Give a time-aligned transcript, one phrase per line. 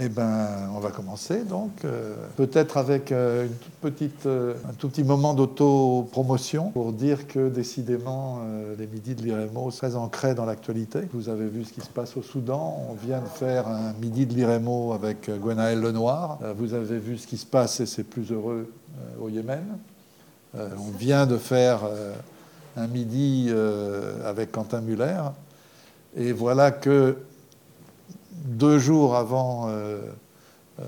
[0.00, 3.46] Eh ben, on va commencer donc, euh, peut-être avec euh,
[4.26, 8.40] euh, un tout petit moment d'auto-promotion pour dire que décidément
[8.76, 11.02] les midis de l'IREMO sont très ancrés dans l'actualité.
[11.12, 14.26] Vous avez vu ce qui se passe au Soudan, on vient de faire un midi
[14.26, 16.40] de l'IREMO avec Gwenaël Lenoir.
[16.56, 18.72] vous avez vu ce qui se passe et c'est plus heureux
[19.20, 19.78] au Yémen.
[20.56, 21.82] on vient de faire
[22.76, 23.48] un midi
[24.26, 25.22] avec Quentin Muller.
[26.16, 27.16] Et voilà que
[28.44, 30.00] deux jours avant euh,
[30.78, 30.84] euh,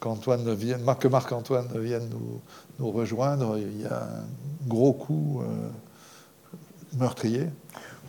[0.00, 2.08] qu'Antoine vienne, que Marc-Antoine vienne
[2.78, 7.46] nous, rejoindre, il y a un gros coup euh, meurtrier.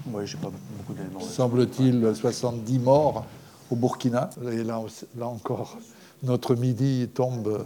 [0.07, 1.21] Oui, j'ai pas beaucoup d'éléments.
[1.21, 3.25] Semble-t-il 70 morts
[3.71, 4.29] au Burkina.
[4.51, 4.81] Et là,
[5.17, 5.77] là encore,
[6.23, 7.63] notre midi tombe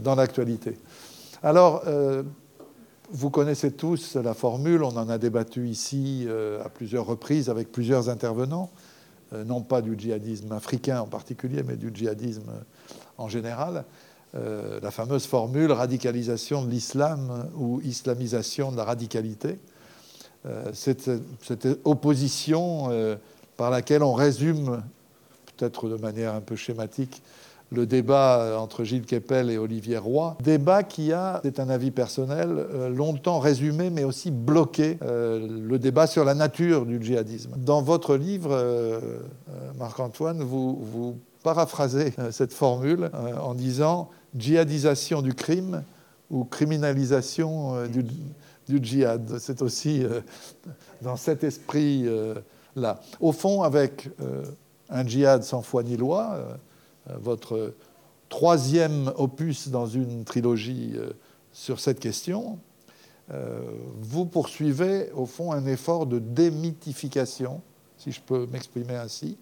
[0.00, 0.78] dans l'actualité.
[1.42, 1.84] Alors,
[3.12, 6.26] vous connaissez tous la formule, on en a débattu ici
[6.64, 8.70] à plusieurs reprises avec plusieurs intervenants.
[9.32, 12.50] Euh, non pas du djihadisme africain en particulier, mais du djihadisme
[13.16, 13.84] en général,
[14.34, 19.58] euh, la fameuse formule radicalisation de l'islam ou islamisation de la radicalité.
[20.46, 21.10] Euh, cette,
[21.84, 22.88] opposition
[23.56, 24.82] par laquelle on résume,
[25.56, 27.22] peut-être de manière un peu schématique,
[27.70, 30.36] le débat entre Gilles Kepel et Olivier Roy.
[30.42, 35.78] Débat qui a, c'est un avis personnel, euh, longtemps résumé mais aussi bloqué euh, le
[35.78, 37.52] débat sur la nature du djihadisme.
[37.56, 39.00] Dans votre livre, euh,
[39.78, 43.10] Marc-Antoine, vous, paraphrasez cette formule
[43.42, 45.82] en disant djihadisation du crime
[46.30, 48.04] ou criminalisation du,
[48.82, 49.38] djihad.
[49.38, 50.04] C'est aussi
[51.00, 53.00] dans cet esprit-là.
[53.20, 54.10] Au fond, avec
[54.90, 56.54] un djihad sans foi ni loi, euh,
[57.18, 57.74] votre
[58.28, 61.10] troisième opus dans une trilogie euh,
[61.52, 62.58] sur cette question,
[63.32, 63.60] euh,
[64.00, 67.60] vous poursuivez au fond un effort de démythification,
[67.98, 69.36] si je peux m'exprimer ainsi,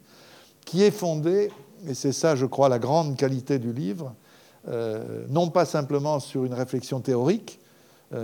[0.65, 1.50] qui est fondé,
[1.87, 4.15] et c'est ça je crois la grande qualité du livre,
[5.31, 7.59] non pas simplement sur une réflexion théorique,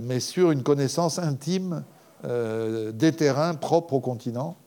[0.02, 1.84] mais sur une connaissance intime
[2.22, 4.63] des terrains propres au continent, euh,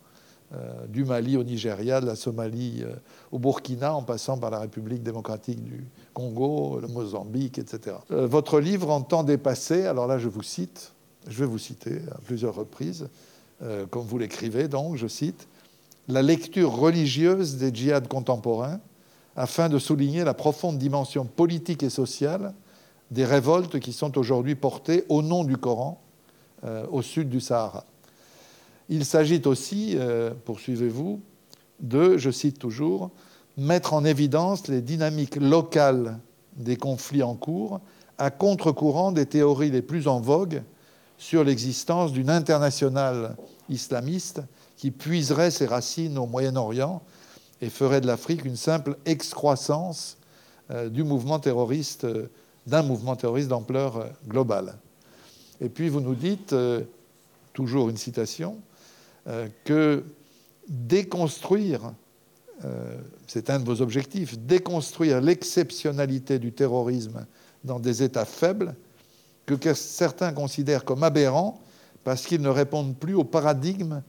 [0.87, 2.95] du Mali au Nigeria, de la Somalie euh,
[3.33, 7.97] au Burkina, en passant par la République démocratique du Congo, le Mozambique, etc.
[8.11, 10.93] Euh, votre livre entend dépasser, alors là je vous cite,
[11.27, 13.09] je vais vous citer à plusieurs reprises,
[13.89, 15.47] comme vous l'écrivez donc, je cite,
[16.07, 18.79] la lecture religieuse des djihad contemporains
[19.35, 22.53] afin de souligner la profonde dimension politique et sociale
[23.11, 25.99] des révoltes qui sont aujourd'hui portées au nom du Coran
[26.91, 27.83] au sud du Sahara.
[28.89, 31.19] Il s'agit aussi, euh, poursuivez-vous,
[31.81, 33.11] de, je cite toujours,
[33.57, 36.19] mettre en évidence les dynamiques locales
[36.55, 37.81] des conflits en cours
[38.17, 40.63] à contre-courant des théories les plus en vogue
[41.17, 43.35] sur l'existence d'une internationale
[43.69, 44.41] islamiste
[44.77, 47.01] qui puiserait ses racines au Moyen-Orient
[47.61, 50.17] et ferait de l'Afrique une simple excroissance
[50.71, 52.29] euh, du mouvement terroriste, euh,
[52.67, 54.77] d'un mouvement terroriste d'ampleur globale.
[55.59, 56.53] Et puis vous nous dites,
[57.53, 58.57] toujours une citation,
[59.63, 60.03] que
[60.67, 61.93] déconstruire,
[62.65, 67.25] euh, c'est un de vos objectifs, déconstruire l'exceptionnalité du terrorisme
[67.63, 68.75] dans des États faibles,
[69.45, 71.61] que certains considèrent comme aberrants
[72.03, 74.01] parce qu'ils ne répondent plus au paradigme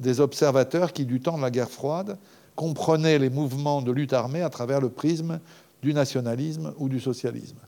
[0.00, 2.18] des observateurs qui, du temps de la guerre froide,
[2.56, 5.40] comprenaient les mouvements de lutte armée à travers le prisme
[5.82, 7.58] du nationalisme ou du socialisme.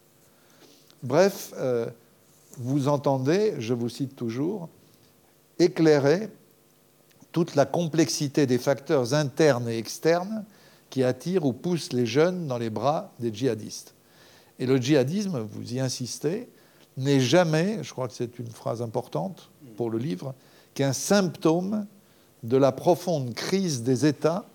[1.03, 1.87] Bref, euh,
[2.59, 4.69] vous entendez, je vous cite toujours,
[5.59, 6.29] éclairer
[7.35, 10.45] toute la complexité des facteurs internes et externes
[10.89, 13.93] qui attirent ou poussent les jeunes dans les bras des djihadistes.
[14.61, 16.49] Et le djihadisme, vous y insistez,
[16.97, 20.33] n'est jamais, je crois que c'est une phrase importante pour le livre,
[20.75, 21.87] qu'un symptôme
[22.45, 24.47] de la profonde crise des États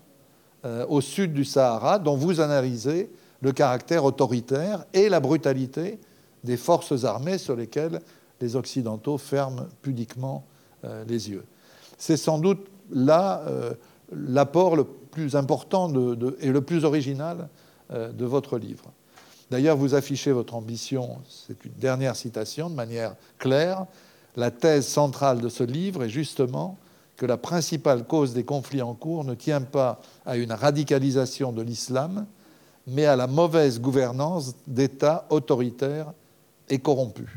[0.64, 3.10] euh, au sud du Sahara, dont vous analysez
[3.42, 5.98] le caractère autoritaire et la brutalité
[6.44, 8.00] des forces armées sur lesquelles
[8.40, 10.46] les Occidentaux ferment pudiquement
[10.84, 11.44] euh, les yeux.
[12.00, 13.74] C'est sans doute là euh,
[14.12, 15.90] l'apport le plus important
[16.40, 17.48] et le plus original
[17.92, 18.92] euh, de votre livre.
[19.50, 23.86] D'ailleurs, vous affichez votre ambition, c'est une dernière citation, de manière claire.
[24.36, 26.78] La thèse centrale de ce livre est justement
[27.16, 31.62] que la principale cause des conflits en cours ne tient pas à une radicalisation de
[31.62, 32.26] l'islam,
[32.86, 36.12] mais à la mauvaise gouvernance d'États autoritaires
[36.68, 37.28] et corrompus.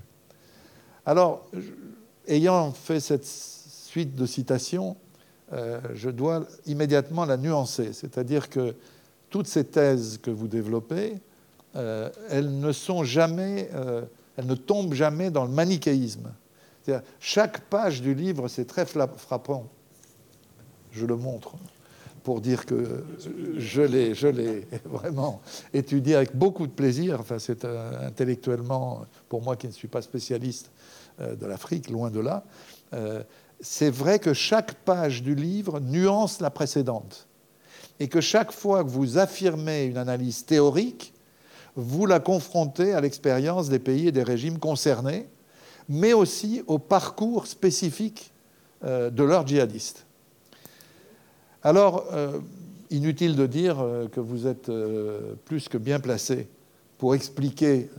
[1.06, 1.50] Alors,
[2.28, 4.96] ayant fait cette suite de citations,
[5.54, 7.94] euh, je dois immédiatement la nuancer.
[7.94, 8.76] C'est-à-dire que
[9.30, 11.14] toutes ces thèses que vous développez,
[11.76, 14.06] euh, euh,
[14.38, 16.32] elles ne tombent jamais dans le manichéisme.
[17.20, 19.70] Chaque page du livre, c'est très frappant.
[20.92, 21.56] Je le montre.
[22.24, 23.04] pour dire que
[23.58, 24.14] je l'ai,
[24.86, 25.42] vraiment
[25.74, 27.20] étudié avec beaucoup de plaisir.
[27.20, 30.72] Enfin, c'est intellectuellement, pour moi qui ne suis pas spécialiste
[31.20, 32.44] de l'Afrique, loin de là.
[33.64, 37.28] C'est vrai que chaque page du livre nuance la précédente.
[38.00, 41.14] Et que chaque fois que vous affirmez une analyse théorique,
[41.76, 45.28] vous la confrontez à l'expérience des pays et des régimes concernés,
[45.88, 48.32] mais aussi au parcours spécifique
[48.84, 50.06] de leurs djihadistes.
[51.64, 52.40] Alors, euh,
[52.90, 56.50] inutile de dire euh, que vous êtes euh, plus que bien placé
[56.98, 57.90] pour expliquer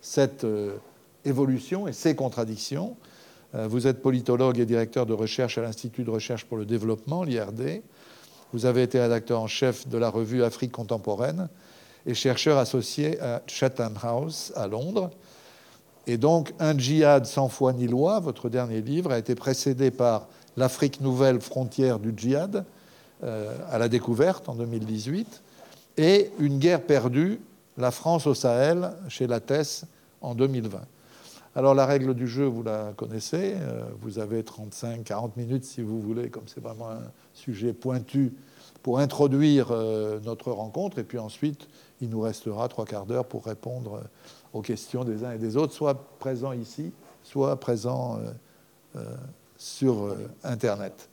[0.00, 0.46] cette
[1.24, 2.96] évolution et ces contradictions.
[3.54, 7.82] Vous êtes politologue et directeur de recherche à l'Institut de recherche pour le développement, l'IRD.
[8.52, 11.48] Vous avez été rédacteur en chef de la revue Afrique contemporaine
[12.06, 15.10] et chercheur associé à Chatham House à Londres.
[16.06, 20.26] Et donc, Un djihad sans foi ni loi, votre dernier livre, a été précédé par
[20.56, 22.64] L'Afrique nouvelle frontière du djihad,
[23.22, 25.42] euh, à la découverte en 2018,
[25.98, 27.40] et une guerre perdue,
[27.76, 29.84] la France au Sahel, chez Lattès
[30.20, 30.80] en 2020.
[31.58, 36.00] Alors la règle du jeu, vous la connaissez, euh, vous avez 35-40 minutes si vous
[36.00, 37.02] voulez, comme c'est vraiment un
[37.34, 38.32] sujet pointu,
[38.84, 41.66] pour introduire euh, notre rencontre, et puis ensuite,
[42.00, 44.04] il nous restera trois quarts d'heure pour répondre
[44.52, 46.92] aux questions des uns et des autres, soit présents ici,
[47.24, 48.20] soit présents
[49.56, 50.14] sur
[50.44, 51.08] Internet.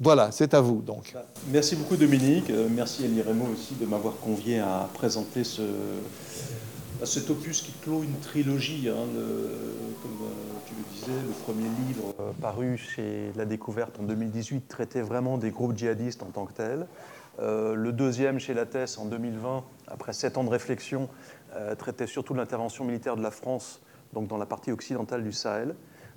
[0.00, 1.16] Voilà, c'est à vous donc.
[1.48, 5.62] Merci beaucoup Dominique, euh, merci Elie Raymond aussi de m'avoir convié à présenter ce,
[7.04, 8.88] cet opus qui clôt une trilogie.
[8.88, 9.06] Hein,
[10.02, 10.34] comme euh,
[10.66, 15.38] tu le disais, le premier livre euh, paru chez La Découverte en 2018 traitait vraiment
[15.38, 16.86] des groupes djihadistes en tant que tels.
[17.38, 21.08] le deuxième chez La Thèse en 2020, après sept ans de réflexion,
[21.78, 23.80] traitait surtout de l'intervention militaire de la France
[24.12, 25.74] dans la partie occidentale du Sahel.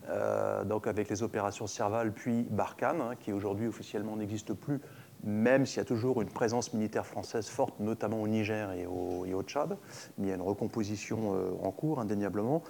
[0.10, 4.80] Euh, avec les opérations Serval puis Barkhane, hein, qui aujourd'hui officiellement n'existe plus,
[5.24, 9.42] même s'il y a toujours une présence militaire française forte, notamment au Niger et au,
[9.44, 9.78] Tchad,
[10.18, 12.64] mais il y a une recomposition euh, en cours, indéniablement.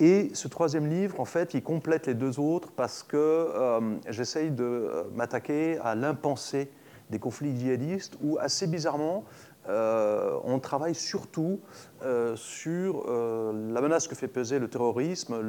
[0.00, 4.50] Et ce troisième livre, en fait, il complète les deux autres parce que euh, j'essaye
[4.50, 6.70] de m'attaquer à l'impensé
[7.10, 9.24] des conflits djihadistes, où assez bizarrement,
[9.68, 11.60] euh, on travaille surtout
[12.02, 15.40] euh, sur euh, la menace que fait peser le terrorisme,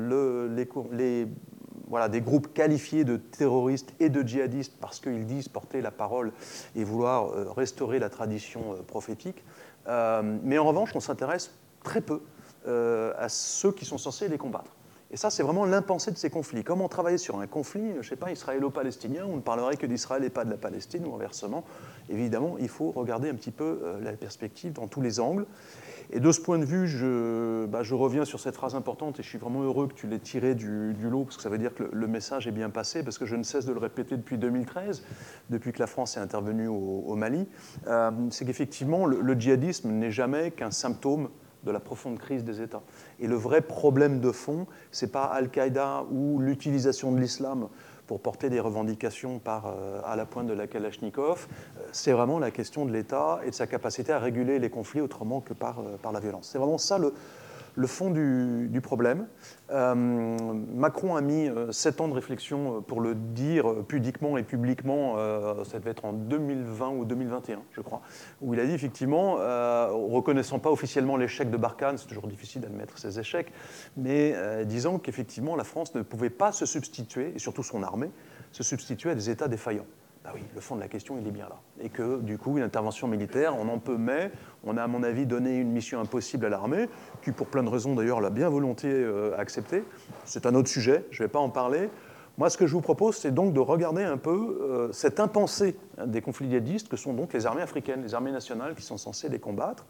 [0.92, 1.28] les,
[1.88, 6.32] voilà, des groupes qualifiés de terroristes et de djihadistes parce qu'ils disent porter la parole
[6.76, 9.44] et vouloir restaurer la tradition prophétique.
[9.88, 11.52] mais en revanche, on s'intéresse
[11.84, 12.22] très peu
[12.66, 14.72] à ceux qui sont censés les combattre.
[15.12, 16.63] Et ça, c'est vraiment l'impensé de ces conflits.
[16.63, 20.24] Comment travailler sur un conflit, je ne sais pas, israélo-palestinien, on ne parlerait que d'Israël
[20.24, 21.63] et pas de la Palestine, ou inversement
[22.10, 25.46] évidemment, il faut regarder un petit peu euh, la perspective dans tous les angles.
[26.12, 29.24] Et de ce point de vue, je, bah, je, reviens sur cette phrase importante et
[29.24, 31.74] je suis vraiment heureux que tu l'aies tirée du, lot parce que ça veut dire
[31.74, 34.38] que le, message est bien passé parce que je ne cesse de le répéter depuis
[34.38, 35.04] 2013,
[35.50, 37.48] depuis que la France est intervenue au, Mali.
[37.88, 41.30] Euh, c'est qu'effectivement, le, djihadisme n'est jamais qu'un symptôme
[41.66, 42.82] de la profonde crise des États.
[43.20, 47.68] Et le vrai problème de fond, c'est pas Al-Qaïda ou l'utilisation de l'islam
[48.08, 52.40] pour porter des revendications par, euh, à la pointe de la Kalachnikov, euh, c'est vraiment
[52.40, 55.80] la question de l'État et de sa capacité à réguler les conflits autrement que par,
[55.80, 56.50] euh, par la violence.
[56.52, 57.14] C'est vraiment ça le,
[57.75, 59.27] le fond du, problème.
[59.72, 64.44] Euh, Macron a mis euh, sept ans de réflexion euh, pour le dire pudiquement et
[64.44, 65.15] publiquement,
[65.63, 68.01] ça devait être en 2020 ou 2021, je crois,
[68.41, 72.98] où il a dit effectivement, reconnaissant pas officiellement l'échec de Barkhane, c'est toujours difficile d'admettre
[72.98, 73.51] ces échecs,
[73.98, 78.12] mais disant qu'effectivement la France ne pouvait pas se substituer, et surtout son armée,
[78.51, 79.88] se substituer à des États défaillants.
[80.25, 81.58] Bah oui, le fond de la question, il est bien là.
[81.79, 84.32] Et que, du coup, une intervention militaire, on en peut, mais
[84.63, 86.89] on a, à mon avis, donné une mission impossible à l'armée,
[87.22, 89.84] qui, pour plein de raisons, d'ailleurs, l'a bien volontiers euh, acceptée.
[90.24, 91.91] C'est un autre sujet, je ne vais pas en parler.
[92.39, 94.32] Moi, ce que je vous propose, c'est donc de regarder un peu
[94.63, 98.32] euh, cette impensée hein, des conflits djihadistes que sont donc les armées africaines, les armées
[98.32, 99.86] nationales qui sont censées les combattre,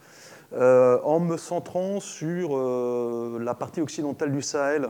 [0.51, 2.59] euh, en me centrant sur
[3.39, 4.89] la partie occidentale du Sahel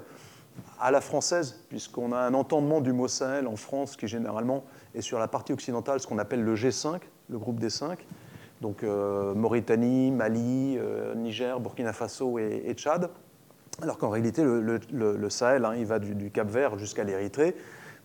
[0.80, 4.64] à la française, puisqu'on a un entendement du mot Sahel en France qui généralement
[4.96, 8.06] et sur la partie occidentale, ce qu'on appelle le G5, le groupe des cinq,
[8.62, 13.10] donc euh, Mauritanie, Mali, euh, Niger, Burkina Faso et, Tchad.
[13.82, 17.56] Alors qu'en réalité, le, Sahel, hein, il va du, Cap Vert jusqu'à l'Érythrée.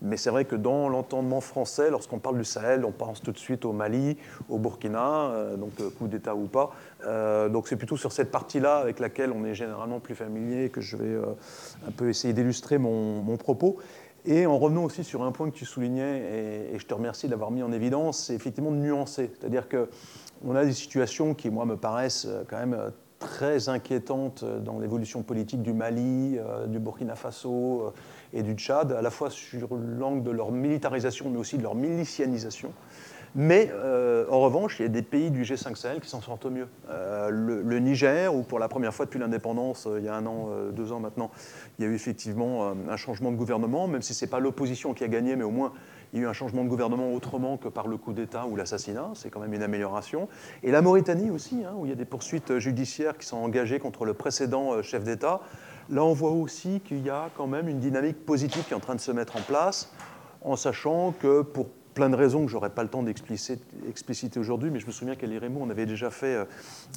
[0.02, 3.38] Mais c'est vrai que dans l'entendement français, lorsqu'on parle du Sahel, on pense tout de
[3.38, 4.16] suite au Mali,
[4.48, 6.72] au Burkina, euh, donc coup d'État ou pas.
[7.48, 10.96] donc c'est plutôt sur cette partie-là avec laquelle on est généralement plus familier que je
[10.96, 11.16] vais
[11.86, 13.78] un peu essayer d'illustrer mon, propos.
[14.26, 17.50] Et en revenant aussi sur un point que tu soulignais, et, je te remercie d'avoir
[17.50, 19.30] mis en évidence, c'est effectivement de nuancer.
[19.38, 24.42] C'est-à-dire qu'on a des situations qui, moi, me paraissent euh, quand même euh, très inquiétantes
[24.42, 27.92] euh, dans l'évolution politique du Mali, du Burkina Faso
[28.32, 31.74] et du Tchad, à la fois sur l'angle de leur militarisation, mais aussi de leur
[31.74, 32.72] milicianisation.
[33.34, 33.70] Mais
[34.28, 36.68] en revanche, il y a des pays du G5 Sahel qui s'en sortent mieux.
[36.88, 40.92] Le, Niger, où pour la première fois depuis l'indépendance, il y a un an, deux
[40.92, 41.30] ans maintenant,
[41.78, 44.94] il y a eu effectivement un changement de gouvernement, même si ce n'est pas l'opposition
[44.94, 45.72] qui a gagné, mais au moins
[46.12, 48.56] il y a eu un changement de gouvernement autrement que par le coup d'État ou
[48.56, 50.28] l'assassinat, c'est quand même une amélioration.
[50.62, 53.78] Et la Mauritanie aussi, hein, où il y a des poursuites judiciaires qui sont engagées
[53.78, 55.40] contre le précédent euh, chef d'État.
[55.88, 58.80] Là, on voit aussi qu'il y a quand même une dynamique positive qui est en
[58.80, 59.92] train de se mettre en place,
[60.42, 64.70] en sachant que pour plein de raisons que je n'aurai pas le temps d'expliciter aujourd'hui,
[64.70, 66.44] mais je me souviens qu'Elie Raymond, on avait déjà fait euh,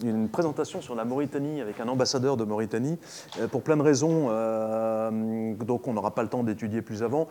[0.03, 2.97] une présentation sur la Mauritanie avec un ambassadeur de Mauritanie.
[3.39, 7.27] Euh, pour plein de raisons, euh, donc on n'aura pas le temps d'étudier plus avant,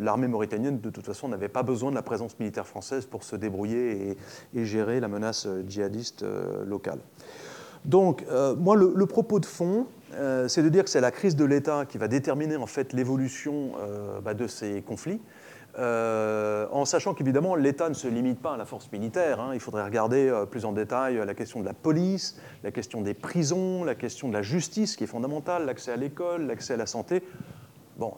[0.00, 3.36] l'armée mauritanienne, de toute façon, n'avait pas besoin de la présence militaire française pour se
[3.36, 4.16] débrouiller
[4.54, 6.24] et, gérer la menace djihadiste
[6.66, 6.98] locale.
[7.84, 8.24] Donc,
[8.58, 9.86] moi, le, propos de fond,
[10.46, 13.72] c'est de dire que c'est la crise de l'État qui va déterminer en fait l'évolution
[14.24, 15.20] bah, de ces conflits.
[15.78, 19.40] Euh, en sachant qu'évidemment l'État ne se limite pas à la force militaire.
[19.40, 19.52] Hein.
[19.54, 23.00] Il faudrait regarder euh, plus en détail euh, la question de la police, la question
[23.00, 26.76] des prisons, la question de la justice qui est fondamentale, l'accès à l'école, l'accès à
[26.76, 27.22] la santé.
[27.98, 28.14] Bon,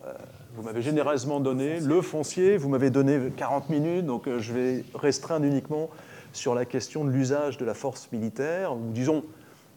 [0.57, 5.45] vous m'avez généreusement donné le foncier, vous m'avez donné 40 minutes, donc je vais restreindre
[5.45, 5.91] uniquement
[6.33, 9.25] sur la question de l'usage de la force militaire, ou disons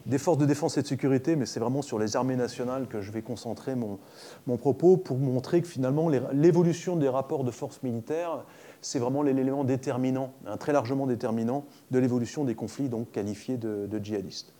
[0.07, 3.01] des forces de défense et de sécurité, mais c'est vraiment sur les armées nationales que
[3.01, 3.99] je vais concentrer mon,
[4.47, 8.45] mon propos pour montrer que finalement l'évolution des rapports de forces militaires,
[8.81, 13.99] c'est vraiment l'élément déterminant, un très largement déterminant de l'évolution des conflits donc qualifiés de,
[14.01, 14.53] djihadistes.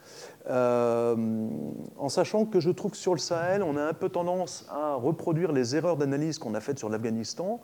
[0.49, 1.15] Euh,
[1.97, 4.95] en sachant que je trouve que sur le Sahel, on a un peu tendance à
[4.95, 7.61] reproduire les erreurs d'analyse qu'on a faites sur l'Afghanistan,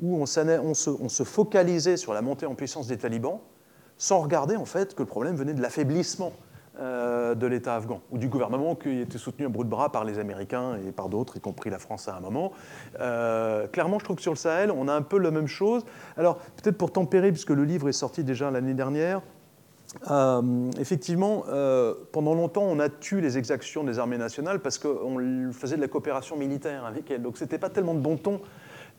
[0.00, 3.40] où on, se, on se focalisait sur la montée en puissance des talibans,
[3.98, 6.32] sans regarder en fait que le problème venait de l'affaiblissement
[6.78, 10.18] de l'État afghan, ou du gouvernement qui était soutenu à bout de bras par les
[10.18, 12.52] Américains et par d'autres, y compris la France à un moment.
[13.00, 15.84] Euh, clairement, je trouve que sur le Sahel, on a un peu la même chose.
[16.16, 19.22] Alors, peut-être pour tempérer, puisque le livre est sorti déjà l'année dernière,
[20.10, 21.44] euh, effectivement,
[22.12, 25.88] pendant longtemps, on a tué les exactions des armées nationales parce qu'on faisait de la
[25.88, 27.22] coopération militaire avec elles.
[27.22, 28.40] Donc, ce n'était pas tellement de bon ton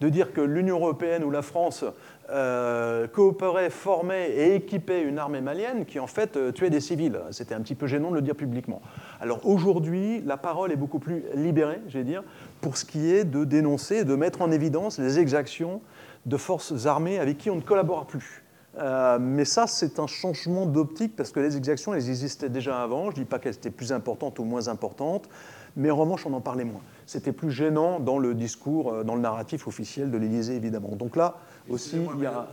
[0.01, 1.83] de dire que l'Union européenne ou la France
[2.29, 7.19] euh, coopérait, formait et équipait une armée malienne qui en fait euh, tuait des civils.
[7.31, 8.81] C'était un petit peu gênant de le dire publiquement.
[9.21, 12.23] Alors aujourd'hui, la parole est beaucoup plus libérée, j'ai dire,
[12.59, 15.81] pour ce qui est de dénoncer, de mettre en évidence les exactions
[16.25, 18.43] de forces armées avec qui on ne collabore plus.
[18.79, 23.05] Euh, mais ça, c'est un changement d'optique parce que les exactions, elles existaient déjà avant.
[23.05, 25.29] Je ne dis pas qu'elles étaient plus importantes ou moins importantes
[25.77, 26.81] mais en revanche, on en parlait moins.
[27.05, 30.95] C'était plus gênant dans le discours, euh, dans le narratif officiel de l'Élysée, évidemment.
[30.95, 31.35] Donc là
[31.69, 32.47] aussi, il y a.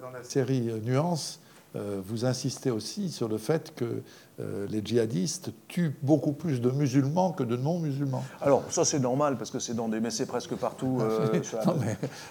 [0.00, 1.40] Dans, la, série euh, Nuance,
[1.74, 4.02] euh, vous insistez aussi sur le fait que
[4.68, 8.22] les djihadistes tuent beaucoup plus de musulmans que de non-musulmans.
[8.42, 11.00] Alors ça c'est normal parce que c'est dans des mais c'est presque partout.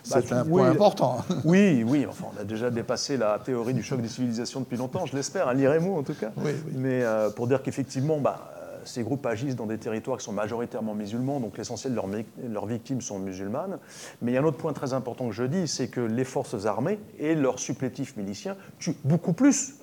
[0.04, 1.26] c'est un point important.
[1.46, 2.06] oui, oui.
[2.08, 5.48] Enfin, on a déjà dépassé la théorie du choc des civilisations depuis longtemps, je l'espère,
[5.48, 6.32] à l'IREMO en tout cas.
[6.38, 7.04] Oui, Mais
[7.36, 8.54] pour dire qu'effectivement, bah,
[8.86, 12.02] ces groupes agissent dans des territoires qui sont majoritairement musulmans, donc l'essentiel de
[12.50, 13.80] leurs, victimes sont musulmanes.
[14.22, 16.24] Mais il y a un autre point très important que je dis, c'est que les
[16.24, 19.76] forces armées et leurs supplétifs miliciens tuent beaucoup plus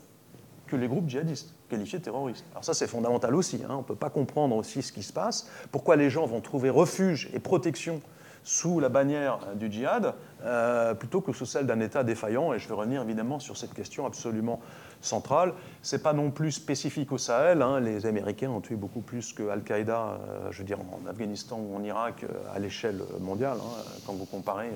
[0.67, 2.45] que les groupes djihadistes qualifiés terroristes.
[2.53, 3.61] Alors ça, c'est fondamental aussi.
[3.65, 3.75] Hein.
[3.75, 5.49] On ne peut pas comprendre aussi ce qui se passe.
[5.71, 8.01] Pourquoi les gens vont trouver refuge et protection
[8.45, 12.55] sous la bannière du djihad euh, plutôt que sous celle d'un État défaillant?
[12.55, 14.61] Et je vais revenir évidemment sur cette question absolument
[15.03, 15.53] centrale.
[15.83, 17.63] Ce n'est pas non plus spécifique au Sahel.
[17.63, 17.81] Hein.
[17.81, 21.77] Les Américains ont tué beaucoup plus que Al-Qaïda, euh, je veux dire, en Afghanistan ou
[21.77, 23.59] en Irak, euh, à l'échelle mondiale.
[23.61, 23.83] Hein.
[24.07, 24.71] Quand vous comparez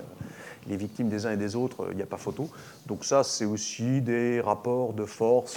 [0.68, 2.48] les victimes des uns et des autres, il n'y a pas photo.
[2.86, 5.56] Donc ça, c'est aussi des rapports de force.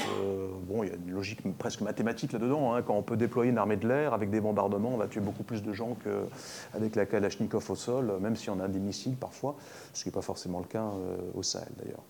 [0.68, 2.76] bon, il y a une logique presque mathématique là-dedans.
[2.76, 2.84] Hein.
[2.84, 5.42] Quand on peut déployer une armée de l'air avec des bombardements, on va tuer beaucoup
[5.42, 9.56] plus de gens qu'avec la Kalachnikov au sol, même si on a des missiles parfois
[9.94, 12.04] ce qui n'est pas forcément le cas euh, au Sahel d'ailleurs.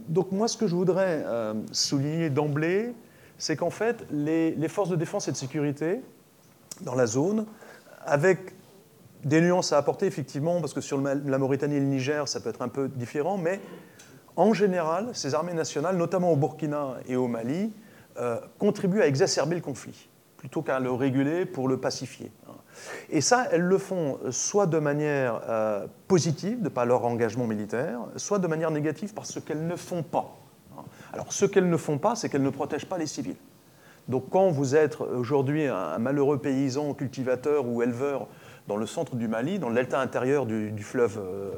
[0.00, 2.94] Euh, donc moi, ce que je voudrais euh, souligner d'emblée,
[3.38, 6.00] c'est qu'en fait, les, forces de défense et de sécurité
[6.82, 7.46] dans la zone,
[8.04, 8.54] avec
[9.24, 12.50] des nuances à apporter, effectivement, parce que sur la Mauritanie et le Niger, ça peut
[12.50, 13.60] être un peu différent, mais
[14.36, 17.72] en général, ces armées nationales, notamment au Burkina et au Mali,
[18.58, 22.30] contribuent à exacerber le conflit, plutôt qu'à le réguler pour le pacifier.
[23.10, 28.00] Et ça, elles le font soit de manière euh, positive, de par leur engagement militaire,
[28.16, 30.36] soit de manière négative parce qu'elles ne font pas.
[31.12, 33.36] Alors, ce qu'elles ne font pas, c'est qu'elles ne protègent pas les civils.
[34.08, 38.28] Donc, quand vous êtes aujourd'hui un malheureux paysan, cultivateur ou éleveur
[38.66, 41.50] dans le centre du Mali, dans le delta intérieur du, fleuve euh,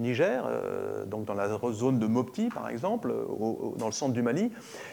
[0.00, 3.14] Niger, euh, donc dans la zone de Mopti par exemple,
[3.78, 4.50] dans le centre du Mali,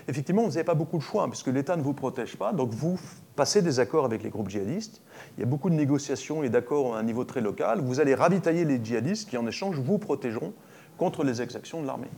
[0.08, 2.72] effectivement, vous n'avez pas beaucoup de choix, hein, puisque l'État ne vous protège pas, donc
[2.72, 3.00] vous
[3.36, 5.02] passez des accords avec les groupes djihadistes,
[5.38, 8.16] il y a beaucoup de négociations et d'accords à un niveau très local, vous allez
[8.16, 10.54] ravitailler les djihadistes qui en échange vous protégeront
[10.98, 12.10] contre les exactions de l'armée.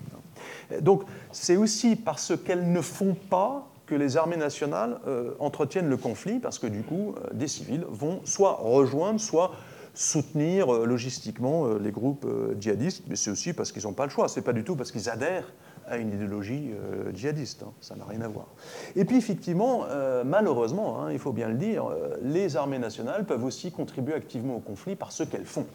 [0.81, 5.98] Donc c'est aussi parce qu'elles ne font pas que les armées nationales euh, entretiennent le
[5.98, 9.51] conflit, parce que du coup, euh, des civils vont soit rejoindre, soit
[10.00, 12.27] soutenir euh, logistiquement les groupes
[12.60, 14.91] djihadistes, mais c'est aussi parce qu'ils n'ont pas le choix, c'est pas du tout parce
[14.91, 15.51] qu'ils adhèrent
[15.88, 16.72] à une idéologie
[17.13, 17.74] djihadiste, hein.
[17.82, 18.48] ça n'a rien à voir.
[18.96, 19.86] Et puis effectivement,
[20.24, 21.86] malheureusement, hein, il faut bien le dire,
[22.22, 25.65] les armées nationales peuvent aussi contribuer activement au conflit par ce qu'elles font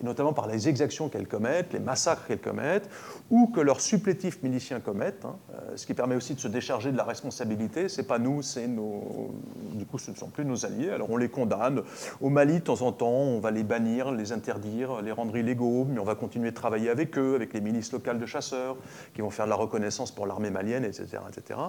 [0.00, 2.88] et notamment par les exactions qu'elles commettent, les massacres qu'elles commettent,
[3.30, 6.90] ou que leurs supplétifs miliciens commettent, hein, euh, ce qui permet aussi de se décharger
[6.90, 7.88] de la responsabilité.
[7.88, 9.32] C'est pas nous, c'est nos.
[9.72, 10.90] Du coup, ce ne sont plus nos alliés.
[10.90, 11.82] Alors on les condamne.
[12.20, 15.86] Au Mali, de temps en temps, on va les bannir, les interdire, les rendre illégaux,
[15.88, 18.76] mais on va continuer de travailler avec eux, avec les milices locales de chasseurs,
[19.14, 21.60] qui vont faire de la reconnaissance pour l'armée malienne, etc., etc.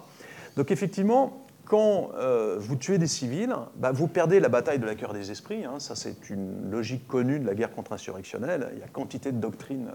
[0.55, 4.95] Donc effectivement, quand euh, vous tuez des civils, bah, vous perdez la bataille de la
[4.95, 5.65] cœur des esprits.
[5.65, 5.79] Hein.
[5.79, 8.69] Ça, c'est une logique connue de la guerre contre-insurrectionnelle.
[8.73, 9.91] Il y a quantité de doctrines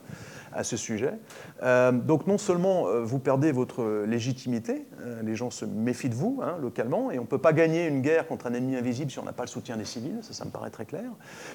[0.53, 1.15] à ce sujet.
[1.63, 4.87] Euh, donc, non seulement euh, vous perdez votre légitimité,
[5.23, 8.03] les gens se méfient de vous hein, localement, et on ne peut pas gagner une
[8.03, 10.19] guerre contre un ennemi invisible si on n'a pas le soutien des civils.
[10.23, 11.11] Ça, ça me paraît très clair.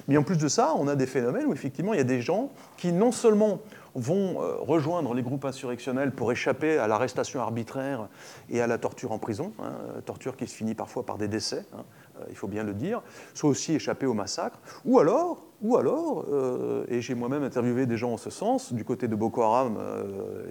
[0.08, 2.22] Mais en plus de ça, on a des phénomènes où effectivement, il y a des
[2.22, 3.60] gens qui non seulement
[3.96, 8.08] vont euh, rejoindre les groupes insurrectionnels pour échapper à l'arrestation arbitraire
[8.50, 9.72] et à la torture en prison, hein,
[10.04, 11.84] torture qui se finit parfois par des décès, hein,
[12.20, 13.02] euh, il faut bien le dire,
[13.34, 17.96] soit aussi échapper au massacre, ou alors, ou alors euh, et j'ai moi-même interviewé des
[17.96, 19.78] gens en ce sens, du côté de Boko Haram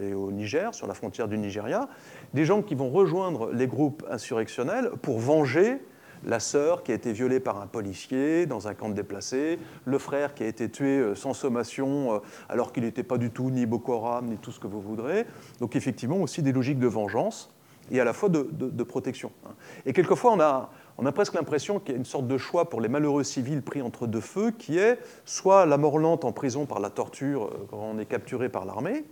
[0.02, 1.88] et au Niger, sur la frontière du Nigeria,
[2.34, 5.80] des gens qui vont rejoindre les groupes insurrectionnels pour venger
[6.26, 9.98] la sœur qui a été violée par un policier dans un camp de déplacés, le
[9.98, 13.50] frère qui a été tué euh, sans sommation euh, alors qu'il n'était pas du tout
[13.52, 15.26] ni Boko Haram ni tout ce que vous voudrez.
[15.60, 17.52] Donc effectivement aussi des logiques de vengeance
[17.92, 19.32] et à la fois de, protection.
[19.46, 19.54] Hein.
[19.86, 22.68] Et quelquefois on a, on a presque l'impression qu'il y a une sorte de choix
[22.68, 26.32] pour les malheureux civils pris entre deux feux qui est soit la mort lente en
[26.32, 29.06] prison par la torture euh, quand on est capturé par l'armée,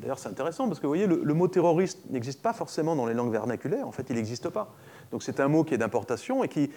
[0.00, 3.06] D'ailleurs, c'est intéressant parce que vous voyez, le, le mot terroriste n'existe pas forcément dans
[3.06, 3.86] les langues vernaculaires.
[3.86, 4.74] En fait, il n'existe pas.
[5.12, 6.70] Donc c'est un mot qui est d'importation et qui,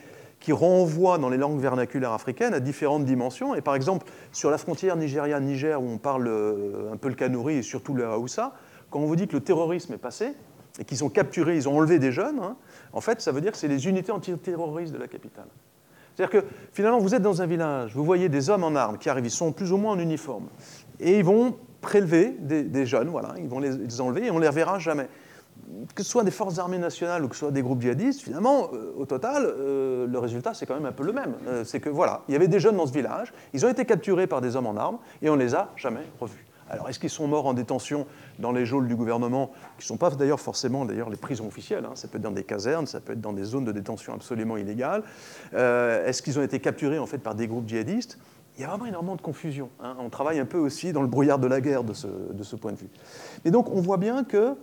[0.51, 3.55] renvoie dans les langues vernaculaires africaines à différentes dimensions.
[3.55, 7.55] Et par exemple, sur la frontière Nigeria-Niger, où on parle euh, un peu le kanouri
[7.55, 8.53] et surtout le haoussa,
[8.89, 10.33] quand on vous dit que le terrorisme est passé
[10.79, 12.55] et qu'ils ont capturé, ils ont enlevé des jeunes, hein,
[12.93, 15.47] en fait, ça veut dire que c'est les unités antiterroristes de la capitale.
[16.15, 19.09] C'est-à-dire que finalement, vous êtes dans un village, vous voyez des hommes en armes qui
[19.09, 20.47] arrivent, ils sont plus ou moins en uniforme,
[20.99, 24.41] et ils vont prélever des, jeunes, voilà, ils vont les, les enlever et on ne
[24.41, 25.07] les reverra jamais
[25.95, 28.69] que ce soit des forces armées nationales ou que ce soit des groupes djihadistes, finalement,
[28.73, 31.34] euh, au total, euh, le résultat, c'est quand même un peu le même.
[31.47, 33.86] Euh, c'est que, voilà, il y avait des jeunes dans ce village, ils ont été
[33.86, 36.45] capturés par des hommes en armes, et on ne les a jamais revus.
[36.69, 38.06] Alors, est-ce qu'ils sont morts en détention
[38.39, 41.86] dans les geôles du gouvernement, qui ne sont pas d'ailleurs forcément d'ailleurs les prisons officielles,
[41.86, 44.13] hein, ça peut être dans des casernes, ça peut être dans des zones de détention
[44.13, 45.03] absolument illégales
[45.53, 48.17] Est-ce qu'ils ont été capturés en fait par des groupes djihadistes?
[48.58, 49.69] Il y a vraiment énormément de confusion.
[49.82, 49.95] Hein.
[49.99, 52.58] On travaille un peu aussi dans le brouillard de la guerre de ce, de ce
[52.58, 52.89] point de vue.
[53.45, 54.56] Et donc on voit bien que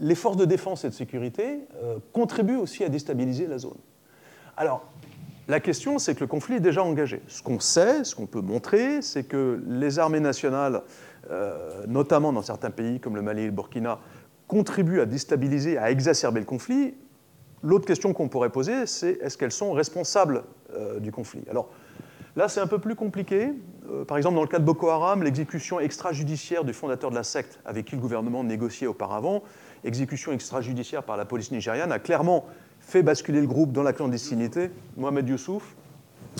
[0.00, 3.78] les forces de défense et de sécurité euh, contribuent aussi à déstabiliser la zone.
[4.56, 4.84] Alors,
[5.48, 7.22] la question, c'est que le conflit est déjà engagé.
[7.26, 10.82] Ce qu'on sait, ce qu'on peut montrer, c'est que les armées nationales,
[11.30, 13.98] euh, notamment dans certains pays comme le Mali et le Burkina,
[14.46, 16.94] contribuent à déstabiliser, à exacerber le conflit.
[17.62, 21.42] L'autre question qu'on pourrait poser, c'est est-ce qu'elles sont responsables euh, du conflit?
[21.50, 21.70] Alors,
[22.36, 23.52] Là, c'est un peu plus compliqué.
[24.06, 27.58] par exemple, dans le cas de Boko Haram, l'exécution extrajudiciaire du fondateur de la secte
[27.64, 29.42] avec qui le gouvernement négociait auparavant
[29.84, 32.46] exécution extrajudiciaire par la police nigériane, a clairement
[32.80, 34.70] fait basculer le groupe dans la clandestinité.
[34.96, 35.74] Mohamed Youssouf,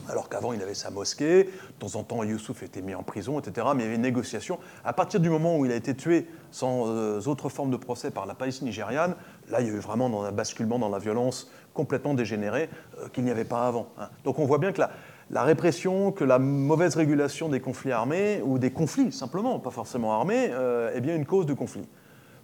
[0.09, 3.39] alors qu'avant il avait sa mosquée, de temps en temps Youssouf était mis en prison,
[3.39, 3.67] etc.
[3.75, 4.59] Mais il y avait une négociation.
[4.85, 8.11] À partir du moment où il a été tué sans euh, autre forme de procès
[8.11, 9.15] par la police nigériane,
[9.51, 13.25] là il y a eu vraiment un basculement dans la violence complètement dégénérée euh, qu'il
[13.25, 13.89] n'y avait pas avant.
[13.99, 14.09] Hein.
[14.25, 14.83] Donc on voit bien que
[15.31, 20.13] la, répression, que la mauvaise régulation des conflits armés, ou des conflits simplement, pas forcément
[20.13, 21.87] armés, euh, est bien une cause de conflit.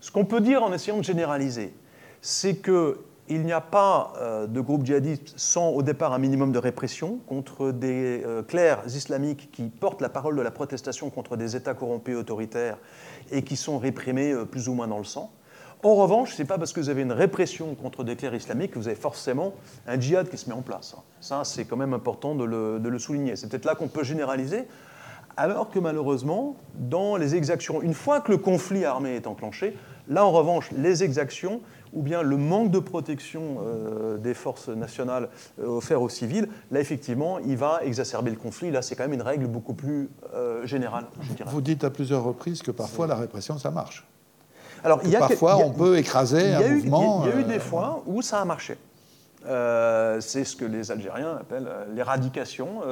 [0.04, 1.72] Ce qu'on peut dire en essayant de généraliser,
[2.20, 6.58] c'est qu'il n'y a pas euh, de groupe djihadiste sans au départ un minimum de
[6.58, 11.56] répression contre des euh, clercs islamiques qui portent la parole de la protestation contre des
[11.56, 12.76] États corrompus autoritaires
[13.30, 15.32] et qui sont réprimés euh, plus ou moins dans le sang.
[15.82, 18.72] En revanche, ce n'est pas parce que vous avez une répression contre des clercs islamiques
[18.72, 19.54] que vous avez forcément
[19.86, 20.94] un djihad qui se met en place.
[21.22, 23.36] Ça, c'est quand même important de le souligner.
[23.36, 24.66] C'est peut-être là qu'on peut généraliser,
[25.36, 29.76] alors que malheureusement, dans les exactions, une fois que le conflit armé est enclenché,
[30.08, 31.60] Là, en revanche, les exactions
[31.94, 35.28] ou bien le manque de protection euh, des forces nationales
[35.60, 38.70] euh, offertes aux civils, là, effectivement, il va exacerber le conflit.
[38.70, 41.06] Là, c'est quand même une règle beaucoup plus euh, générale,
[41.46, 44.06] Vous dites à plusieurs reprises que parfois la répression, ça marche.
[44.82, 47.22] Alors, il y a parfois, on peut écraser un mouvement.
[47.24, 48.76] Il y, a eu des fois où ça a marché.
[49.42, 52.82] c'est ce que les Algériens appellent l'éradication.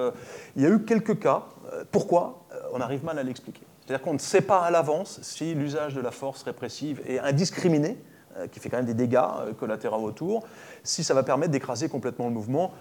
[0.56, 1.42] il y a eu quelques cas.
[1.90, 2.44] pourquoi?
[2.72, 3.66] On arrive mal à l'expliquer.
[3.92, 7.98] C'est-à-dire qu'on ne sait pas à l'avance si l'usage de la force répressive est indiscriminé,
[8.50, 9.20] qui fait quand même des dégâts
[9.60, 10.46] collatéraux autour,
[10.82, 12.72] si ça va permettre d'écraser complètement le mouvement.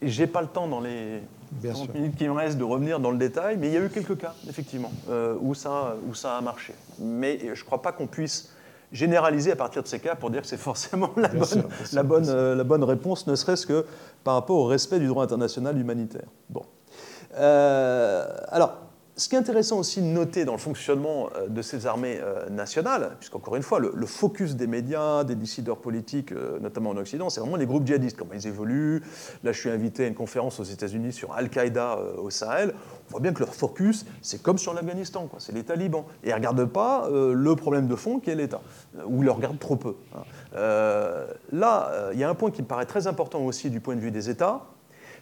[0.00, 1.22] J'ai pas le temps dans les
[1.68, 3.88] 30 minutes qui me restent de revenir dans le détail, mais il y a eu
[3.88, 4.92] quelques cas, effectivement,
[5.40, 6.72] où, ça, où ça a marché.
[7.00, 8.52] Mais je ne crois pas qu'on puisse
[8.92, 12.28] généraliser à partir de ces cas pour dire que c'est forcément la, bonne, la, bonne,
[12.28, 13.84] euh, la bonne réponse, ne serait-ce que
[14.22, 16.28] par rapport au respect du droit international humanitaire.
[16.48, 16.62] Bon.
[17.34, 18.89] Euh, alors,
[19.20, 22.48] ce qui est intéressant aussi de noter dans le fonctionnement euh, de ces armées euh,
[22.48, 27.28] nationales, puisqu'encore une fois, le, focus des médias, des décideurs politiques, euh, notamment en Occident,
[27.28, 29.02] c'est vraiment les groupes djihadistes, comment ils évoluent.
[29.44, 32.74] Là, je suis invité à une conférence aux États-Unis sur Al-Qaïda au Sahel.
[33.08, 36.04] On voit bien que leur focus, c'est comme sur l'Afghanistan, c'est les talibans.
[36.24, 38.60] Et ils ne regardent pas le problème de fond qui est l'État,
[39.06, 39.96] ou ils le regardent trop peu.
[40.14, 40.22] Hein.
[41.52, 44.00] là, il y a un point qui me paraît très important aussi du point de
[44.00, 44.66] vue des États,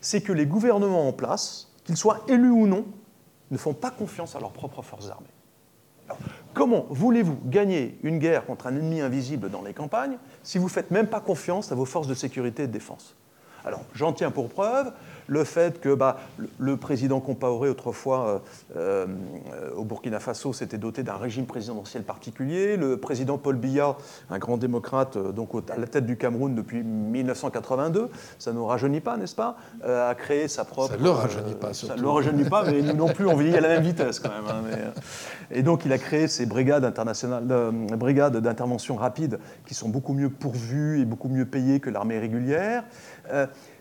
[0.01, 2.85] c'est que les gouvernements en place, qu'ils soient élus ou non,
[3.51, 5.27] ne font pas confiance à leurs propres forces armées.
[6.55, 10.71] Comment voulez-vous gagner une guerre contre un ennemi invisible dans les campagnes si vous ne
[10.71, 13.15] faites même pas confiance à vos forces de sécurité et de défense?
[13.65, 14.93] Alors, j'en tiens pour preuve
[15.29, 16.19] le fait que bah,
[16.59, 18.43] le président Compaoré, autrefois
[18.77, 19.07] euh,
[19.53, 22.77] euh, au Burkina Faso, s'était doté d'un régime présidentiel particulier.
[22.77, 23.97] Le président Paul Biya,
[24.31, 28.67] un grand démocrate, euh, donc à la tête du Cameroun depuis 1982, ça ne nous
[28.67, 30.93] rajeunit pas, n'est-ce pas, a créé sa propre.
[30.93, 31.95] Ça ne le rajeunit pas, surtout.
[31.95, 34.21] Ça ne le rajeunit pas, mais nous non plus, on vieillit à la même vitesse
[34.21, 34.49] quand même.
[34.49, 34.93] Hein,
[35.51, 37.45] et donc, il a créé ces brigades internationales,
[37.97, 42.85] brigades d'intervention rapide qui sont beaucoup mieux pourvues et beaucoup mieux payées que l'armée régulière.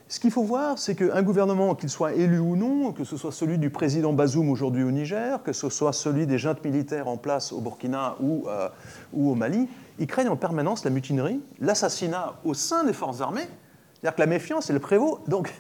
[0.10, 3.34] Ce qu'il faut voir, c'est qu'un gouvernement, qu'il soit élu ou non, que ce soit
[3.34, 7.18] celui du président Bazoum aujourd'hui au Niger, que ce soit celui des juntes militaires en
[7.18, 8.70] place au Burkina ou, euh,
[9.12, 9.68] ou au Mali,
[10.00, 13.50] ils craignent en permanence la mutinerie, l'assassinat au sein des forces armées.
[13.96, 15.20] C'est-à-dire que la méfiance, le prévaut.
[15.28, 15.54] Donc,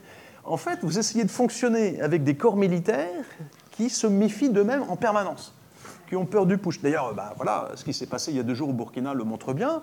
[0.46, 3.26] en fait, vous essayez de fonctionner avec des corps militaires
[3.72, 5.54] qui se méfient d'eux-mêmes en permanence,
[6.08, 6.82] qui ont peur du push.
[6.82, 9.26] D'ailleurs, bah, voilà, ce qui s'est passé il y a deux jours au Burkina le
[9.26, 9.82] montre bien.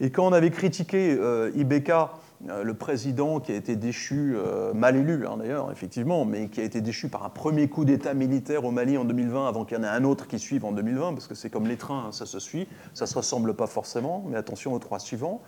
[0.00, 4.96] Et quand on avait critiqué euh, Ibeka le président qui a été déchu, euh, mal
[4.96, 8.64] élu hein, d'ailleurs, effectivement, mais qui a été déchu par un premier coup d'État militaire
[8.64, 11.14] au Mali en 2020 avant qu'il y en ait un autre qui suive en 2020,
[11.14, 13.66] parce que c'est comme les trains, hein, ça se suit, ça ne se ressemble pas
[13.66, 15.40] forcément, mais attention aux trois suivants.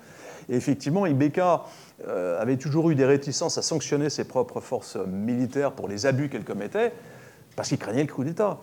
[0.49, 1.65] Et effectivement, Ibeka
[2.07, 6.29] euh, avait toujours eu des réticences à sanctionner ses propres forces militaires pour les abus
[6.29, 6.93] qu'elles commettaient,
[7.57, 8.59] parce qu'il craignait le coup d'État.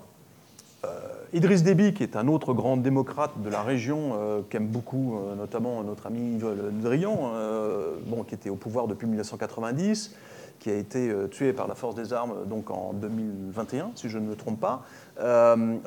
[1.33, 5.33] Idriss Déby, qui est un autre grand démocrate de la région, euh, qu'aime beaucoup euh,
[5.33, 10.13] notamment notre ami Yves Le Drian, euh, bon, qui était au pouvoir depuis 1990,
[10.59, 14.27] qui a été tué par la force des armes donc en 2021, si je ne
[14.27, 14.85] me trompe pas,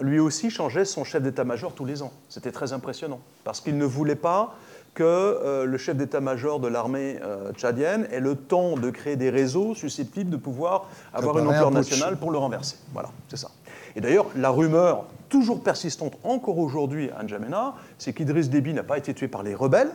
[0.02, 2.12] lui aussi changeait son chef d'état-major tous les ans.
[2.28, 4.54] C'était très impressionnant, parce qu'il ne voulait pas
[4.92, 7.18] que le chef d'état-major de l'armée
[7.54, 12.18] tchadienne ait le temps de créer des réseaux susceptibles de pouvoir avoir une ampleur nationale
[12.18, 12.76] pour le renverser.
[12.92, 13.48] Voilà, c'est ça.
[13.94, 18.98] Et d'ailleurs, la rumeur toujours persistante encore aujourd'hui à N'Djamena, c'est qu'Idriss Déby n'a pas
[18.98, 19.90] été tué par les rebelles.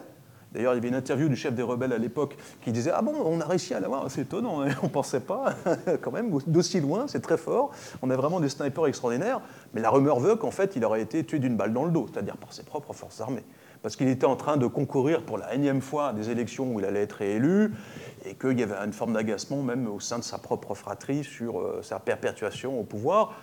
[0.51, 3.01] D'ailleurs, il y avait une interview du chef des rebelles à l'époque qui disait Ah
[3.01, 5.53] bon, on a réussi à l'avoir, c'est étonnant, hein, on ne pensait pas,
[6.01, 7.71] quand même, d'aussi loin, c'est très fort.
[8.01, 9.39] On a vraiment des snipers extraordinaires.
[9.73, 12.07] Mais la rumeur veut qu'en fait, il aurait été tué d'une balle dans le dos,
[12.11, 13.45] c'est-à-dire par ses propres forces armées.
[13.81, 16.79] Parce qu'il était en train de concourir pour la énième fois à des élections où
[16.79, 17.73] il allait être réélu,
[18.25, 21.59] et qu'il y avait une forme d'agacement même au sein de sa propre fratrie sur
[21.59, 23.35] euh, sa perpétuation au pouvoir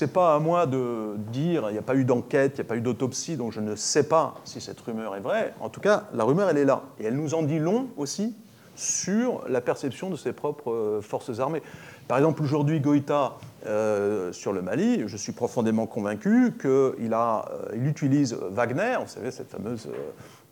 [0.00, 2.68] n'est pas à moi de dire, il n'y a pas eu d'enquête, il n'y a
[2.68, 5.54] pas eu d'autopsie, donc je ne sais pas si cette rumeur est vraie.
[5.60, 6.82] En tout cas, la rumeur, elle est là.
[6.98, 8.34] Et elle nous en dit long aussi
[8.76, 11.62] sur la perception de ses propres euh, forces armées.
[12.08, 13.34] Par exemple, aujourd'hui, Goïta,
[13.66, 17.40] euh, sur le Mali, je suis profondément convaincu qu'il euh,
[17.74, 19.88] il utilise Wagner, vous savez, cette fameuse,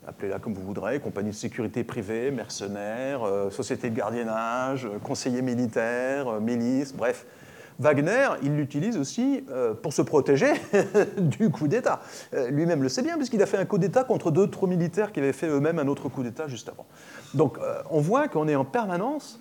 [0.07, 6.93] appelez-la comme vous voudrez, compagnie de sécurité privée, mercenaires, société de gardiennage, conseiller militaire, milice,
[6.93, 7.25] bref,
[7.79, 10.53] Wagner, il l'utilise aussi euh, pour se protéger
[11.17, 12.01] du coup d'État.
[12.33, 15.19] Euh, lui-même le sait bien, puisqu'il a fait un coup d'État contre d'autres militaires qui
[15.19, 16.85] avaient fait eux-mêmes un autre coup d'État juste avant.
[17.33, 19.39] Donc euh, on voit qu'on est en permanence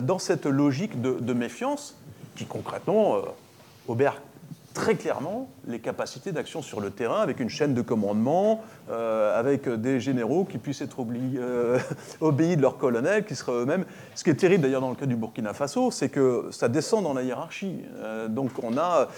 [0.00, 1.98] dans cette logique de, méfiance
[2.36, 3.16] qui concrètement
[3.86, 4.22] obère
[4.78, 9.68] très clairement les capacités d'action sur le terrain avec une chaîne de commandement, euh, avec
[9.68, 11.04] des généraux qui puissent être
[11.36, 11.80] euh,
[12.20, 13.84] obéis de leurs colonels, qui seraient eux-mêmes.
[14.14, 17.02] Ce qui est terrible d'ailleurs dans le cas du Burkina Faso, c'est que ça descend
[17.02, 17.82] dans la hiérarchie.
[17.96, 19.08] Euh, donc on a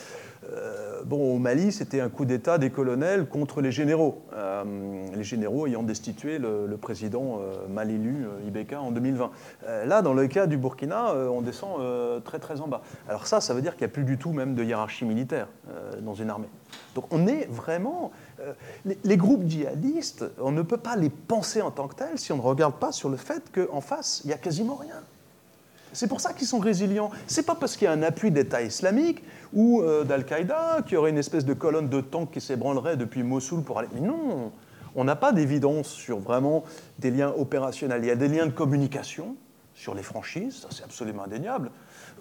[0.48, 4.64] euh, bon, au Mali, c'était un coup d'État des colonels contre les généraux, euh,
[5.14, 9.30] les généraux ayant destitué le, président euh, mal élu, Ibeka, en 2020.
[9.86, 11.80] là, dans le cas du Burkina, on descend
[12.24, 12.82] très très en bas.
[13.08, 15.48] Alors ça, ça veut dire qu'il n'y a plus du tout même de hiérarchie militaire
[16.00, 16.48] dans une armée.
[16.94, 18.10] Donc on est vraiment...
[18.86, 22.36] Les, groupes djihadistes, on ne peut pas les penser en tant que tels si on
[22.36, 25.02] ne regarde pas sur le fait qu'en face, il n'y a quasiment rien.
[25.92, 27.10] C'est pour ça qu'ils sont résilients.
[27.26, 31.10] C'est pas parce qu'il y a un appui d'État islamique ou euh, d'Al-Qaïda qui aurait
[31.10, 33.88] une espèce de colonne de tanks qui s'ébranlerait depuis Mossoul pour aller.
[33.94, 34.52] Mais non,
[34.94, 36.64] on n'a pas d'évidence sur vraiment
[36.98, 38.02] des liens opérationnels.
[38.04, 39.36] Il y a des liens de communication
[39.74, 41.70] sur les franchises, ça c'est absolument indéniable.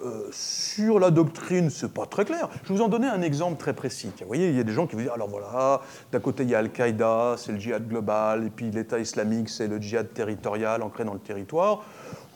[0.05, 2.47] Euh, sur la doctrine, c'est pas très clair.
[2.63, 4.11] Je vais vous en donner un exemple très précis.
[4.21, 6.49] Vous voyez, il y a des gens qui vous disent alors voilà, d'un côté il
[6.49, 10.83] y a Al-Qaïda, c'est le djihad global, et puis l'État islamique, c'est le djihad territorial
[10.83, 11.83] ancré dans le territoire.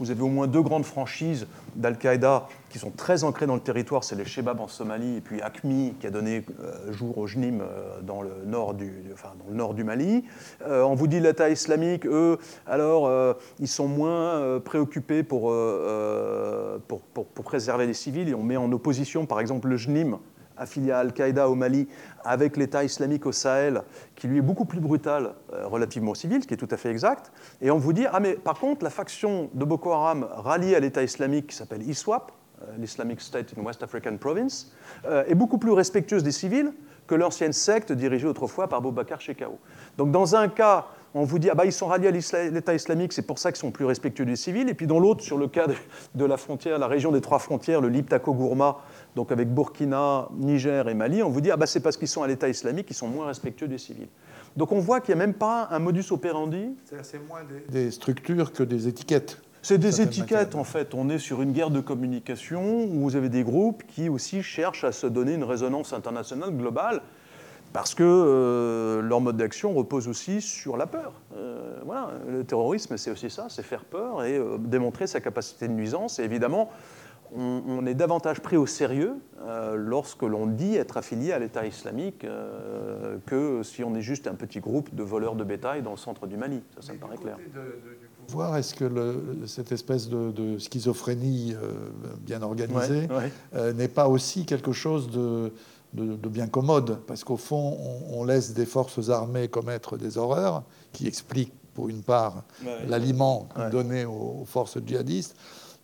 [0.04, 4.04] Vous avez au moins deux grandes franchises d'Al-Qaïda qui sont très ancrées dans le territoire,
[4.04, 7.62] c'est les Shebab en Somalie et puis ACMI qui a donné euh, jour au JNIM
[7.62, 10.26] euh, dans, le nord du, enfin, dans le nord du Mali.
[10.68, 12.38] Euh, on vous dit l'État islamique, eux,
[12.68, 13.10] alors
[13.62, 15.54] ils sont moins préoccupés pour,
[16.90, 20.20] pour, pour, pour, préserver les civils et on met en opposition par exemple le JNIM
[20.58, 21.88] affilié à Al-Qaïda au Mali,
[22.24, 23.84] avec l'État islamique au Sahel,
[24.16, 26.78] qui lui est beaucoup plus brutal euh, relativement au civil, ce qui est tout à
[26.78, 27.32] fait exact.
[27.62, 30.80] Et on vous dit, ah mais par contre, la faction de Boko Haram ralliée à
[30.80, 34.72] l'État islamique, qui s'appelle ISWAP, euh, l'Islamic State in West African Province,
[35.06, 36.72] euh, est beaucoup plus respectueuse des civils
[37.08, 39.60] que l'ancienne secte dirigée autrefois par Boubacar Shekau.
[39.98, 42.12] Donc dans un cas, on vous dit, ah bah, ils sont ralliés à
[42.50, 44.68] l'État islamique, c'est pour ça qu'ils sont plus respectueux des civils.
[44.70, 45.68] Et puis dans l'autre, sur le cas
[46.16, 48.78] de, la frontière, la région des trois frontières, le Liptako-Gourma,
[49.16, 52.24] donc avec Burkina, Niger et Mali, on vous dit, ah bah, c'est parce qu'ils sont
[52.24, 54.08] à l'État islamique qu'ils sont moins respectueux des civils.
[54.58, 56.76] Donc on voit qu'il n'y a même pas un modus operandi.
[57.02, 59.42] C'est moins des, structures que des étiquettes.
[59.62, 60.94] C'est des étiquettes en fait.
[60.94, 64.84] On est sur une guerre de communication où vous avez des groupes qui aussi cherchent
[64.84, 67.02] à se donner une résonance internationale globale
[67.72, 71.14] parce que euh, leur mode d'action repose aussi sur la peur.
[71.36, 75.68] Euh, voilà, le terrorisme, c'est aussi ça, c'est faire peur et euh, démontrer sa capacité
[75.68, 76.20] de nuisance.
[76.20, 76.70] Et évidemment,
[77.36, 79.16] on, est davantage pris au sérieux
[79.76, 82.26] lorsque l'on dit être affilié à l'État islamique
[83.26, 86.28] que si on est juste un petit groupe de voleurs de bétail dans le centre
[86.28, 86.62] du Mali.
[86.76, 87.38] Ça, ça me paraît clair.
[88.30, 91.56] Voir, est-ce que cette espèce de, schizophrénie
[92.22, 93.08] bien organisée
[93.76, 95.52] n'est pas aussi quelque chose de
[95.94, 97.78] de, bien commode, parce qu'au fond,
[98.12, 102.44] on, laisse des forces armées commettre des horreurs qui expliquent, pour une part,
[102.88, 105.36] l'aliment donné aux, forces djihadistes.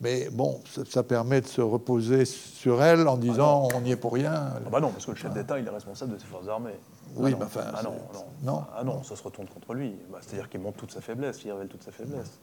[0.02, 3.98] Mais bon, ça, permet de se reposer sur elles en disant ah on n'y est
[3.98, 4.32] pour rien.
[4.34, 6.80] Ah bah non, parce que le chef d'État, il est responsable de ses forces armées.
[7.16, 7.66] Oui, mais enfin.
[7.76, 7.96] Ah non,
[8.44, 8.64] non.
[8.78, 9.98] Ah non, ça se retourne contre lui.
[10.10, 12.40] Bah, c'est-à-dire qu'il montre toute sa faiblesse, il révèle toute sa faiblesse.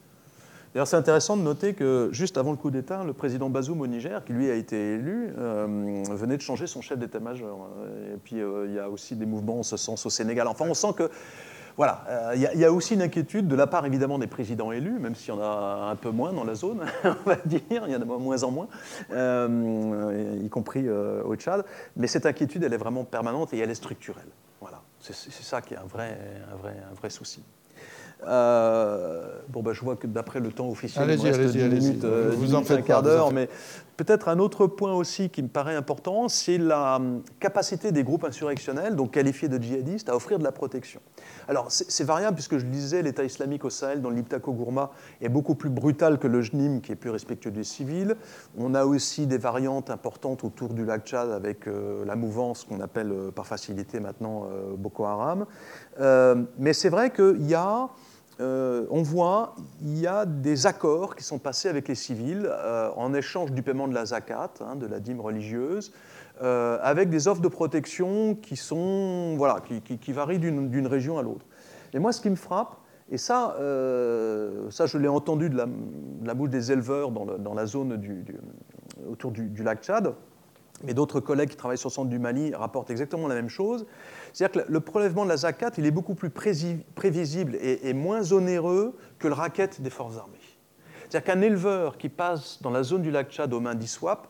[0.74, 3.86] D'ailleurs, c'est intéressant de noter que juste avant le coup d'État, le président Bazoum au
[3.86, 7.70] Niger, qui lui a été élu, euh, venait de changer son chef d'état-major.
[8.12, 10.46] Et puis, euh, il y a aussi des mouvements en ce sens au Sénégal.
[10.48, 11.10] Enfin, on sent que
[11.76, 14.98] voilà, euh, il y, a aussi une inquiétude de la part évidemment des présidents élus,
[14.98, 17.92] même s'il y en a un peu moins dans la zone, on va dire, il
[17.92, 18.68] y en a moins en moins,
[20.42, 21.64] y compris au Tchad.
[21.96, 24.28] Mais cette inquiétude, elle est vraiment permanente et elle est structurelle.
[24.60, 26.18] Voilà, c'est ça qui est un vrai,
[26.50, 27.42] un vrai, un vrai souci.
[28.24, 32.32] Euh, bon, bah, je vois que d'après le temps officiel, il reste 10 minutes, euh,
[32.34, 33.48] vous en faites un quart d'heure, mais
[33.98, 38.24] peut-être un autre point aussi qui me paraît important, c'est la hum, capacité des groupes
[38.24, 41.00] insurrectionnels, donc qualifiés de djihadistes, à offrir de la protection.
[41.46, 45.28] Alors, c'est variable, puisque je le disais, l'État islamique au Sahel, dans l'Iptako Gourma, est
[45.28, 48.16] beaucoup plus brutal que le JNIM, qui est plus respectueux des civils.
[48.56, 52.80] On a aussi des variantes importantes autour du lac Tchad, avec euh, la mouvance qu'on
[52.80, 55.46] appelle par facilité maintenant Boko Haram.
[56.58, 57.88] mais c'est vrai qu'il y a
[58.38, 62.90] euh, on voit il y a des accords qui sont passés avec les civils euh,
[62.94, 65.92] en échange du paiement de la zakat, hein, de la dîme religieuse,
[66.42, 71.46] euh, avec des offres de protection qui, sont, voilà, qui, varient d'une région à l'autre.
[71.94, 72.76] Et moi, ce qui me frappe,
[73.10, 73.54] et ça,
[74.70, 77.98] ça je l'ai entendu de la, bouche des éleveurs dans, la zone
[79.10, 80.12] autour du, du lac Tchad,
[80.84, 83.86] mais d'autres collègues qui travaillent sur le centre du Mali rapportent exactement la même chose.
[84.32, 88.96] C'est-à-dire que le prélèvement de la zakat, il est beaucoup plus prévisible et, moins onéreux
[89.18, 90.34] que le racket des forces armées.
[91.08, 94.28] C'est-à-dire qu'un éleveur qui passe dans la zone du lac Tchad aux mains d'ISWAP,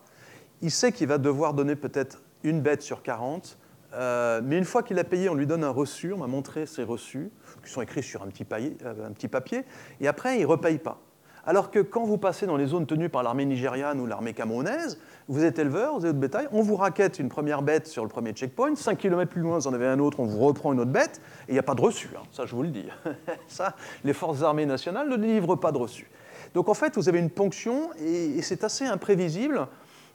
[0.62, 3.58] il sait qu'il va devoir donner peut-être une bête sur 40,
[3.94, 6.66] euh, mais une fois qu'il a payé, on lui donne un reçu, on m'a montré
[6.66, 7.30] ces reçus,
[7.64, 9.64] qui sont écrits sur un petit, euh, un petit papier,
[10.00, 11.00] et après, il ne repaye pas.
[11.46, 14.98] Alors que quand vous passez dans les zones tenues par l'armée nigériane ou l'armée camerounaise,
[15.28, 18.08] vous êtes éleveur, vous avez de bétail, on vous raquette une première bête sur le
[18.08, 20.80] premier checkpoint, 5 km plus loin, vous en avez un autre, on vous reprend une
[20.80, 22.22] autre bête, et il n'y a pas de reçu, hein.
[22.30, 22.86] ça je vous le dis.
[23.48, 26.08] ça, les forces armées nationales ne livrent pas de reçu.
[26.54, 29.66] Donc en fait, vous avez une ponction, et, c'est assez imprévisible,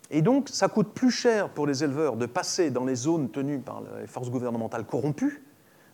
[0.09, 3.59] et donc ça coûte plus cher pour les éleveurs de passer dans les zones tenues
[3.59, 5.43] par les forces gouvernementales corrompues,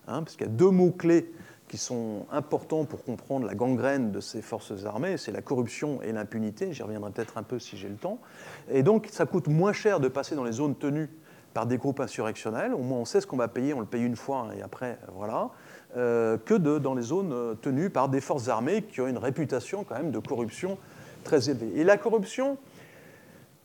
[0.07, 1.31] hein, parce qu'il y a deux mots-clés
[1.67, 6.11] qui sont importants pour comprendre la gangrène de ces forces armées, c'est la corruption et
[6.11, 8.19] l'impunité, j'y reviendrai peut-être un peu si j'ai le temps.
[8.69, 11.09] Et donc ça coûte moins cher de passer dans les zones tenues
[11.53, 14.03] par des groupes insurrectionnels, au moins on sait ce qu'on va payer, on le paye
[14.03, 15.49] une fois et après, voilà,
[15.97, 19.83] euh, que de, dans les zones tenues par des forces armées qui ont une réputation
[19.83, 20.77] quand même de corruption
[21.23, 21.71] très élevé.
[21.75, 22.57] Et la corruption,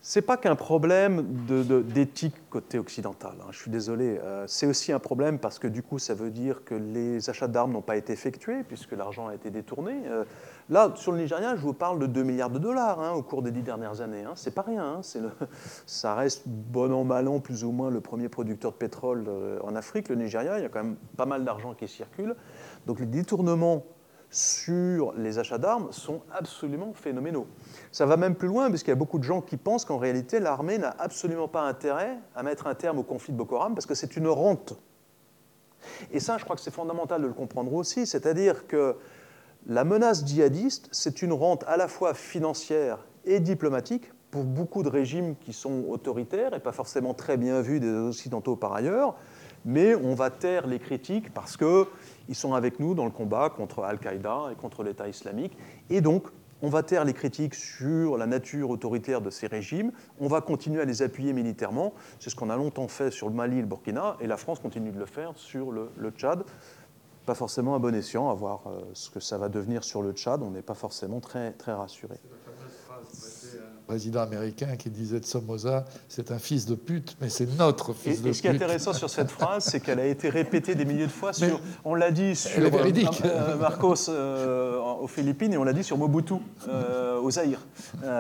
[0.05, 3.35] ce n'est pas qu'un problème d'éthique côté occidental.
[3.41, 3.47] Hein.
[3.53, 4.19] je suis désolé.
[4.19, 7.47] Euh, c'est aussi un problème parce que du coup, ça veut dire que les achats
[7.47, 9.93] d'armes n'ont pas été effectués puisque l'argent a été détourné.
[10.09, 10.25] Euh,
[10.71, 13.43] là, sur le Nigeria, je vous parle de 2 milliards de dollars hein, au cours
[13.43, 14.25] des dix dernières années.
[14.25, 14.33] Hein.
[14.35, 15.01] C'est pas rien.
[15.15, 15.31] Le,
[15.87, 19.61] ça reste bon an, mal an, plus ou moins le premier producteur de pétrole euh,
[19.63, 20.09] en Afrique.
[20.09, 22.35] Le Nigeria, il y a quand même pas mal d'argent qui circule.
[22.89, 23.85] Donc les détournements
[24.33, 27.47] sur les achats d'armes sont absolument phénoménaux.
[27.93, 30.41] Ça va même plus loin, puisqu'il y a beaucoup de gens qui pensent qu'en réalité,
[30.41, 33.87] l'armée n'a absolument pas intérêt à mettre un terme au conflit de Boko Haram, parce
[33.87, 34.75] que c'est une rente.
[36.11, 38.97] Et ça, je crois que c'est fondamental de le comprendre aussi, c'est-à-dire que
[39.67, 44.89] la menace djihadiste, c'est une rente à la fois financière et diplomatique pour beaucoup de
[44.89, 49.15] régimes qui sont autoritaires et pas forcément très bien vus des Occidentaux par ailleurs,
[49.65, 53.85] mais on va taire les critiques parce qu'ils sont avec nous dans le combat contre
[53.85, 55.57] Al-Qaïda et contre l'État islamique.
[55.91, 56.25] Et donc,
[56.63, 60.81] on va taire les critiques sur la nature autoritaire de ces régimes, on va continuer
[60.81, 61.93] à les appuyer militairement.
[62.21, 64.61] C'est ce qu'on a longtemps fait sur le Mali et le Burkina, et la France
[64.61, 66.45] continue de le faire sur le, Tchad.
[67.27, 70.13] Pas forcément à bon escient, à voir euh, ce que ça va devenir sur le
[70.13, 72.17] Tchad, on n'est pas forcément très, très rassuré
[73.93, 78.23] président américain qui disait de Somoza, c'est un fils de pute, mais c'est notre fils
[78.23, 78.31] de pute.
[78.31, 81.09] Et ce qui est intéressant sur cette phrase, c'est qu'elle a été répétée des milliers
[81.09, 82.71] de fois sur, on l'a dit sur euh,
[83.27, 86.37] euh, Marcos euh, aux Philippines et on l'a dit sur Mobutu
[87.23, 87.61] au Zaïre.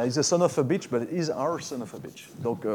[0.04, 2.28] he's a son of a bitch, but he's our son of a bitch.
[2.42, 2.66] Donc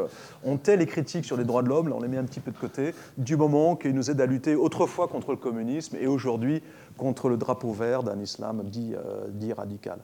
[0.44, 2.40] on tait les critiques sur les droits de l'homme, là on les met un petit
[2.40, 6.08] peu de côté, du moment qu'ils nous aident à lutter autrefois contre le communisme et
[6.08, 6.64] aujourd'hui
[6.98, 8.96] contre le drapeau vert d'un islam dit,
[9.36, 10.00] dit radical.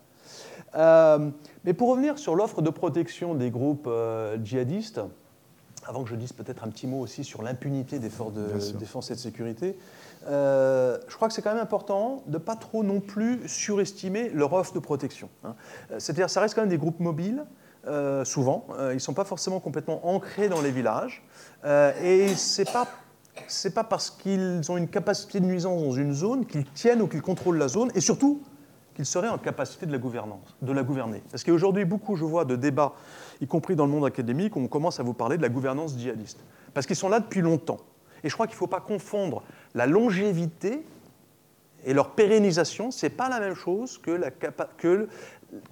[0.75, 1.29] Euh,
[1.63, 5.01] mais pour revenir sur l'offre de protection des groupes euh, djihadistes,
[5.85, 9.11] avant que je dise peut-être un petit mot aussi sur l'impunité des forces de défense
[9.11, 9.77] et de sécurité,
[10.27, 14.29] euh, je crois que c'est quand même important de ne pas trop non plus surestimer
[14.29, 15.29] leur offre de protection.
[15.43, 15.55] Hein.
[15.97, 17.43] C'est-à-dire ça reste quand même des groupes mobiles,
[18.23, 18.65] souvent.
[18.79, 21.21] ils ne sont pas forcément complètement ancrés dans les villages.
[21.65, 22.87] et ce n'est pas
[23.47, 27.07] c'est pas parce qu'ils ont une capacité de nuisance dans une zone qu'ils tiennent ou
[27.07, 28.41] qu'ils contrôlent la zone, et surtout,
[28.95, 31.23] qu'ils seraient en capacité de la, gouverner.
[31.31, 32.93] Parce qu'aujourd'hui, beaucoup, je vois, de débats,
[33.41, 35.97] y compris dans le monde académique, où on commence à vous parler de la gouvernance
[35.97, 36.39] djihadiste.
[36.73, 37.79] Parce qu'ils sont là depuis longtemps.
[38.23, 39.43] Et je crois qu'il ne faut pas confondre
[39.75, 40.85] la longévité
[41.85, 42.91] et leur pérennisation.
[42.91, 44.21] Ce n'est pas la même chose que,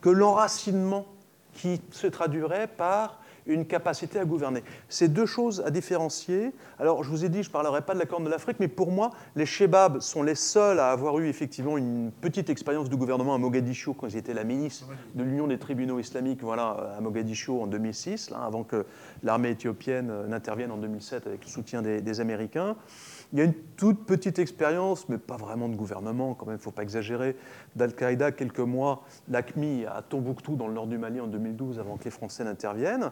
[0.01, 1.05] que l'enracinement
[1.53, 3.20] qui se traduirait par
[3.53, 4.63] une capacité à gouverner.
[4.89, 6.53] C'est deux choses à différencier.
[6.79, 8.67] Alors, je vous ai dit, je ne parlerai pas de la Corne de l'Afrique, mais
[8.67, 12.95] pour moi, les Shebabs sont les seuls à avoir eu effectivement une petite expérience de
[12.95, 17.01] gouvernement à Mogadiscio quand ils étaient la ministre de l'Union des tribunaux islamiques voilà, à
[17.01, 18.85] Mogadiscio en 2006, là, avant que
[19.23, 22.75] l'armée éthiopienne n'intervienne en 2007 avec le soutien des Américains.
[23.33, 26.59] Il y a une toute petite expérience, mais pas vraiment de gouvernement, quand même, il
[26.59, 27.37] ne faut pas exagérer,
[27.75, 32.03] d'Al-Qaïda quelques mois, l'ACMI à Tombouctou, dans le nord du Mali, en 2012, avant que
[32.03, 33.11] les Français n'interviennent.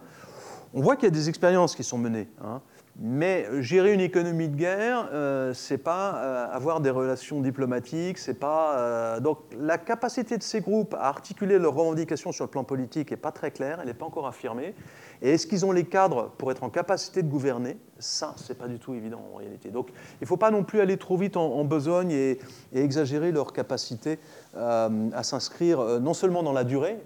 [0.73, 2.27] On voit qu'il y a des expériences qui sont menées.
[2.43, 2.61] Hein.
[3.01, 8.33] Mais gérer une économie de guerre, euh, c'est pas euh, avoir des relations diplomatiques, c'est
[8.33, 8.77] pas.
[8.77, 13.11] Euh, donc la capacité de ces groupes à articuler leurs revendications sur le plan politique
[13.11, 14.75] n'est pas très claire, elle n'est pas encore affirmée.
[15.21, 17.77] Et est-ce qu'ils ont les cadres pour être en capacité de gouverner?
[17.99, 19.69] Ça, c'est pas du tout évident en réalité.
[19.69, 22.39] Donc il ne faut pas non plus aller trop vite en, besogne et,
[22.73, 24.19] exagérer leur capacité
[24.55, 26.97] à s'inscrire non seulement dans la durée,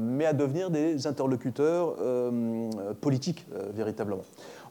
[0.00, 1.96] mais à devenir des interlocuteurs
[3.00, 4.22] politiques véritablement.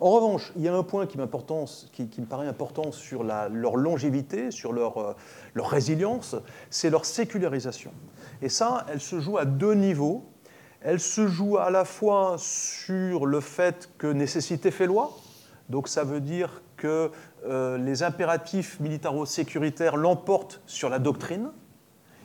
[0.01, 4.49] En revanche, il y a un point qui, qui me paraît important sur leur longévité,
[4.49, 5.13] sur euh,
[5.53, 6.35] leur résilience,
[6.71, 7.91] c'est leur sécularisation.
[8.41, 10.25] Et ça, elle se joue à deux niveaux.
[10.81, 15.15] Elle se joue à la fois sur le fait que nécessité fait loi,
[15.71, 17.09] donc ça veut dire que
[17.47, 21.49] euh, les impératifs militaro-sécuritaires l'emportent sur la doctrine.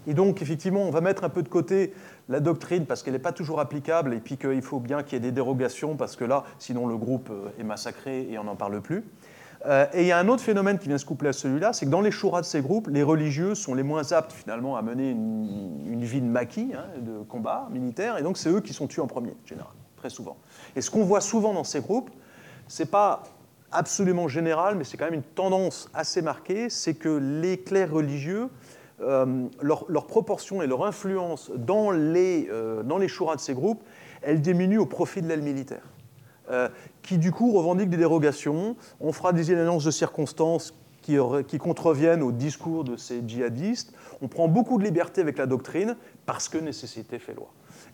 [0.08, 1.92] Et donc, effectivement, on va mettre un peu de côté
[2.28, 5.16] la doctrine parce qu'elle n'est pas toujours applicable et puis qu'il faut bien qu'il y
[5.16, 8.56] ait des dérogations parce que là, sinon le groupe euh, est massacré et on n'en
[8.56, 9.04] parle plus.
[9.64, 11.86] Euh, et il y a un autre phénomène qui vient se coupler à celui-là, c'est
[11.86, 14.82] que dans les chourats de ces groupes, les religieux sont les moins aptes finalement à
[14.82, 18.86] mener une, vie de maquis, hein, de combat militaire, et donc c'est eux qui sont
[18.86, 20.36] tués en premier, général, très souvent.
[20.76, 22.10] Et ce qu'on voit souvent dans ces groupes,
[22.68, 23.22] c'est pas
[23.76, 28.48] absolument général, mais c'est quand même une tendance assez marquée, c'est que les clercs religieux
[29.02, 33.82] euh, leur, proportion et leur influence dans les, euh, dans les de ces groupes,
[34.22, 35.82] elle diminue au profit de l'aile militaire,
[36.50, 36.70] euh,
[37.02, 38.74] qui du coup revendique des dérogations.
[39.00, 40.72] On fera des alliances de circonstances
[41.02, 43.92] qui, qui, contreviennent au discours de ces djihadistes.
[44.22, 47.48] On prend beaucoup de liberté avec la doctrine parce que nécessité fait loi.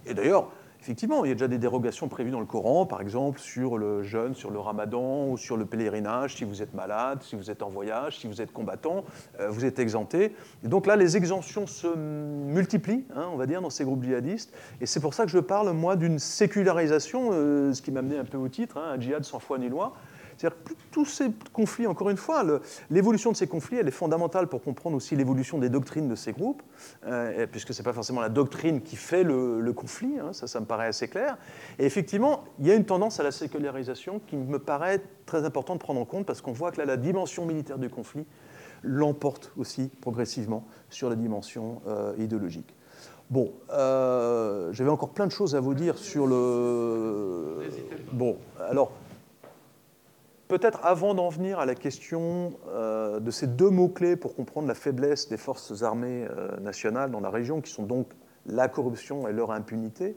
[0.07, 0.53] Et d'ailleurs,
[0.83, 4.03] Effectivement, il y a déjà des dérogations prévues dans le Coran, par exemple sur le
[4.03, 6.35] jeûne, sur le ramadan ou sur le pèlerinage.
[6.35, 9.05] Si vous êtes malade, si vous êtes en voyage, si vous êtes combattant,
[9.39, 10.35] euh, vous êtes exempté.
[10.64, 14.53] Et donc là, les exemptions se multiplient, hein, on va dire, dans ces groupes djihadistes.
[14.80, 18.18] Et c'est pour ça que je parle, moi, d'une sécularisation, euh, ce qui m'a amené
[18.18, 19.95] un peu au titre, hein, un djihad sans foi ni loi.
[20.43, 22.45] C'est-à-dire que tous ces conflits, encore une fois,
[22.90, 26.32] l'évolution de ces conflits, elle est fondamentale pour comprendre aussi l'évolution des doctrines de ces
[26.32, 26.62] groupes,
[27.07, 30.59] euh, puisque ce n'est pas forcément la doctrine qui fait le, conflit, hein, ça, ça
[30.59, 31.38] me paraît assez clair.
[31.78, 35.78] Et effectivement, il y a une tendance à la sécularisation qui me paraît très importante
[35.78, 38.26] de prendre en compte, parce qu'on voit que là, la dimension militaire du conflit
[38.82, 42.74] l'emporte aussi progressivement sur la dimension euh, idéologique.
[43.30, 47.61] Bon, euh, j'avais encore plein de choses à vous dire sur le.
[48.12, 48.36] Bon,
[48.68, 48.90] alors
[50.53, 54.75] Peut-être avant d'en venir à la question euh, de ces deux mots-clés pour comprendre la
[54.75, 58.09] faiblesse des forces armées euh, nationales dans la région, qui sont donc
[58.45, 60.15] la corruption et leur impunité,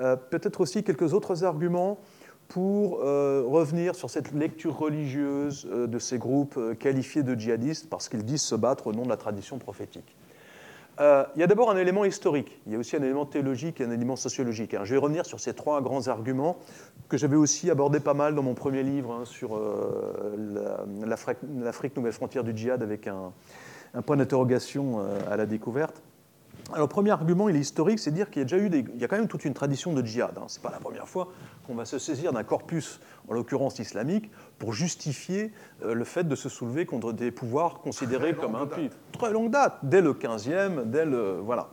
[0.00, 1.98] euh, peut-être aussi quelques autres arguments
[2.46, 8.42] pour revenir sur cette lecture religieuse de ces groupes qualifiés de djihadistes parce qu'ils disent
[8.42, 10.15] se battre au nom de la tradition prophétique.
[10.98, 13.80] Euh, il y a d'abord un élément historique, il y a aussi un élément théologique
[13.80, 14.72] et un élément sociologique.
[14.72, 14.84] Hein.
[14.84, 16.56] Je vais revenir sur ces trois grands arguments
[17.10, 20.34] que j'avais aussi abordé pas mal dans mon premier livre hein, sur euh,
[21.04, 23.32] l'Afrique, nouvelle frontière du djihad avec un,
[24.06, 26.02] point d'interrogation euh, à la découverte.
[26.72, 28.84] Alors, le premier argument, il est historique, c'est dire qu'il y a déjà eu des,
[28.94, 30.36] il y a quand même toute une tradition de djihad.
[30.36, 30.44] Hein.
[30.48, 31.28] Ce n'est pas la première fois
[31.66, 35.52] qu'on va se saisir d'un corpus, en l'occurrence islamique, pour justifier
[35.84, 38.90] euh, le fait de se soulever contre des pouvoirs considérés comme impies.
[39.12, 41.38] Très longue date, dès le 15e, dès le.
[41.40, 41.68] Voilà.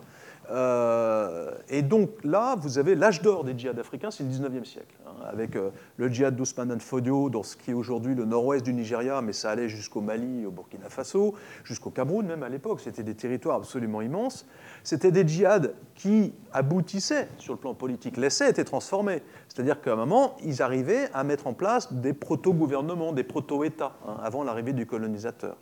[0.54, 4.96] Euh, et donc là, vous avez l'âge d'or des djihad africains, c'est le 19e siècle,
[5.08, 8.72] hein, avec euh, le djihad d'Ousmane Fodio dans ce qui est aujourd'hui le nord-ouest du
[8.72, 11.34] Nigeria, mais ça allait jusqu'au Mali, au Burkina Faso,
[11.64, 14.46] jusqu'au Cameroun même à l'époque, c'était des territoires absolument immenses.
[14.84, 19.24] C'était des djihads qui aboutissaient sur le plan politique, l'essai était transformé.
[19.48, 24.18] C'est-à-dire qu'à un moment, ils arrivaient à mettre en place des proto-gouvernements, des proto-États, hein,
[24.22, 25.58] avant l'arrivée du colonisateur.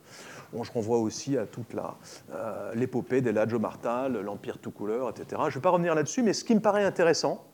[0.54, 1.76] Je renvoie aussi à toute
[2.32, 5.42] euh, l'épopée des Ladjo Martal, l'Empire tout couleur, etc.
[5.46, 7.46] Je ne vais pas revenir là-dessus, mais ce qui me paraît intéressant,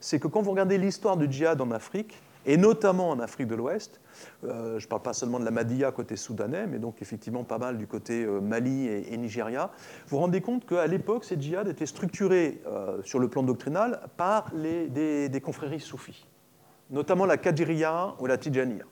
[0.00, 3.54] c'est que quand vous regardez l'histoire du djihad en Afrique, et notamment en Afrique de
[3.54, 4.00] l'Ouest,
[4.44, 7.58] euh, je ne parle pas seulement de la Madhya côté soudanais, mais donc effectivement pas
[7.58, 9.70] mal du côté euh, Mali et, Nigeria,
[10.08, 12.62] vous rendez compte qu'à l'époque, ces djihad étaient structurés
[13.04, 16.26] sur le plan doctrinal par des, confréries soufis,
[16.88, 18.84] notamment la Kadiriya ou la Tijaniya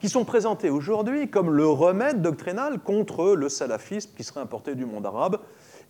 [0.00, 4.86] qui sont présentés aujourd'hui comme le remède doctrinal contre le salafisme qui serait importé du
[4.86, 5.38] monde arabe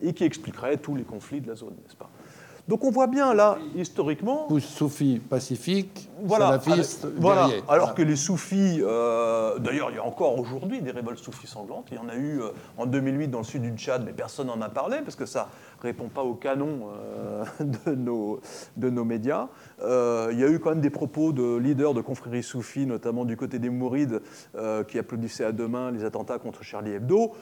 [0.01, 2.09] et qui expliquerait tous les conflits de la zone, n'est-ce pas?
[2.67, 4.47] Donc on voit bien là, historiquement...
[4.59, 10.37] Soufis pacifiques, voilà, salafistes voilà, Alors que les soufis, euh, d'ailleurs il y a encore
[10.39, 13.43] aujourd'hui des révoltes soufis sanglantes, il y en a eu euh, en 2008 dans le
[13.43, 15.49] sud du Tchad, mais personne n'en a parlé parce que ça
[15.79, 17.43] ne répond pas au canon euh,
[17.85, 18.39] de, nos,
[18.77, 19.47] de nos médias.
[19.81, 23.35] il y a eu quand même des propos de leaders de confréries soufis, notamment du
[23.37, 24.21] côté des Mourides,
[24.87, 27.33] qui applaudissaient à deux mains les attentats contre Charlie Hebdo.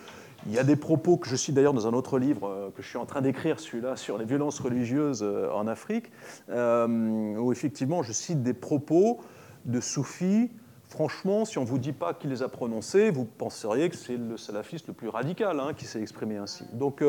[0.46, 2.82] Il y a des propos que je cite d'ailleurs dans un autre livre euh, que
[2.82, 6.12] je suis en train d'écrire, celui-là, sur les violences religieuses euh, en Afrique,
[6.50, 9.20] euh, où effectivement je cite des propos
[9.66, 10.50] de soufis.
[10.88, 14.18] Franchement, si on ne vous dit pas qui les a prononcés, vous penseriez que c'est
[14.18, 16.64] le salafiste le plus radical hein, qui s'est exprimé ainsi.
[16.74, 17.04] Donc,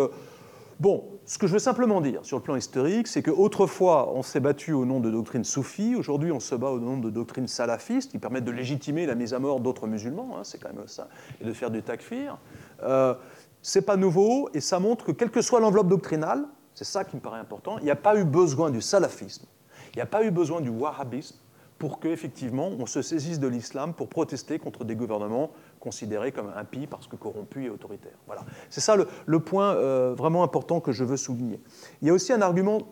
[0.80, 4.40] bon, ce que je veux simplement dire sur le plan historique, c'est qu'autrefois, on s'est
[4.40, 8.10] battu au nom de doctrines soufis, aujourd'hui, on se bat au nom de doctrines salafistes
[8.10, 11.08] qui permettent de légitimer la mise à mort d'autres musulmans, hein, c'est quand même ça,
[11.40, 12.36] et de faire du takfir.
[12.82, 13.14] Euh,
[13.62, 17.16] c'est pas nouveau et ça montre que quelle que soit l'enveloppe doctrinale, c'est ça qui
[17.16, 19.46] me paraît important, il n'y a pas eu besoin du salafisme,
[19.92, 21.36] il n'y a pas eu besoin du wahhabisme
[21.78, 25.50] pour qu'effectivement on se saisisse de l'islam pour protester contre des gouvernements
[25.80, 28.18] considérés comme impies parce que corrompus et autoritaires.
[28.26, 28.44] Voilà.
[28.68, 31.60] C'est ça le, point euh, vraiment important que je veux souligner.
[32.02, 32.82] Il y a aussi un argument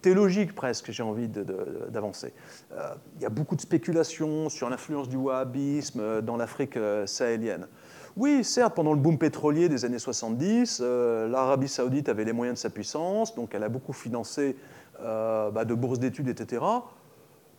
[0.00, 2.32] théologique presque, j'ai envie d'avancer.
[2.72, 7.66] Euh, il y a beaucoup de spéculations sur l'influence du wahhabisme dans l'Afrique sahélienne.
[8.16, 12.56] Oui, certes, pendant le boom pétrolier des années 70, euh, l'Arabie saoudite avait les moyens
[12.56, 14.56] de sa puissance, donc elle a beaucoup financé
[15.02, 16.64] euh, bah, de bourses d'études, etc.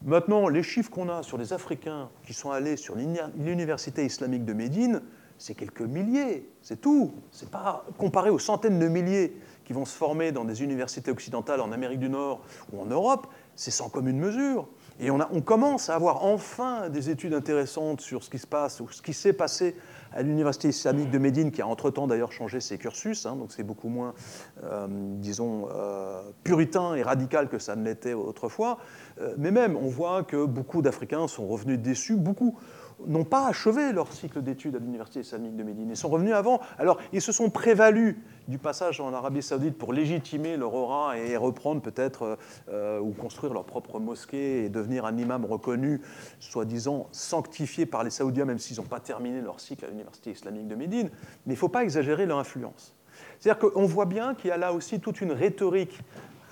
[0.03, 4.53] Maintenant, les chiffres qu'on a sur les Africains qui sont allés sur l'université islamique de
[4.53, 5.03] Médine,
[5.37, 7.11] c'est quelques milliers, c'est tout.
[7.31, 11.61] C'est pas comparé aux centaines de milliers qui vont se former dans des universités occidentales
[11.61, 12.41] en Amérique du Nord
[12.73, 14.67] ou en Europe, c'est sans commune mesure.
[14.99, 18.79] Et on, on, commence à avoir enfin des études intéressantes sur ce qui se passe
[18.79, 19.75] ou ce qui s'est passé
[20.17, 23.63] à l'université islamique de Médine, qui a entre-temps d'ailleurs changé ses cursus, hein, donc c'est
[23.63, 24.15] beaucoup moins,
[24.63, 28.79] euh, disons, euh, puritain et radical que ça ne l'était autrefois.
[29.21, 32.57] Euh, mais même, on voit que beaucoup d'Africains sont revenus déçus, beaucoup
[33.05, 35.89] n'ont pas achevé leur cycle d'études à l'Université islamique de Médine.
[35.89, 36.59] Ils sont revenus avant.
[36.77, 41.37] Alors, ils se sont prévalus du passage en Arabie saoudite pour légitimer leur aura et
[41.37, 42.37] reprendre peut-être
[42.69, 46.01] euh, ou construire leur propre mosquée et devenir un imam reconnu,
[46.39, 50.67] soi-disant sanctifié par les Saoudiens, même s'ils n'ont pas terminé leur cycle à l'Université islamique
[50.67, 51.09] de Médine.
[51.45, 52.95] Mais il ne faut pas exagérer leur influence.
[53.39, 55.99] C'est-à-dire qu'on voit bien qu'il y a là aussi toute une rhétorique,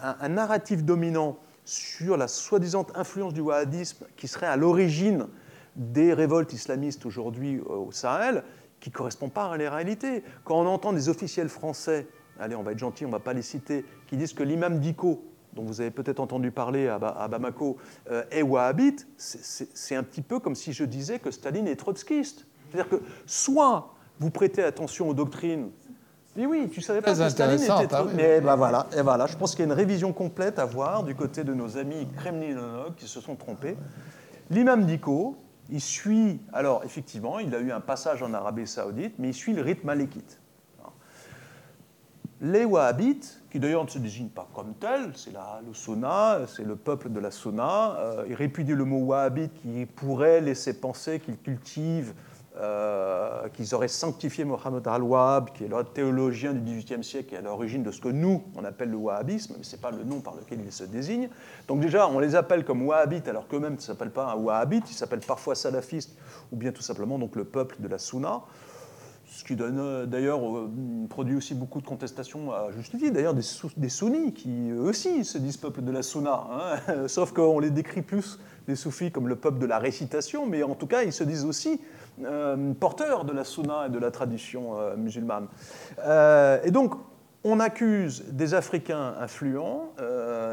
[0.02, 5.28] un, narratif dominant sur la soi-disant influence du wahhabisme qui serait à l'origine
[5.76, 8.43] des révoltes islamistes aujourd'hui euh, au Sahel,
[8.80, 10.23] qui ne correspondent pas à la réalité.
[10.43, 12.07] Quand on entend des officiels français,
[12.39, 14.80] allez, on va être gentil, on ne va pas les citer, qui disent que l'imam
[14.80, 15.23] Diko,
[15.53, 17.78] dont vous avez peut-être entendu parler à, Bamako,
[18.11, 22.45] euh, est wahhabite, c'est un petit peu comme si je disais que Staline est trotskiste.
[22.69, 25.71] C'est-à-dire que soit vous prêtez attention aux doctrines
[26.38, 28.09] oui, oui, tu savais pas que Staline était hein, trop...
[28.13, 31.03] Mais ben voilà, et voilà, je pense qu'il y a une révision complète à voir
[31.03, 33.78] du côté de nos amis kremlinologues qui se sont trompés.
[34.49, 35.38] L'imam Diko,
[35.70, 39.53] il suit, alors effectivement, il a eu un passage en Arabie Saoudite, mais il suit
[39.53, 40.39] le rythme malékite.
[42.41, 46.76] Les Wahhabites, qui d'ailleurs ne se désignent pas comme tels, c'est le Sunna, c'est le
[46.76, 51.38] peuple de la Sunna, euh, ils répudient le mot Wahhabite qui pourrait laisser penser qu'ils
[51.38, 52.13] cultivent
[52.58, 57.41] euh, qu'ils auraient sanctifié Mohammed al-Wahhab, qui est le théologien du XVIIIe siècle et à
[57.41, 60.22] l'origine de ce que nous, on appelle le wahhabisme, mais ce n'est pas le nom
[60.22, 61.30] par lequel ils se désignent.
[61.68, 64.93] Donc déjà, on les appelle comme wahhabites, alors qu'eux-mêmes ne s'appellent pas un wahhabite, ils
[64.93, 66.18] s'appellent parfois salafistes,
[66.53, 68.41] ou bien tout simplement donc le peuple de la Sunna.
[69.36, 70.72] Ce qui euh, d'ailleurs euh,
[71.10, 75.82] produit aussi beaucoup de contestations à juste d'ailleurs des, sunnis qui aussi se disent peuple
[75.82, 77.08] de la Sunna, hein.
[77.08, 80.74] sauf qu'on les décrit plus, les soufis, comme le peuple de la récitation, mais en
[80.74, 81.82] tout cas ils se disent aussi
[82.24, 85.48] euh, porteurs de la sunna et de la tradition musulmane.
[86.64, 86.94] Et donc,
[87.44, 89.92] on accuse des Africains influents,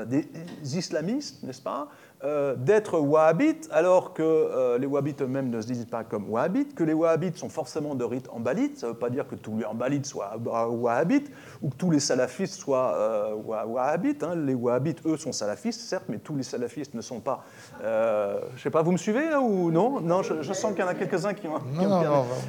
[0.06, 0.28] des
[0.76, 1.88] islamistes, n'est-ce pas,
[2.24, 6.72] euh, d'être wahhabites, alors que euh, les wahhabites eux-mêmes ne se disent pas comme wahhabites,
[6.72, 8.78] que les wahhabites sont forcément de rite embalite.
[8.78, 11.98] Ça ne veut pas dire que tous les embalites soient wahhabites, ou que tous les
[11.98, 14.22] salafistes soient euh, wahhabites.
[14.22, 14.36] Hein.
[14.36, 17.44] Les wahhabites, eux, sont salafistes, certes, mais tous les salafistes ne sont pas.
[17.80, 20.00] je ne sais pas, vous me suivez là ou non?
[20.00, 21.58] Non, je, sens qu'il y en a quelques-uns qui ont.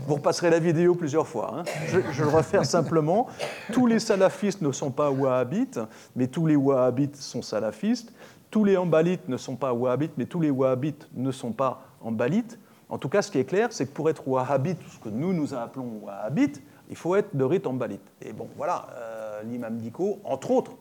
[0.08, 1.52] vous repasserez la vidéo plusieurs fois.
[1.58, 1.64] Hein.
[1.88, 3.26] Je, je, le refais simplement.
[3.72, 5.80] Tous les salafistes ne sont pas wahhabites,
[6.16, 8.14] mais tous les wahhabites sont salafistes
[8.54, 12.60] tous les Ambalites ne sont pas wahhabites, mais tous les wahhabites ne sont pas ambalites.
[12.88, 15.34] En tout cas, ce qui est clair, c'est que pour être wahhabite, ce que nous
[15.34, 18.04] nous appelons wahhabite, il faut être de rite ambalite.
[18.22, 20.74] Et bon, voilà, euh, l'imam Diko, entre autres,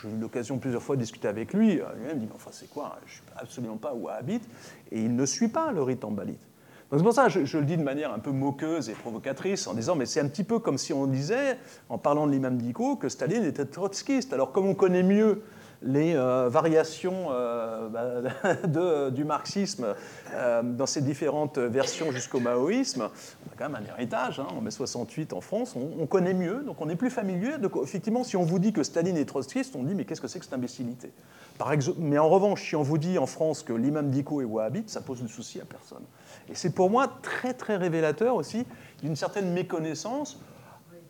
[0.00, 2.96] j'ai eu l'occasion plusieurs fois de discuter avec lui, euh, lui-même dit, enfin c'est quoi,
[3.06, 4.48] je ne suis absolument pas wahhabite,
[4.92, 6.46] et il ne suit pas le rite ambalite.
[6.92, 8.92] Donc c'est pour ça que je, je, le dis de manière un peu moqueuse et
[8.92, 11.58] provocatrice, en disant, mais c'est un petit peu comme si on disait,
[11.88, 14.32] en parlant de l'imam Diko, que Staline était trotskiste.
[14.32, 15.42] Alors comme on connaît mieux
[15.86, 19.94] les euh, variations euh, bah, du marxisme
[20.34, 24.40] euh, dans ses différentes versions jusqu'au maoïsme, on a quand même un héritage.
[24.40, 27.58] Hein, en mai 68 en France, on, connaît mieux, donc on est plus familier.
[27.58, 30.28] Donc, effectivement, si on vous dit que Staline est trotskiste, on dit mais qu'est-ce que
[30.28, 31.12] c'est que cette imbécilité?
[31.58, 34.90] Par Mais en revanche, si on vous dit en France que l'imam Diko est wahhabite,
[34.90, 36.04] ça pose le souci à personne.
[36.48, 38.66] Et c'est pour moi très très révélateur aussi
[39.02, 40.38] d'une certaine méconnaissance,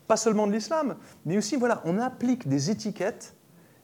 [0.06, 3.35] pas seulement de l'islam, mais aussi voilà, on applique des étiquettes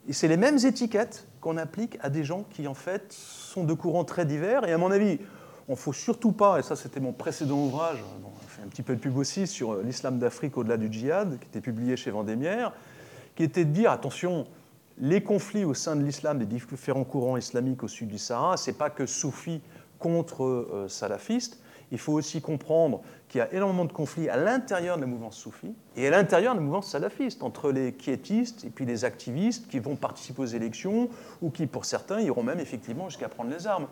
[0.08, 3.72] et c'est les mêmes étiquettes qu'on applique à des gens qui, en fait, sont de
[3.74, 4.64] courants très divers.
[4.64, 5.18] Et à mon avis,
[5.68, 8.82] on ne faut surtout pas, et ça c'était mon précédent ouvrage, on fait un petit
[8.82, 12.10] peu de pub aussi sur euh, l'islam d'Afrique au-delà du djihad, qui était publié chez
[12.10, 12.72] Vendémiaire,
[13.36, 14.46] qui était de dire, attention,
[14.98, 18.70] les conflits au sein de l'islam, des différents courants islamiques au sud du Sahara, ce
[18.70, 19.62] n'est pas que soufis
[19.98, 21.61] contre euh, salafistes,
[21.92, 25.36] il faut aussi comprendre qu'il y a énormément de conflits à l'intérieur de la mouvance
[25.36, 29.68] soufie et à l'intérieur de la mouvance salafiste, entre les quiétistes et puis les activistes
[29.68, 31.10] qui vont participer aux élections
[31.42, 33.86] ou qui, pour certains, iront même effectivement jusqu'à prendre les armes.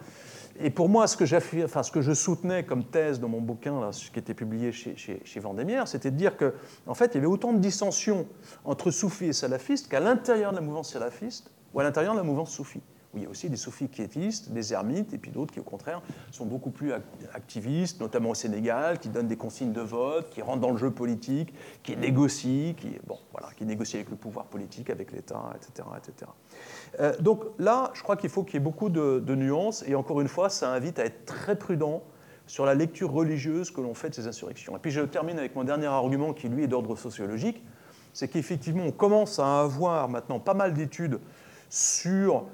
[0.58, 3.78] Et pour moi, ce que, enfin, ce que je soutenais comme thèse dans mon bouquin,
[3.80, 6.50] là, qui était publié chez, chez, chez Vendémiaire, c'était de dire qu'en
[6.86, 8.26] en fait, il y avait autant de dissensions
[8.64, 12.24] entre soufis et salafistes qu'à l'intérieur de la mouvance salafiste ou à l'intérieur de la
[12.24, 12.82] mouvance soufie
[13.14, 16.00] il y a aussi des soufis quiétistes, des ermites, et puis d'autres qui, au contraire,
[16.30, 16.92] sont beaucoup plus
[17.34, 20.90] activistes, notamment au Sénégal, qui donnent des consignes de vote, qui rentrent dans le jeu
[20.92, 21.52] politique,
[21.82, 25.88] qui négocient, qui, bon, voilà, qui négocient avec le pouvoir politique, avec l'État, etc.
[25.98, 26.30] etc.
[27.00, 30.20] Euh, donc là, je crois qu'il faut qu'il y ait beaucoup de, nuances, et encore
[30.20, 32.02] une fois, ça invite à être très prudent
[32.46, 34.76] sur la lecture religieuse que l'on fait de ces insurrections.
[34.76, 37.64] Et puis je termine avec mon dernier argument qui, lui, est d'ordre sociologique,
[38.12, 41.20] c'est qu'effectivement, on commence à avoir maintenant pas mal d'études
[41.68, 42.46] sur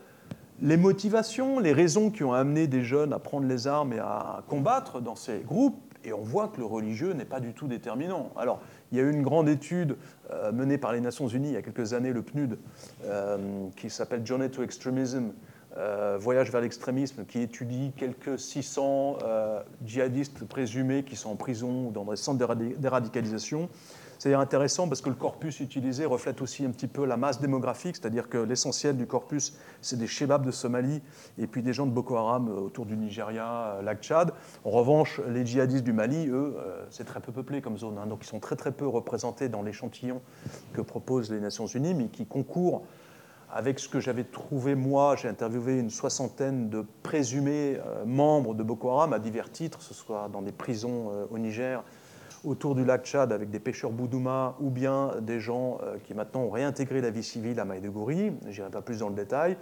[0.61, 4.43] les motivations, les raisons qui ont amené des jeunes à prendre les armes et à
[4.49, 5.81] combattre dans ces groupes.
[6.05, 8.31] Et on voit que le religieux n'est pas du tout déterminant.
[8.37, 8.61] Alors,
[8.93, 9.97] il y a eu une grande étude
[10.31, 12.59] euh, menée par les Nations Unies il y a quelques années, le PNUD,
[13.05, 15.33] euh, qui s'appelle Journey to Extremism,
[15.77, 19.19] euh, Voyage vers l'extrémisme, qui étudie quelques 600
[19.85, 23.69] djihadistes présumés qui sont en prison ou dans des centres d'éradicalisation.
[24.19, 27.97] C'est intéressant parce que le corpus utilisé reflète aussi un petit peu la masse démographique,
[27.97, 31.03] c'est-à-dire que l'essentiel du corpus, c'est des Shebabs de Somalie
[31.39, 34.33] et puis des gens de Boko Haram euh, autour du Nigeria, euh, lac Tchad.
[34.65, 38.07] En revanche, les djihadistes du Mali, eux, euh, c'est très peu peuplé comme zone, hein.
[38.07, 40.23] donc ils sont très très peu représentés dans l'échantillon
[40.73, 42.83] que proposent les Nations Unies, mais qui concourent
[43.53, 48.91] avec ce que j'avais trouvé moi, j'ai interviewé une soixantaine de présumés membres de Boko
[48.91, 51.85] Haram à divers titres, que ce soit dans des prisons au Niger,
[52.47, 56.43] autour du lac Tchad avec des pêcheurs boudouma ou bien des gens euh, qui maintenant
[56.43, 58.33] ont réintégré la vie civile à Maïdegouri.
[58.49, 59.57] Je n'irai pas plus dans le détail.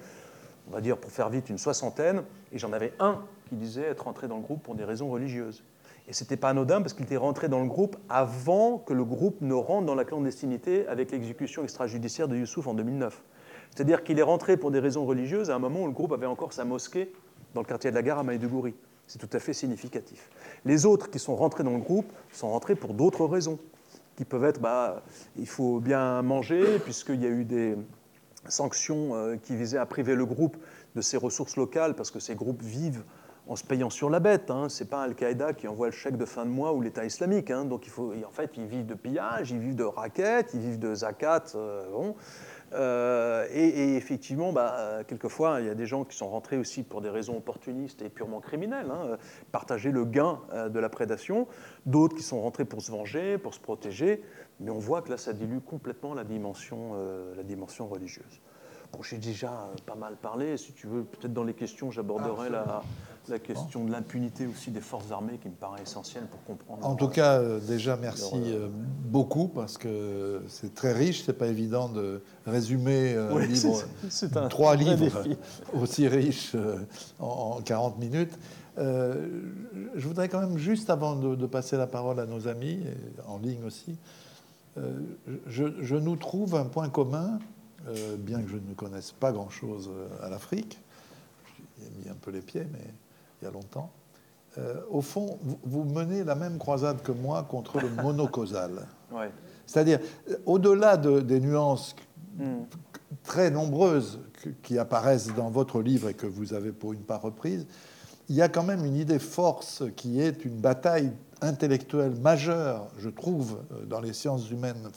[0.68, 2.22] On va dire, pour faire vite, une soixantaine.
[2.52, 5.64] Et j'en avais un qui disait être rentré dans le groupe pour des raisons religieuses.
[6.06, 9.04] Et ce n'était pas anodin parce qu'il était rentré dans le groupe avant que le
[9.04, 13.22] groupe ne rentre dans la clandestinité avec l'exécution extrajudiciaire de Youssouf en 2009.
[13.74, 16.26] C'est-à-dire qu'il est rentré pour des raisons religieuses à un moment où le groupe avait
[16.26, 17.12] encore sa mosquée
[17.54, 18.74] dans le quartier de la gare à Maïdegouri.
[19.06, 20.30] C'est tout à fait significatif.
[20.64, 23.58] Les autres qui sont rentrés dans le groupe sont rentrés pour d'autres raisons,
[24.16, 25.02] qui peuvent être, bah,
[25.36, 27.76] il faut bien manger, puisqu'il y a eu des
[28.48, 30.56] sanctions euh, qui visaient à priver le groupe
[30.94, 33.04] de ses ressources locales, parce que ces groupes vivent
[33.46, 34.50] en se payant sur la bête.
[34.50, 34.68] Hein.
[34.68, 37.50] Ce n'est pas Al-Qaïda qui envoie le chèque de fin de mois ou l'État islamique.
[37.50, 37.64] Hein.
[37.64, 40.78] Donc il faut, en fait, ils vivent de pillage, ils vivent de raquettes, ils vivent
[40.78, 41.44] de zakat.
[41.54, 42.14] Euh, bon.
[42.74, 47.00] Euh, et, effectivement, bah, quelquefois, il y a des gens qui sont rentrés aussi pour
[47.00, 49.16] des raisons opportunistes et purement criminelles, hein,
[49.52, 51.46] partager le gain euh, de la prédation,
[51.86, 54.22] d'autres qui sont rentrés pour se venger, pour se protéger,
[54.60, 58.40] mais on voit que là, ça dilue complètement la dimension, euh, la dimension religieuse.
[58.92, 62.82] Bon, j'ai déjà pas mal parlé, si tu veux, peut-être dans les questions, j'aborderai la,
[63.28, 66.86] la question de l'impunité aussi des forces armées qui me paraît essentielle pour comprendre.
[66.86, 68.68] En tout cas, euh, déjà merci euh,
[69.04, 71.24] beaucoup parce que c'est très riche.
[71.24, 75.24] C'est pas évident de résumer euh, livre, trois livres
[75.80, 76.54] aussi riches
[77.18, 78.32] en 40 minutes.
[78.76, 82.80] je voudrais quand même juste avant de, passer la parole à nos amis
[83.26, 83.96] en ligne aussi,
[85.46, 87.38] je, je, nous trouve un point commun,
[88.18, 90.80] bien que je ne connaisse pas grand-chose à l'Afrique.
[91.78, 92.92] J'ai mis un peu les pieds, mais
[93.44, 93.90] il y a longtemps.
[94.56, 98.86] Euh, au fond, vous, menez la même croisade que moi contre le monocausal.
[99.66, 99.98] C'est-à-dire,
[100.30, 101.94] euh, au-delà des nuances
[102.38, 102.62] hmm.
[103.22, 104.20] très nombreuses
[104.62, 107.66] qui apparaissent dans votre livre et que vous avez pour une part reprise,
[108.28, 113.10] il y a quand même une idée force qui est une bataille intellectuelle majeure, je
[113.10, 114.88] trouve, euh, dans les sciences humaines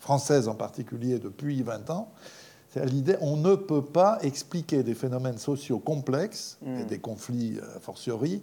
[0.00, 2.10] françaises en particulier depuis 20 ans,
[2.76, 6.86] l'idée on ne peut pas expliquer des phénomènes sociaux complexes et hmm.
[6.86, 8.42] des conflits a fortiori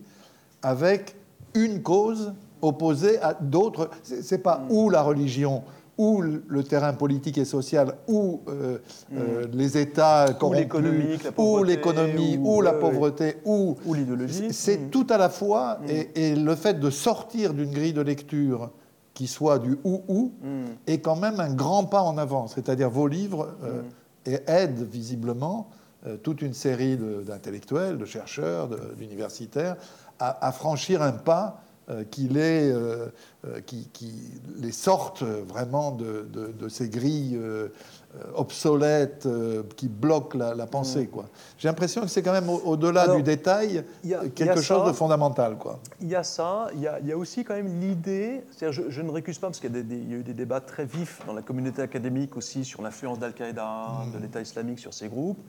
[0.61, 1.15] avec
[1.53, 3.89] une cause opposée à d'autres.
[4.03, 4.71] C'est pas hmm.
[4.71, 5.63] ou la religion
[5.97, 8.79] ou le terrain politique et social, ou euh,
[9.13, 9.51] euh, hmm.
[9.53, 10.67] les États corrompus,
[11.37, 14.51] ou l'économie, ou, la pauvreté, ou, l'idéologie.
[14.51, 18.71] C'est tout à la fois, et, le fait de sortir d'une grille de lecture
[19.13, 20.33] qui soit du ou-ou
[20.85, 22.47] est quand même un grand pas en avant.
[22.47, 23.81] C'est-à-dire vos livres euh,
[24.25, 25.69] et aide visiblement
[26.07, 29.75] euh, toute une série d'intellectuels, de, chercheurs, d'universitaires
[30.19, 33.09] à, franchir un pas euh, qui, les, euh,
[33.65, 33.89] qui,
[34.57, 37.39] les sorte vraiment de, ces grilles
[38.35, 39.27] obsolètes
[39.75, 41.03] qui bloquent la, pensée.
[41.03, 41.07] Mm.
[41.07, 41.25] Quoi.
[41.57, 43.83] J'ai l'impression que c'est quand même au-delà du détail
[44.35, 45.57] quelque chose de fondamental.
[45.57, 45.79] Quoi.
[46.01, 48.89] Il y a ça, il y a, il y a aussi quand même l'idée, je,
[48.89, 51.33] je, ne récuse pas parce qu'il y, y, a eu des débats très vifs dans
[51.33, 53.65] la communauté académique aussi sur l'influence d'Al-Qaïda,
[54.07, 54.11] mm.
[54.13, 55.39] de l'État islamique sur ces groupes.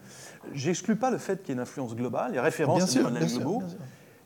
[0.53, 3.62] J'exclus pas le fait qu'il y ait une influence globale, les références bien globaux,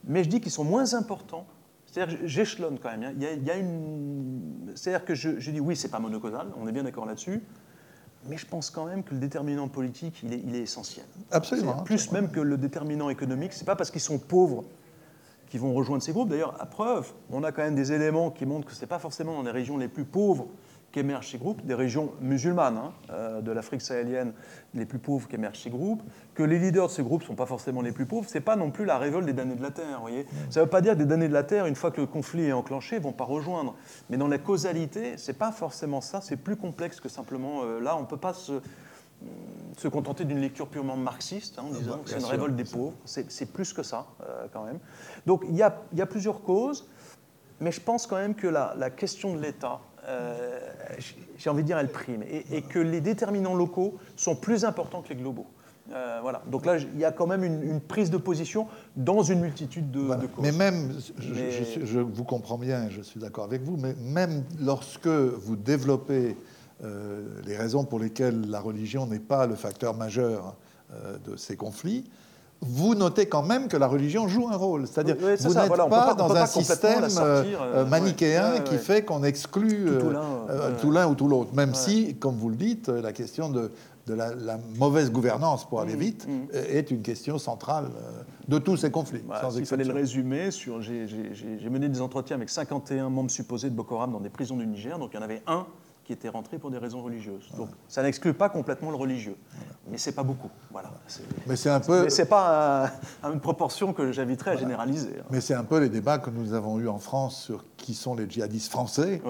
[0.05, 1.47] mais je dis qu'ils sont moins importants
[1.91, 3.03] c'est-à-dire j'échelonne quand même.
[3.03, 3.13] Hein.
[3.17, 4.71] Il y a, une...
[4.75, 7.43] C'est-à-dire que je, je, dis oui, c'est pas monocausal, on est bien d'accord là-dessus,
[8.29, 11.07] mais je pense quand même que le déterminant politique, il est, il est essentiel.
[11.31, 11.83] Absolument.
[11.83, 13.53] Plus même que le déterminant économique.
[13.53, 14.65] C'est pas parce qu'ils sont pauvres
[15.49, 16.29] qu'ils vont rejoindre ces groupes.
[16.29, 18.99] D'ailleurs, à preuve, on a quand même des éléments qui montrent que ce n'est pas
[18.99, 20.47] forcément dans les régions les plus pauvres
[20.93, 24.33] qu'émergent ces groupes, des régions musulmanes hein, euh, de l'Afrique sahélienne
[24.75, 26.03] les plus pauvres qu'émergent ces groupes,
[26.35, 28.45] que les leaders de ces groupes ne sont pas forcément les plus pauvres, ce n'est
[28.45, 30.01] pas non plus la révolte des damnés de la Terre.
[30.01, 32.01] Voyez Ça ne veut pas dire que des damnés de la Terre, une fois que
[32.01, 33.75] le conflit est enclenché, ne vont pas rejoindre.
[34.09, 37.81] Mais dans la causalité, ce n'est pas forcément ça, c'est plus complexe que simplement euh,
[37.81, 38.61] là, on ne peut pas se,
[39.77, 42.95] se contenter d'une lecture purement marxiste, hein, en disant que c'est une révolte des pauvres.
[43.05, 44.79] C'est plus que ça, euh, quand même.
[45.27, 46.89] Donc il y a, y a, plusieurs causes,
[47.61, 49.81] mais je pense quand même que la, la question de l'État,
[50.11, 50.59] euh,
[51.39, 55.09] j'ai envie de dire, elle prime, et, que les déterminants locaux sont plus importants que
[55.11, 55.47] les globaux.
[55.93, 56.43] Euh, voilà.
[56.51, 60.07] Donc là, il y a quand même une, prise de position dans une multitude de,
[60.07, 60.43] causes.
[60.43, 65.57] Mais même, je, vous comprends bien, je suis d'accord avec vous, mais même lorsque vous
[65.57, 66.37] développez
[66.85, 70.57] euh, les raisons pour lesquelles la religion n'est pas le facteur majeur
[71.25, 72.11] de ces conflits,
[72.63, 74.87] vous notez quand même que la religion joue un rôle.
[74.87, 77.07] C'est-à-dire vous n'êtes pas, dans un système
[77.89, 79.89] manichéen qui fait qu'on exclut
[80.81, 81.55] tout l'un ou tout l'autre.
[81.55, 83.71] Même si, comme vous le dites, la question de
[84.07, 86.57] de la, mauvaise gouvernance, pour aller mmh, vite, mmh.
[86.71, 89.23] est une question centrale euh, de tous ces conflits.
[89.57, 94.13] Il fallait le résumer, j'ai mené des entretiens avec 51 membres supposés de Boko Haram
[94.13, 95.67] dans des prisons du Niger, donc il y en avait un
[96.05, 97.49] qui était rentré pour des raisons religieuses.
[97.57, 99.37] Donc ça n'exclut pas complètement le religieux,
[99.89, 100.51] mais c'est pas beaucoup.
[100.71, 100.91] Voilà.
[101.47, 102.05] Mais c'est un peu.
[102.05, 102.91] Mais c'est pas
[103.25, 105.17] une proportion que j'inviterais à généraliser.
[105.21, 105.25] Hein.
[105.31, 108.15] Mais c'est un peu les débats que nous avons eus en France sur qui sont
[108.15, 109.21] les djihadistes français,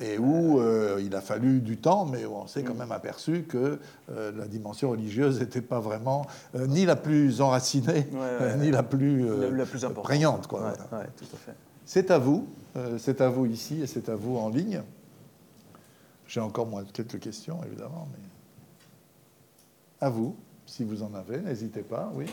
[0.00, 2.78] et où euh, il a fallu du temps, mais où on s'est quand mm.
[2.78, 3.78] même aperçu que
[4.10, 8.06] euh, la dimension religieuse n'était pas vraiment euh, ni la plus enracinée,
[8.58, 10.46] ni la plus, la, plus prégnante.
[10.46, 10.72] Quoi,
[11.84, 12.46] C'est à vous,
[12.98, 14.82] c'est à vous ici et c'est à vous en ligne.
[16.32, 18.24] J'ai encore moins quelques questions, évidemment, mais
[20.00, 22.24] à vous, si vous en avez, n'hésitez pas, oui.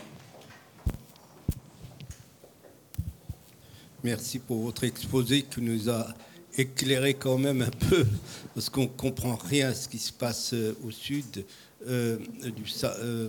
[4.01, 6.07] Merci pour votre exposé qui nous a
[6.57, 8.07] éclairé quand même un peu,
[8.53, 11.43] parce qu'on ne comprend rien à ce qui se passe euh, au sud
[11.85, 12.19] euh,
[12.55, 13.27] du, euh,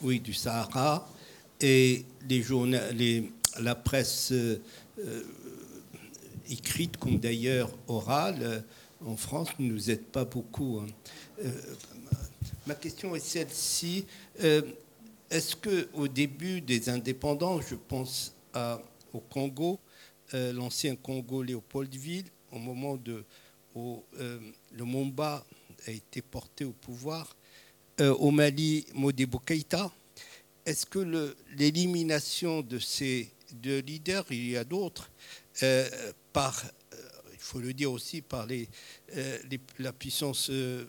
[0.00, 1.08] du Sahara.
[1.60, 2.44] Et les
[2.92, 4.32] les, la presse
[6.50, 8.64] écrite, comme d'ailleurs orale,
[9.04, 10.80] en France ne nous aide pas beaucoup.
[10.82, 10.86] Hein.
[11.44, 11.50] Euh,
[12.66, 14.06] ma question est celle-ci.
[14.42, 14.62] Euh,
[15.30, 18.34] est-ce que au début des indépendances, je pense
[19.12, 19.78] au Congo,
[20.34, 22.98] euh, l'ancien Congo Léopoldville, au moment
[23.74, 25.44] où le Momba
[25.86, 27.36] a été porté au pouvoir,
[28.00, 29.92] au Mali, Modibo Keïta,
[30.64, 35.10] est-ce que l'élimination de ces deux leaders, il y a d'autres,
[36.32, 36.64] par
[37.38, 38.68] faut le dire aussi, par les,
[39.16, 39.38] euh,
[39.78, 40.86] la puissance euh,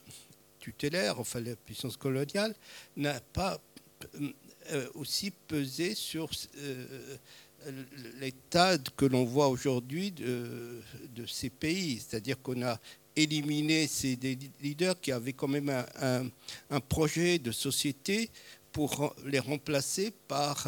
[0.59, 2.55] tutélaire, enfin la puissance coloniale,
[2.97, 3.59] n'a pas
[4.71, 6.29] euh, aussi pesé sur
[8.19, 10.81] l'état que l'on voit aujourd'hui de,
[11.27, 11.99] ces pays.
[11.99, 12.79] C'est-à-dire qu'on a
[13.15, 14.17] éliminé ces
[14.61, 15.69] leaders qui avaient quand même
[15.99, 18.29] un, projet de société
[18.71, 20.67] pour les remplacer par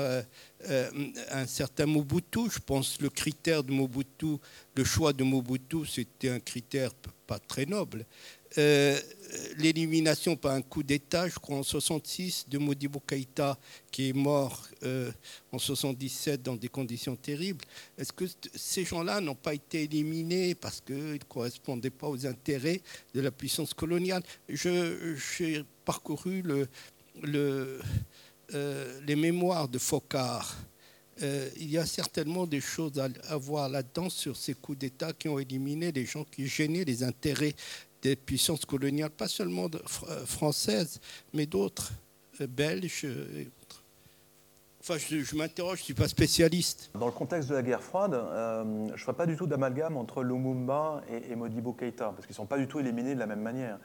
[1.32, 2.50] un certain Mobutu.
[2.52, 4.38] Je pense le critère de Mobutu,
[4.76, 6.92] le choix de Mobutu, c'était un critère
[7.28, 8.06] pas très noble.
[8.58, 9.00] Euh,
[9.58, 13.58] l'élimination par un coup d'État, je crois en 66, de Modibo Keïta,
[13.90, 14.68] qui est mort
[15.54, 17.64] en 77 dans des conditions terribles.
[17.98, 22.82] Est-ce que ces gens-là n'ont pas été éliminés parce qu'ils ne correspondaient pas aux intérêts
[23.14, 24.24] de la puissance coloniale?
[24.50, 26.68] J'ai parcouru le,
[27.24, 27.80] le,
[28.54, 30.56] euh, les mémoires de Focard,
[31.22, 35.30] euh, il y a certainement des choses à, voir là-dedans sur ces coups d'État qui
[35.30, 37.54] ont éliminé les gens qui gênaient les intérêts
[38.02, 41.00] des puissances coloniales, pas seulement euh, françaises,
[41.34, 41.92] mais d'autres,
[42.50, 43.06] belges.
[44.80, 46.90] Enfin, je, m'interroge, je ne suis pas spécialiste.
[46.96, 50.24] Dans le contexte de la guerre froide, je ne ferai pas du tout d'amalgame entre
[50.24, 53.28] Lumumba et, et Modibo Keïta, parce qu'ils ne sont pas du tout éliminés de la
[53.28, 53.78] même manière.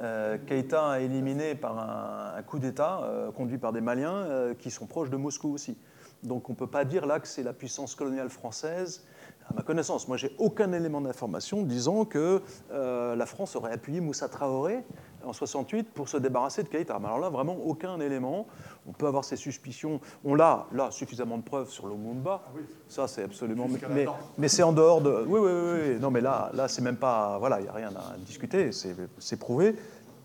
[0.00, 4.70] Euh, Keïta a éliminé par un, coup d'État euh, conduit par des Maliens euh, qui
[4.70, 5.76] sont proches de Moscou aussi.
[6.22, 9.04] Donc on ne peut pas dire là que c'est la puissance coloniale française.
[9.48, 14.28] À ma connaissance, moi j'ai aucun élément d'information disant que la France aurait appuyé Moussa
[14.28, 14.84] Traoré
[15.28, 16.96] en 68 pour se débarrasser de Keïta.
[16.96, 18.46] alors là, vraiment aucun élément.
[18.88, 20.00] On peut avoir ses suspicions.
[20.24, 22.42] On a là suffisamment de preuves sur le Mumba.
[22.46, 22.58] Ah
[22.88, 23.66] Ça, c'est absolument.
[23.90, 24.06] Mais,
[24.38, 25.24] mais c'est en dehors de.
[25.26, 26.00] Oui, oui, oui.
[26.00, 27.38] Non, mais là, là, c'est même pas.
[27.38, 28.70] Voilà, il n'y a rien à discuter.
[28.72, 29.76] C'est prouvé.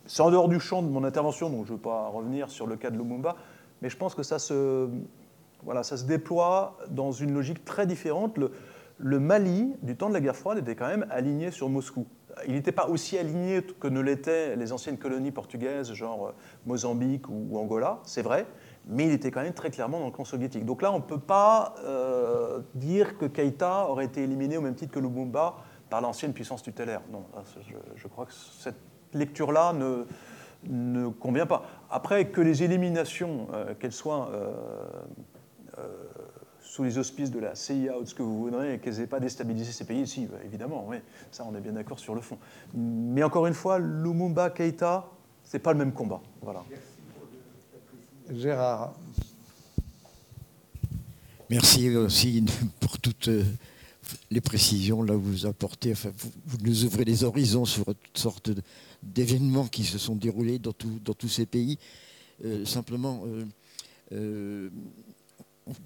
[0.06, 2.68] C'est en dehors du champ de mon intervention, donc je ne veux pas revenir sur
[2.68, 3.36] le cas de Lumumba.
[3.82, 4.90] Mais je pense que ça se,
[5.64, 8.38] voilà, ça se déploie dans une logique très différente.
[8.38, 8.52] Le,
[8.98, 12.06] le Mali, du temps de la guerre froide, était quand même aligné sur Moscou
[12.48, 16.32] il n'était pas aussi aligné que ne l'étaient les anciennes colonies portugaises, genre euh,
[16.66, 18.46] Mozambique ou, Angola, c'est vrai,
[18.88, 20.66] mais il était quand même très clairement dans le camp soviétique.
[20.66, 24.76] Donc là, on ne peut pas euh, dire que Keïta aurait été éliminé au même
[24.76, 25.56] titre que Lumumba
[25.90, 27.02] par l'ancienne puissance tutélaire.
[27.12, 27.24] Non,
[27.96, 28.80] je, crois que cette
[29.14, 30.06] lecture-là ne,
[30.68, 31.64] ne convient pas.
[31.90, 34.32] Après, que les éliminations, euh, qu'elles soient
[36.74, 39.06] sous les auspices de la CIA ou de ce que vous voudrez, et qu'elles n'aient
[39.06, 40.98] pas déstabilisé ces pays, si, bah, évidemment, oui,
[41.30, 42.40] ça on est bien d'accord sur le fond.
[42.74, 45.08] Mais encore une fois, Lumumba, Keïta,
[45.44, 46.20] c'est pas le même combat.
[46.42, 46.64] Voilà.
[48.32, 48.96] Gérard.
[51.52, 52.44] Merci aussi
[52.80, 53.44] pour toutes euh,
[54.32, 55.92] les précisions là où vous apportez.
[55.92, 58.50] Enfin, vous, nous ouvrez les horizons sur toutes sortes
[59.04, 60.74] d'événements qui se sont déroulés dans,
[61.06, 61.78] dans tous ces pays.
[62.44, 63.46] Euh, simplement, euh,
[64.14, 64.70] euh,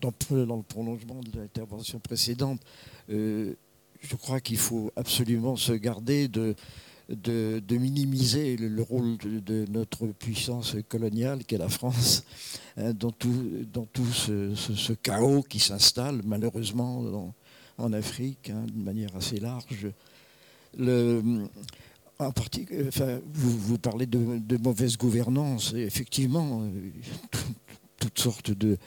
[0.01, 0.13] dans,
[0.57, 2.59] le prolongement de l'intervention précédente,
[3.09, 6.55] je crois qu'il faut absolument se garder de,
[7.09, 12.23] de, minimiser le, rôle de, notre puissance coloniale qu'est la France
[12.77, 17.33] hein, dans tout, dans tout ce, chaos qui s'installe malheureusement
[17.77, 19.87] en Afrique hein, de manière assez large.
[22.19, 25.73] En enfin, vous, vous, parlez de, mauvaise gouvernance.
[25.75, 27.39] Effectivement, euh,
[27.99, 28.77] toutes sortes de,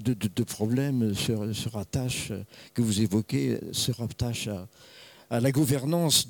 [0.00, 2.32] de, problèmes se, se, rattachent,
[2.74, 4.48] que vous évoquez, se rattachent
[5.30, 6.28] à, la gouvernance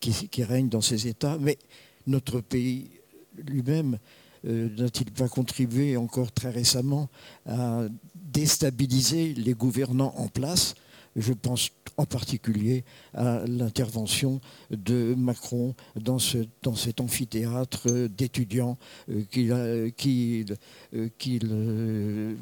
[0.00, 1.58] qui, règne dans ces États, mais
[2.06, 2.90] notre pays
[3.36, 3.98] lui-même
[4.46, 7.08] euh, n'a-t-il pas contribué encore très récemment
[7.46, 7.84] à
[8.14, 10.74] déstabiliser les gouvernants en place
[11.16, 12.84] je pense en particulier
[13.14, 14.40] à l'intervention
[14.70, 18.78] de Macron dans, ce, dans cet amphithéâtre d'étudiants
[19.10, 20.56] euh, qu'il
[20.94, 22.34] euh,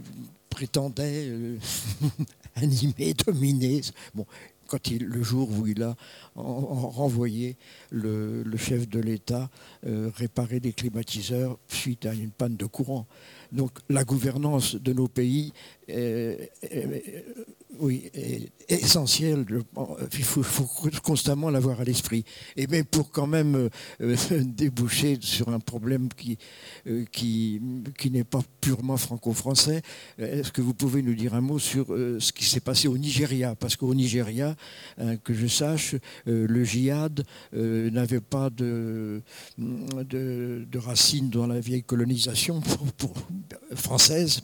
[0.49, 1.33] prétendait
[2.55, 3.81] animer, dominer.
[4.15, 4.27] Bon,
[4.71, 5.97] quand il, le jour où il a
[6.37, 7.57] renvoyé
[7.91, 9.51] le, chef de l'État
[9.85, 13.07] euh, réparer des climatiseurs suite à une panne de courant.
[13.51, 15.53] Donc la gouvernance de nos pays
[17.81, 19.45] oui, est essentielle.
[20.13, 20.43] Il faut,
[21.03, 22.25] constamment l'avoir à l'esprit.
[22.57, 23.69] Et même pour quand même
[24.01, 26.39] euh, déboucher sur un problème qui,
[26.87, 27.61] euh, qui,
[27.99, 29.83] qui n'est pas purement franco-français,
[30.19, 33.55] est-ce que vous pouvez nous dire un mot sur ce qui s'est passé au Nigeria?
[33.55, 34.57] Parce qu'au Nigeria,
[34.99, 35.95] hein, que je sache,
[36.27, 39.23] le djihad n'avait pas de,
[39.59, 42.61] de, racines dans la vieille colonisation
[43.75, 44.43] française.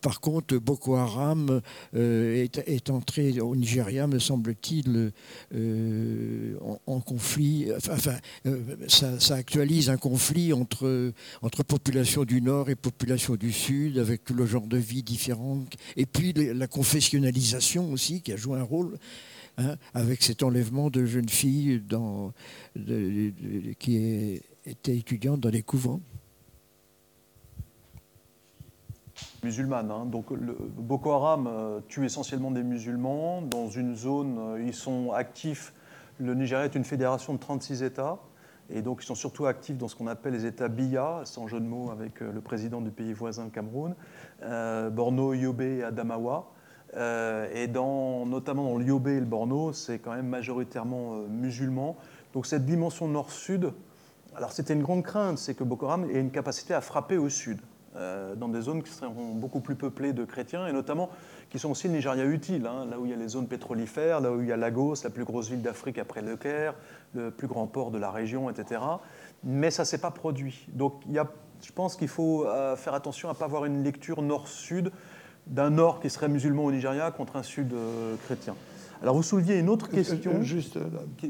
[0.00, 1.60] Par contre, Boko Haram
[1.94, 5.12] euh, est, entré au Nigeria, me semble-t-il,
[5.54, 6.54] euh,
[6.86, 7.68] en, conflit.
[7.76, 8.12] Enfin,
[8.46, 11.12] euh, ça, actualise un conflit entre,
[11.42, 15.64] entre population du Nord et population du Sud, avec le genre de vie différent.
[15.96, 18.98] Et puis la confessionnalisation aussi, qui a joué un rôle.
[19.56, 21.80] Hein, avec cet enlèvement de jeunes filles
[23.78, 26.00] qui étaient étudiantes dans les couvents.
[29.44, 29.90] Musulmane.
[29.90, 30.06] Hein.
[30.06, 33.42] Donc Boko Haram euh, tue essentiellement des musulmans.
[33.42, 35.72] Dans une zone, euh, ils sont actifs.
[36.18, 38.18] Le Nigeria est une fédération de 36 États.
[38.70, 41.60] Et donc ils sont surtout actifs dans ce qu'on appelle les États BIA, sans jeu
[41.60, 43.94] de mots avec euh, le président du pays voisin, Cameroun,
[44.90, 46.50] Borno, Yobe et Adamawa.
[46.94, 51.96] et dans, notamment dans le Yobe et le Borno, c'est quand même majoritairement musulman.
[52.32, 53.72] Donc cette dimension nord-sud,
[54.34, 57.28] alors c'était une grande crainte, c'est que Boko Haram ait une capacité à frapper au
[57.28, 57.60] sud.
[57.96, 61.10] Euh, dans des zones qui seront beaucoup plus peuplées de chrétiens, et notamment
[61.48, 64.20] qui sont aussi le Nigeria utile, hein, là où il y a les zones pétrolifères,
[64.20, 66.74] là où il y a Lagos, la plus grosse ville d'Afrique après le Caire,
[67.14, 68.80] le plus grand port de la région, etc.
[69.44, 70.66] Mais ça ne s'est pas produit.
[70.72, 71.30] Donc il y a,
[71.62, 74.90] je pense qu'il faut euh, faire attention à ne pas avoir une lecture nord-sud
[75.46, 78.56] d'un nord qui serait musulman au Nigeria contre un sud euh, chrétien.
[79.02, 80.42] Alors vous souleviez une autre question.
[80.42, 80.78] juste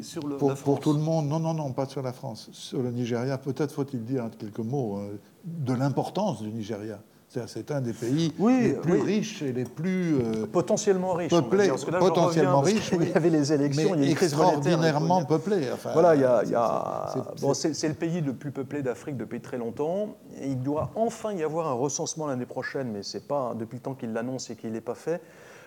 [0.03, 2.49] sur le, pour, pour, tout le monde, non, non, non, pas sur la France.
[2.53, 5.01] Sur le Nigeria, peut-être faut-il dire quelques mots
[5.45, 6.99] de l'importance du Nigeria.
[7.47, 11.31] C'est un des pays les plus riches et les plus euh, potentiellement riches.
[11.31, 12.93] Peuplés, parce que là, potentiellement riches.
[12.93, 15.69] Il y avait les élections, il y a une crise extraordinairement peuplé.
[15.93, 17.15] voilà, il y a,
[17.55, 20.17] c'est le pays le plus peuplé d'Afrique depuis très longtemps.
[20.43, 23.95] il doit enfin y avoir un recensement l'année prochaine, mais c'est pas depuis le temps
[23.95, 25.21] qu'il l'annonce et qu'il n'est pas fait.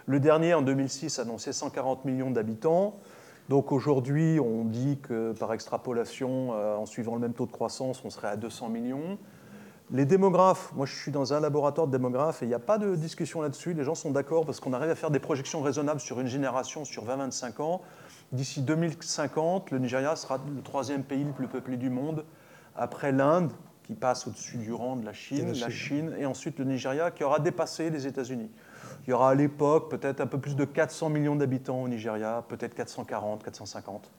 [0.09, 2.97] Le dernier, en 2006, annonçait 140 millions d'habitants.
[3.49, 8.01] Donc aujourd'hui, on dit que par extrapolation, euh, en suivant le même taux de croissance,
[8.05, 9.17] on serait à 200 millions.
[9.91, 12.77] Les démographes, moi je suis dans un laboratoire de démographes et il n'y a pas
[12.77, 13.73] de discussion là-dessus.
[13.73, 16.85] Les gens sont d'accord parce qu'on arrive à faire des projections raisonnables sur une génération,
[16.85, 17.81] sur 20-25 ans.
[18.31, 22.23] D'ici 2050, le Nigeria sera le troisième pays le plus peuplé du monde,
[22.77, 23.51] après l'Inde,
[23.83, 27.25] qui passe au-dessus du rang de la Chine, la Chine, et ensuite le Nigeria, qui
[27.25, 28.51] aura dépassé les États-Unis.
[29.07, 32.43] Il y aura à l'époque peut-être un peu plus de 400 millions d'habitants au Nigeria,
[32.49, 34.11] peut-être 440, 450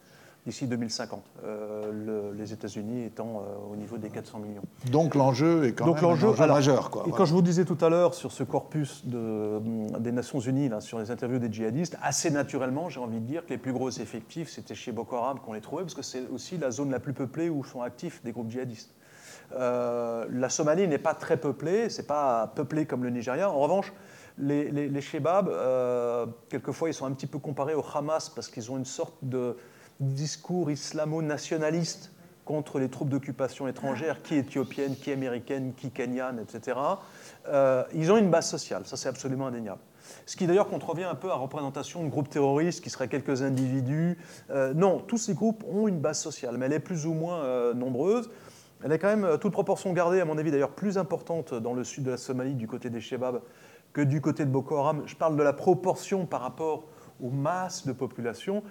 [0.47, 4.63] d'ici 2050, euh, les États-Unis étant euh, au niveau des 400 millions.
[4.91, 6.91] Donc l'enjeu est quand même un enjeu majeur.
[6.91, 9.61] Quoi, et quand je vous disais tout à l'heure sur ce corpus de,
[9.99, 13.45] des Nations Unies, là, sur les interviews des djihadistes, assez naturellement, j'ai envie de dire
[13.45, 16.27] que les plus gros effectifs, c'était chez Boko Haram qu'on les trouvait, parce que c'est
[16.33, 18.95] aussi la zone la plus peuplée où sont actifs des groupes djihadistes.
[19.55, 23.51] Euh, la Somalie n'est pas très peuplée, c'est pas peuplé comme le Nigeria.
[23.51, 23.93] En revanche,
[24.39, 25.03] les, les, les
[26.49, 29.57] quelquefois, ils sont un petit peu comparés au Hamas parce qu'ils ont une sorte de
[30.01, 32.13] discours islamo-nationaliste
[32.49, 36.79] contre les troupes d'occupation étrangères, qui éthiopiennes, qui américaines, qui kenyanes, etc.
[37.47, 39.81] Euh, ils ont une base sociale, ça c'est absolument indéniable.
[40.25, 43.43] Ce qui d'ailleurs contrevient un peu à la représentation de groupes terroristes qui seraient quelques
[43.43, 44.17] individus.
[44.49, 47.41] Euh, non, tous ces groupes ont une base sociale, mais elle est plus ou moins
[47.41, 48.31] euh, nombreuse.
[48.83, 51.85] Elle est quand même, toute proportion gardée, à mon avis d'ailleurs, plus importante dans le
[51.85, 53.43] sud de la Somalie, du côté des Shebabs,
[53.93, 55.03] que du côté de Boko Haram.
[55.07, 56.85] Je parle de la proportion par rapport
[57.23, 58.63] aux masses de population.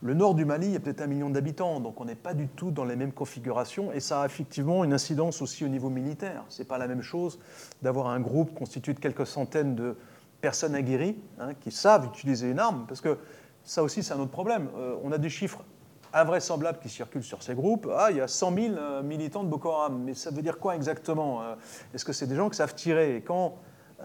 [0.00, 2.32] Le nord du Mali, il y a peut-être un million d'habitants, donc on n'est pas
[2.32, 5.90] du tout dans les mêmes configurations, et ça a effectivement une incidence aussi au niveau
[5.90, 6.44] militaire.
[6.48, 7.40] Ce n'est pas la même chose
[7.82, 9.96] d'avoir un groupe constitué de quelques centaines de
[10.40, 13.18] personnes aguerries hein, qui savent utiliser une arme, parce que
[13.64, 14.68] ça aussi c'est un autre problème.
[14.76, 15.64] Euh, on a des chiffres
[16.12, 17.88] invraisemblables qui circulent sur ces groupes.
[17.92, 20.58] Ah, il y a 100 000 euh, militants de Boko Haram, mais ça veut dire
[20.58, 21.54] quoi exactement euh?
[21.92, 23.16] Est-ce que c'est des gens qui savent tirer?
[23.16, 23.56] Et quand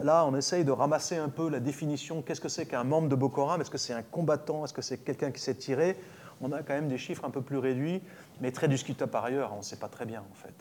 [0.01, 2.21] Là, on essaye de ramasser un peu la définition.
[2.21, 3.61] Qu'est-ce que c'est qu'un membre de Boko Haram?
[3.61, 4.65] Est-ce que c'est un combattant?
[4.65, 5.97] Est-ce que c'est quelqu'un qui sait tirer
[6.41, 8.01] On a quand même des chiffres un peu plus réduits,
[8.41, 9.51] mais très discutables par ailleurs.
[9.53, 10.53] On ne sait pas très bien, en fait.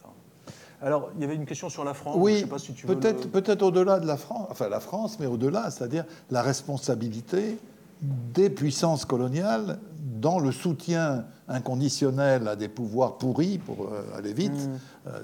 [0.83, 2.17] Alors, il y avait une question sur la France.
[2.19, 2.45] Oui,
[2.87, 7.57] peut-être peut au-delà de la France, enfin la France, mais au-delà, c'est-à-dire la responsabilité
[8.01, 9.79] des puissances coloniales
[10.21, 14.79] dans le soutien inconditionnel à des pouvoirs pourris, pour euh, aller vite, mm.
[15.09, 15.21] euh,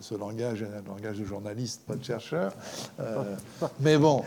[0.00, 2.52] ce, langage est un langage de journaliste, pas de chercheur.
[3.00, 3.34] Euh,
[3.80, 4.22] mais bon,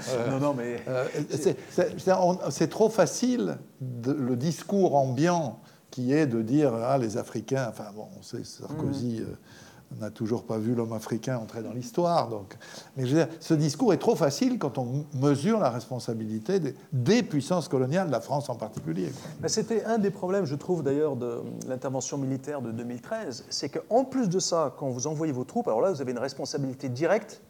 [2.49, 5.59] c'est trop facile, le discours ambiant
[5.91, 9.21] qui est de dire ah, les Africains, enfin bon, on sait Sarkozy.
[9.21, 9.35] Mm.
[9.95, 12.27] On n'a toujours pas vu l'homme africain entrer dans l'histoire.
[12.29, 12.55] Donc.
[12.95, 16.59] Mais je veux dire, ce discours est trop facile quand on mesure la responsabilité
[16.91, 19.11] des, puissances coloniales, la France en particulier.
[19.45, 23.45] C'était un des problèmes, je trouve d'ailleurs, de l'intervention militaire de 2013.
[23.49, 26.19] C'est qu'en plus de ça, quand vous envoyez vos troupes, alors là, vous avez une
[26.19, 27.41] responsabilité directe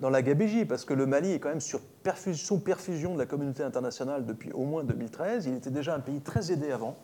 [0.00, 3.62] dans la Gabégie, parce que le Mali est quand même sous perfusion de la communauté
[3.62, 5.46] internationale depuis au moins 2013.
[5.46, 6.96] Il était déjà un pays très aidé avant.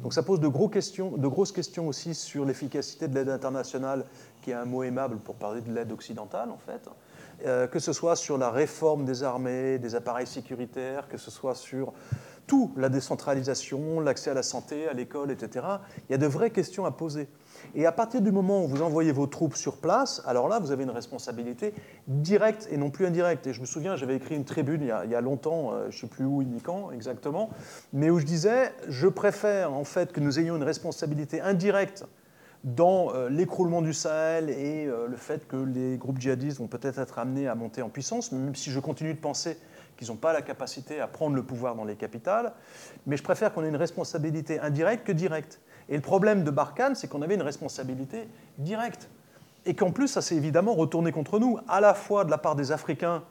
[0.00, 4.04] Donc ça pose de, grosses questions aussi sur l'efficacité de l'aide internationale,
[4.42, 6.88] qui est un mot aimable pour parler de l'aide occidentale en fait.
[7.44, 11.54] Euh, que ce soit sur la réforme des armées, des appareils sécuritaires, que ce soit
[11.54, 11.92] sur
[12.46, 15.66] tout, la décentralisation, l'accès à la santé, à l'école, etc.
[16.08, 17.28] Il y a de vraies questions à poser.
[17.74, 20.70] Et à partir du moment où vous envoyez vos troupes sur place, alors là, vous
[20.70, 21.74] avez une responsabilité
[22.08, 23.46] directe et non plus indirecte.
[23.46, 26.00] Et je me souviens, j'avais écrit une tribune il y a, longtemps, euh, je ne
[26.00, 27.50] sais plus où ni quand exactement,
[27.92, 32.04] mais où je disais, je préfère en fait que nous ayons une responsabilité indirecte
[32.64, 36.98] dans euh, l'écroulement du Sahel et euh, le fait que les groupes djihadistes vont peut-être
[36.98, 39.56] être amenés à monter en puissance, même si je continue de penser
[39.96, 42.52] qu'ils n'ont pas la capacité à prendre le pouvoir dans les capitales,
[43.06, 45.60] mais je préfère qu'on ait une responsabilité indirecte que directe.
[45.88, 48.28] Et le problème de Barkhane, c'est qu'on avait une responsabilité
[48.58, 49.08] directe.
[49.64, 52.56] Et qu'en plus, ça s'est évidemment retourné contre nous, à la fois de la part
[52.56, 53.22] des Africains,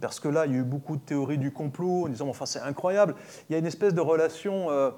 [0.00, 2.46] parce que là, il y a eu beaucoup de théories du complot en disant, enfin,
[2.46, 3.14] c'est incroyable.
[3.48, 4.90] Il y a une espèce de relation euh,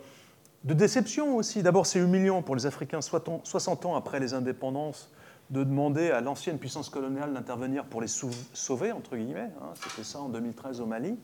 [0.65, 1.63] de déception aussi.
[1.63, 5.13] D'abord, c'est humiliant pour les Africains, 60 ans après les indépendances,
[5.51, 9.51] de demander à l'ancienne puissance coloniale d'intervenir pour les sauver, entre guillemets.
[9.63, 9.75] Hein.
[9.75, 11.17] C'était ça en 2013 au Mali.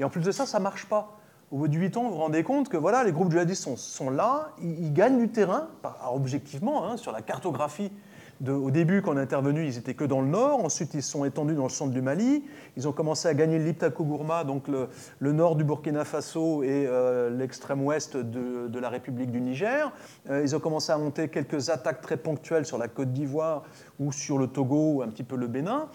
[0.00, 1.18] Et en plus de ça, ça ne marche pas.
[1.52, 4.10] Au bout de 8 ans, vous vous rendez compte que voilà, les groupes djihadistes sont,
[4.10, 5.68] là, ils, gagnent du terrain,
[6.10, 7.92] objectivement, hein, sur la cartographie.
[8.46, 10.62] Au début, quand on est intervenu, ils étaient que dans le nord.
[10.64, 12.44] Ensuite, ils sont étendus dans le centre du Mali.
[12.76, 17.30] Ils ont commencé à gagner l'Iptako Gourma, donc le, nord du Burkina Faso et euh,
[17.30, 19.90] l'extrême ouest de, de, la République du Niger.
[20.28, 23.62] Euh, ils ont commencé à monter quelques attaques très ponctuelles sur la Côte d'Ivoire
[24.00, 25.88] ou sur le Togo ou un petit peu le Bénin.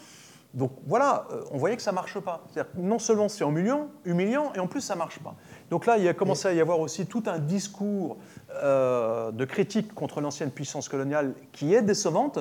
[0.54, 2.46] Donc voilà, euh, on voyait que ça ne marche pas.
[2.76, 5.36] non seulement c'est humiliant, humiliant, et en plus ça ne marche pas.
[5.70, 8.18] Donc là, il a commencé à y avoir aussi tout un discours
[8.56, 12.40] euh, de critique contre l'ancienne puissance coloniale qui est décevante,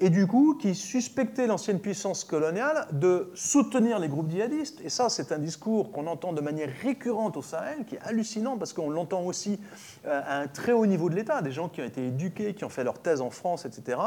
[0.00, 4.80] et du coup qui suspectait l'ancienne puissance coloniale de soutenir les groupes djihadistes.
[4.84, 8.58] Et ça, c'est un discours qu'on entend de manière récurrente au Sahel, qui est hallucinant
[8.58, 9.60] parce qu'on l'entend aussi
[10.06, 12.64] euh, à un très haut niveau de l'État, des gens qui ont été éduqués, qui
[12.64, 13.98] ont fait leur thèse en France, etc.,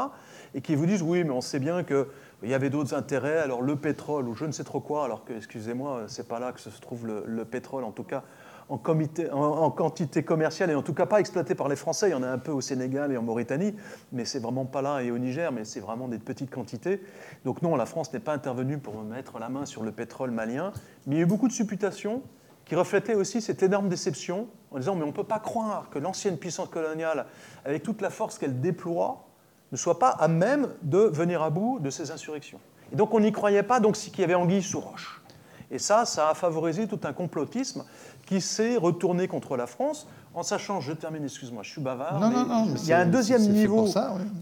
[0.54, 2.08] et qui vous disent oui, mais on sait bien que
[2.42, 5.24] il y avait d'autres intérêts, alors le pétrole ou je ne sais trop quoi, alors
[5.24, 8.22] que, excusez-moi, c'est pas là que se trouve le, pétrole, en tout cas
[8.68, 12.08] en, quantité commerciale et en tout cas pas exploité par les Français.
[12.08, 13.74] Il y en a un peu au Sénégal et en Mauritanie,
[14.12, 17.02] mais c'est vraiment pas là et au Niger, mais c'est vraiment des petites quantités.
[17.44, 20.72] Donc non, la France n'est pas intervenue pour mettre la main sur le pétrole malien,
[21.06, 22.22] mais il y a eu beaucoup de supputations
[22.64, 25.98] qui reflétaient aussi cette énorme déception en disant mais on ne peut pas croire que
[25.98, 27.26] l'ancienne puissance coloniale,
[27.64, 29.28] avec toute la force qu'elle déploie,
[29.72, 32.60] ne soit pas à même de venir à bout de ces insurrections.
[32.92, 35.22] Et donc on n'y croyait pas, donc qu'il y avait anguille sous roche.
[35.70, 37.84] Et ça, ça a favorisé tout un complotisme
[38.26, 42.30] qui s'est retourné contre la France, en sachant, je termine, excuse-moi, je suis bavard, non,
[42.30, 43.88] non, non, il y a un deuxième niveau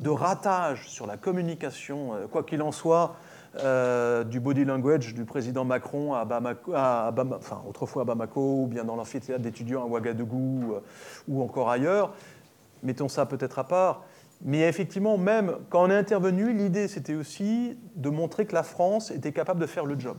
[0.02, 3.14] de ratage sur la communication, euh, quoi qu'il en soit,
[3.58, 8.82] euh, du body language du président Macron à Bamako, enfin autrefois à Bamako, ou bien
[8.82, 10.80] dans l'amphithéâtre d'étudiants à Ouagadougou, euh,
[11.28, 12.12] ou encore ailleurs.
[12.82, 14.02] Mettons ça peut-être à part.
[14.44, 19.10] Mais effectivement, même quand on est intervenu, l'idée c'était aussi de montrer que la France
[19.10, 20.18] était capable de faire le job.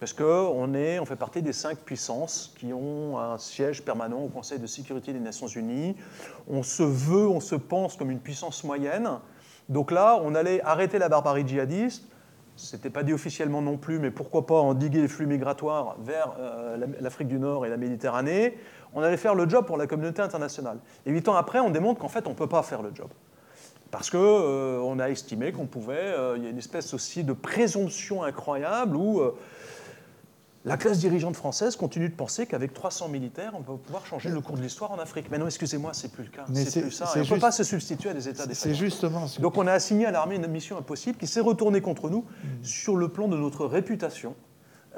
[0.00, 4.58] Parce qu'on on fait partie des cinq puissances qui ont un siège permanent au Conseil
[4.58, 5.94] de sécurité des Nations Unies.
[6.48, 9.10] On se veut, on se pense comme une puissance moyenne,
[9.68, 12.04] Donc là, on allait arrêter la barbarie djihadiste.
[12.56, 16.34] Ce n'était pas dit officiellement non plus, mais pourquoi pas endiguer les flux migratoires vers
[16.38, 18.56] euh, l'Afrique du Nord et la Méditerranée.
[18.94, 20.78] On allait faire le job pour la communauté internationale.
[21.04, 23.08] Et huit ans après, on démontre qu'en fait, on ne peut pas faire le job.
[23.90, 25.94] Parce qu'on euh, a estimé qu'on pouvait.
[25.94, 29.22] Euh, il y a une espèce aussi de présomption incroyable où
[30.66, 34.40] la classe dirigeante française continue de penser qu'avec 300 militaires, on peut pouvoir changer le
[34.40, 35.26] cours de l'histoire en Afrique.
[35.30, 36.44] Mais non, excusez-moi, c'est plus le cas.
[36.52, 37.10] C'est plus ça.
[37.16, 39.26] on ne peut pas se substituer à des États C'est justement.
[39.38, 42.62] Donc on a assigné à l'armée une mission impossible qui s'est retournée contre nous hmm.
[42.64, 44.34] sur le plan de notre réputation.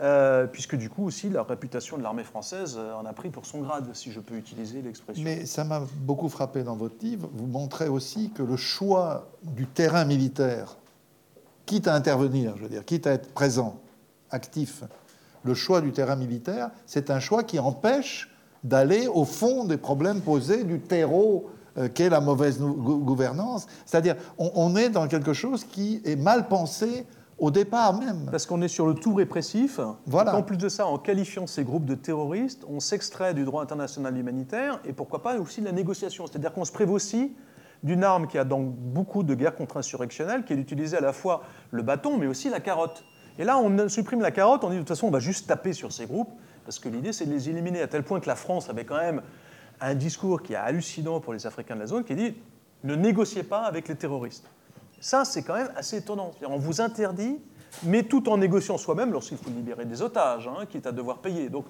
[0.02, 3.46] Euh, puisque du coup aussi la réputation de l'armée française euh, en a pris pour
[3.46, 5.22] son grade, si je peux utiliser l'expression.
[5.22, 7.30] Mais ça m'a beaucoup frappé dans votre livre.
[7.32, 10.76] Vous montrez aussi que le choix du terrain militaire,
[11.66, 13.80] quitte à intervenir, je veux dire, quitte à être présent,
[14.32, 14.82] actif,
[15.44, 18.28] le choix du terrain militaire, c'est un choix qui empêche
[18.64, 23.66] d'aller au fond des problèmes posés du terreau euh, qu'est la mauvaise gouvernance.
[23.86, 27.06] C'est-à-dire, on, est dans quelque chose qui est mal pensé
[27.42, 28.28] au départ même.
[28.30, 29.80] Parce qu'on est sur le tout répressif.
[30.06, 30.36] Voilà.
[30.36, 34.16] En plus de ça, en qualifiant ces groupes de terroristes, on s'extrait du droit international
[34.16, 36.24] humanitaire et pourquoi pas aussi de la négociation.
[36.28, 37.34] C'est-à-dire qu'on se prévaut aussi
[37.82, 41.42] d'une arme qui a dans beaucoup de guerres contre-insurrectionnelles, qui est d'utiliser à la fois
[41.72, 43.04] le bâton mais aussi la carotte.
[43.40, 45.72] Et là, on supprime la carotte, on dit de toute façon, on va juste taper
[45.72, 46.30] sur ces groupes,
[46.64, 48.98] parce que l'idée, c'est de les éliminer, à tel point que la France avait quand
[48.98, 49.20] même
[49.80, 52.36] un discours qui est hallucinant pour les Africains de la zone, qui dit
[52.84, 54.48] ne négociez pas avec les terroristes.
[55.02, 56.30] Ça, c'est quand même assez étonnant.
[56.46, 57.36] On vous interdit,
[57.82, 61.48] mais tout en négociant soi-même lorsqu'il faut libérer des otages, hein, quitte à devoir payer.
[61.48, 61.66] Donc,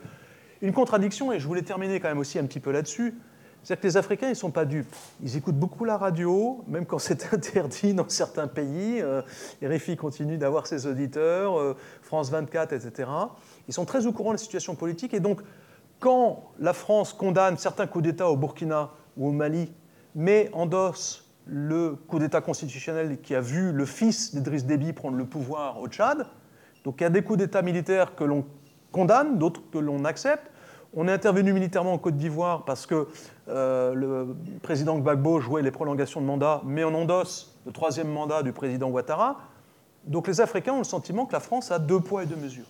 [0.60, 3.14] une contradiction, et je voulais terminer quand même aussi un petit peu là-dessus,
[3.62, 4.94] c'est-à-dire que les Africains, ils ne sont pas dupes.
[5.22, 9.00] Ils écoutent beaucoup la radio, même quand c'est interdit dans certains pays.
[9.00, 9.22] Euh,
[9.64, 13.08] RFI continue d'avoir ses auditeurs, euh, France 24, etc.
[13.66, 15.14] Ils sont très au courant de la situation politique.
[15.14, 15.40] Et donc,
[16.00, 19.72] quand la France condamne certains coups d'État au Burkina ou au Mali,
[20.14, 25.24] mais endosse le coup d'État constitutionnel qui a vu le fils d'Idriss Déby prendre le
[25.24, 26.26] pouvoir au Tchad,
[26.84, 28.44] donc il y a des coups d'État militaires que l'on
[28.90, 30.50] condamne, d'autres que l'on accepte.
[30.94, 33.06] On est intervenu militairement en Côte d'Ivoire parce que
[33.48, 38.42] euh, le président Gbagbo jouait les prolongations de mandat, mais on endosse le troisième mandat
[38.42, 39.40] du président Ouattara.
[40.04, 42.66] Donc les Africains ont le sentiment que la France a deux poids et deux mesures.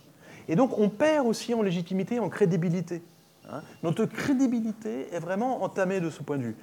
[0.49, 3.03] Et donc on perd aussi en légitimité, en crédibilité.
[3.51, 3.63] Hein.
[3.83, 6.57] Notre crédibilité est vraiment entamée de ce point de vue.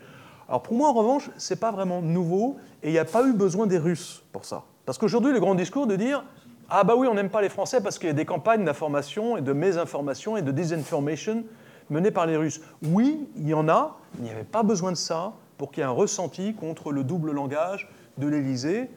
[0.49, 3.23] Alors pour moi, en revanche, ce n'est pas vraiment nouveau et il n'y a pas
[3.25, 4.63] eu besoin des Russes pour ça.
[4.85, 6.23] Parce qu'aujourd'hui, le grand discours de dire
[6.69, 9.37] Ah bah oui, on n'aime pas les Français parce qu'il y a des campagnes d'information
[9.37, 11.43] et de mésinformation et de disinformation
[11.91, 12.61] menée par les Russes.
[12.83, 15.83] Oui, il y en a, il n'y avait pas besoin de ça pour qu'il y
[15.83, 17.87] ait un ressenti contre le double langage
[18.17, 18.89] de l'Élysée,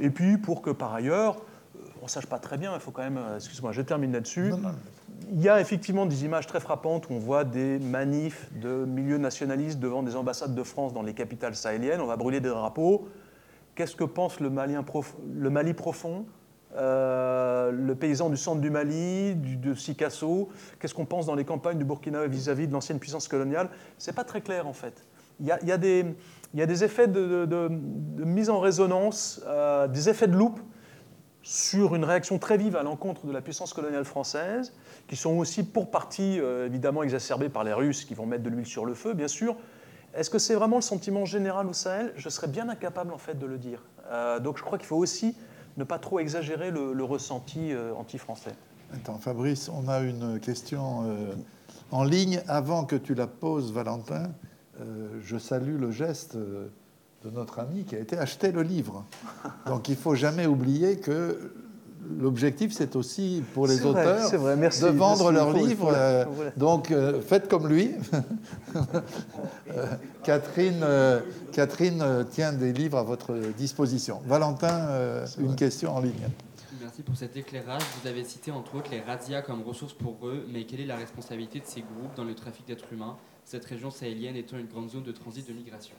[0.00, 1.36] et puis pour que par ailleurs,
[1.76, 4.12] euh, on ne sache pas très bien, il faut quand même, euh, excuse-moi, je termine
[4.12, 4.52] là-dessus.
[5.32, 9.18] Il y a effectivement des images très frappantes où on voit des manifs de milieux
[9.18, 13.08] nationalistes devant des ambassades de France dans les capitales sahéliennes, on va brûler des drapeaux.
[13.74, 16.26] Qu'est-ce que pense le, Mali profond
[16.76, 21.78] euh, le paysan du centre du Mali, de Sikasso, qu'est-ce qu'on pense dans les campagnes
[21.78, 23.70] du Burkina vis-à-vis de l'ancienne puissance coloniale?
[23.96, 25.04] C'est pas très clair en fait.
[25.40, 26.04] Il y a, des,
[26.52, 27.68] il y a des, effets de,
[28.18, 30.60] mise en résonance, euh, des effets de loupe
[31.42, 34.72] sur une réaction très vive à l'encontre de la puissance coloniale française,
[35.06, 38.50] qui sont aussi pour partie euh, évidemment exacerbés par les Russes qui vont mettre de
[38.50, 39.56] l'huile sur le feu, bien sûr.
[40.14, 42.12] Est-ce que c'est vraiment le sentiment général au Sahel?
[42.16, 43.82] Je serais bien incapable en fait de le dire.
[44.40, 45.36] donc je crois qu'il faut aussi
[45.78, 48.54] ne pas trop exagérer le, ressenti euh, anti-français.
[48.92, 51.34] Attends, Fabrice, on a une question euh,
[51.90, 52.42] en ligne.
[52.48, 54.32] Avant que tu la poses, Valentin,
[54.80, 56.36] euh, je salue le geste
[57.24, 59.04] de notre ami qui a été acheter le livre.
[59.66, 61.52] Donc il faut jamais oublier que
[62.18, 65.92] l'objectif, c'est aussi pour les auteurs de vendre leurs livres.
[65.94, 66.24] Euh,
[66.56, 67.92] donc, euh, faites comme lui.
[69.74, 69.86] Euh,
[70.24, 70.84] Catherine,
[71.52, 74.20] Catherine tient des livres à votre disposition.
[74.26, 74.88] Valentin,
[75.38, 76.28] une question en ligne.
[76.80, 77.82] Merci pour cet éclairage.
[78.00, 80.96] Vous avez cité entre autres les razzias comme ressource pour eux, mais quelle est la
[80.96, 84.90] responsabilité de ces groupes dans le trafic d'êtres humains, cette région sahélienne étant une grande
[84.90, 85.94] zone de transit de migration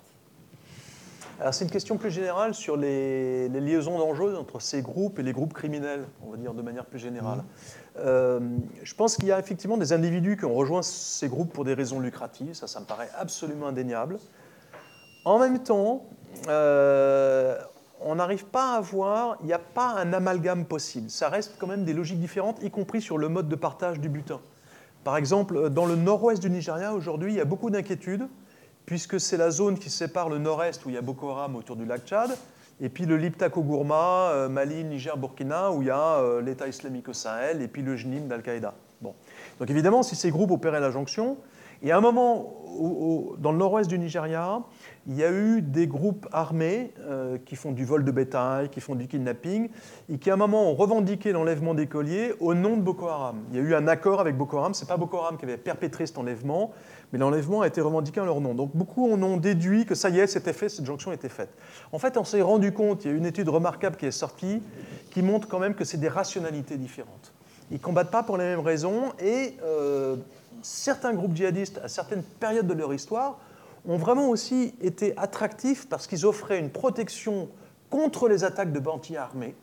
[1.52, 5.53] c'est une question plus générale sur les, liaisons dangereuses entre ces groupes et les groupes
[5.53, 7.40] criminels, on va dire de manière plus générale.
[7.40, 7.44] Mmh.
[7.99, 8.40] Euh,
[8.84, 11.74] je pense qu'il y a effectivement des individus qui ont rejoint ces groupes pour des
[11.74, 14.20] raisons lucratives, ça, ça me paraît absolument indéniable.
[15.26, 16.06] En même temps,
[16.48, 17.57] euh,
[18.02, 21.10] on n'arrive pas à voir, il n'y a pas un amalgame possible.
[21.10, 24.10] Ça reste quand même des logiques différentes, y compris sur le mode de partage du
[24.10, 24.40] butin.
[25.03, 28.28] Par exemple, dans le nord-ouest du Nigeria, aujourd'hui, il y a beaucoup d'inquiétudes
[28.90, 31.76] puisque c'est la zone qui sépare le nord-est où il y a Boko Haram autour
[31.76, 32.32] du lac Tchad,
[32.82, 36.68] et puis le Liptako Gourma, euh, Mali, Niger, Burkina, où il y a euh, l'État
[36.68, 38.74] islamique au Sahel, et puis le JNIM d'Al-Qaïda.
[38.99, 39.14] Bon.
[39.60, 41.38] Donc évidemment, si ces groupes opéraient la jonction,
[41.82, 42.66] Et à un moment,
[43.38, 44.61] dans le nord-ouest du Nigeria,
[45.07, 48.82] il y a eu des groupes armés euh, qui font du vol de bétail, qui
[48.82, 49.70] font du kidnapping,
[50.10, 53.44] et qui à un moment ont revendiqué l'enlèvement d'écoliers au nom de Boko Haram.
[53.52, 55.45] Il y a eu un accord avec Boko Haram, ce n'est pas Boko Haram qui
[55.45, 56.72] avait perpétré cet enlèvement,
[57.11, 58.53] mais l'enlèvement a été revendiqué en leur nom.
[58.53, 61.49] Donc beaucoup en ont déduit que ça y est, c'était fait, cette jonction était faite.
[61.91, 64.61] En fait, on s'est rendu compte, il y a une étude remarquable qui est sortie,
[65.11, 67.34] qui montre quand même que c'est des rationalités différentes.
[67.72, 70.15] Ils ne combattent pas pour les mêmes raisons, et euh,
[70.61, 73.38] certains groupes djihadistes, à certaines périodes de leur histoire,
[73.88, 77.49] ont vraiment aussi été attractifs parce qu'ils offraient une protection
[77.90, 79.56] contre les attaques de bandits armés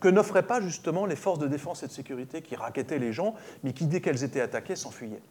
[0.00, 3.34] que n'offraient pas justement les forces de défense et de sécurité qui raquettaient les gens,
[3.62, 5.22] mais qui, dès qu'elles étaient attaquées, s'enfuyaient.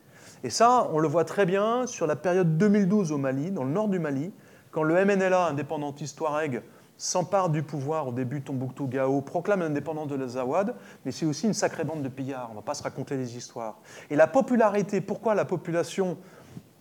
[0.44, 3.72] Et ça, on le voit très bien sur la période 2012 au Mali, dans le
[3.72, 4.32] nord du Mali,
[4.72, 6.62] quand le MNLA, indépendantiste Touareg,
[6.98, 10.76] s'empare du pouvoir au début Tombouctou Gao, proclame l'indépendance de l'Azawad,
[11.06, 13.38] mais c'est aussi une sacrée bande de pillards, on ne va pas se raconter des
[13.38, 13.80] histoires.
[14.10, 16.18] Et la popularité, pourquoi la population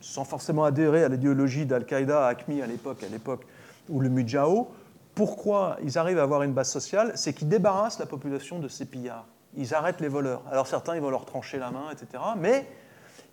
[0.01, 3.47] sans forcément adhérer à l'idéologie d'Al-Qaïda, à à l'époque, à l'époque,
[3.89, 4.68] ou le Mujao,
[5.14, 8.85] pourquoi ils arrivent à avoir une base sociale C'est qu'ils débarrassent la population de ces
[8.85, 9.26] pillards.
[9.56, 10.43] Ils arrêtent les voleurs.
[10.51, 12.22] Alors certains, ils vont leur trancher la main, etc.
[12.39, 12.66] Mais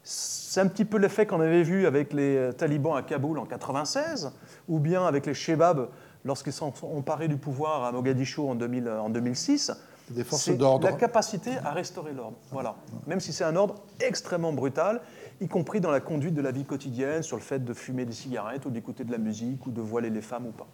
[0.06, 4.32] c'est un petit peu l'effet qu'on avait vu avec les talibans à Kaboul en 96,
[4.70, 5.90] ou bien avec les Shebabs
[6.24, 9.74] lorsqu'ils sont emparés du pouvoir à Mogadiscio en, 2000, en 2006.
[10.12, 10.88] Des forces d'ordre.
[10.88, 12.38] La capacité à restaurer l'ordre.
[12.52, 12.76] Voilà.
[13.08, 15.02] Même si c'est un ordre extrêmement brutal
[15.42, 18.14] y compris dans la conduite de la vie quotidienne, sur le fait de fumer des
[18.14, 20.68] cigarettes ou d'écouter de la musique ou de voiler les femmes ou pas.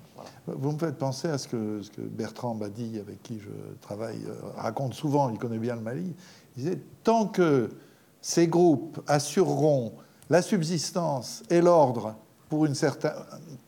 [0.48, 3.50] Vous me faites penser à ce que, ce que Bertrand Badi, avec qui je
[3.82, 6.14] travaille, euh, raconte souvent, il connaît bien le Mali.
[6.56, 7.70] Il disait tant que
[8.22, 9.94] ces groupes assureront
[10.30, 12.16] la subsistance et l'ordre
[12.50, 13.14] pour une certaine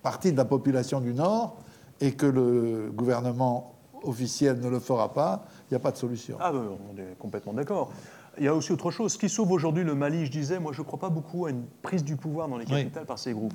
[0.01, 1.57] partie de la population du Nord
[1.99, 6.37] et que le gouvernement officiel ne le fera pas, il n'y a pas de solution.
[6.39, 7.91] Ah, ben, on est complètement d'accord.
[8.37, 9.13] Il y a aussi autre chose.
[9.13, 11.51] Ce qui sauve aujourd'hui le Mali, je disais, moi je ne crois pas beaucoup à
[11.51, 13.53] une prise du pouvoir dans les capitales par ces groupes.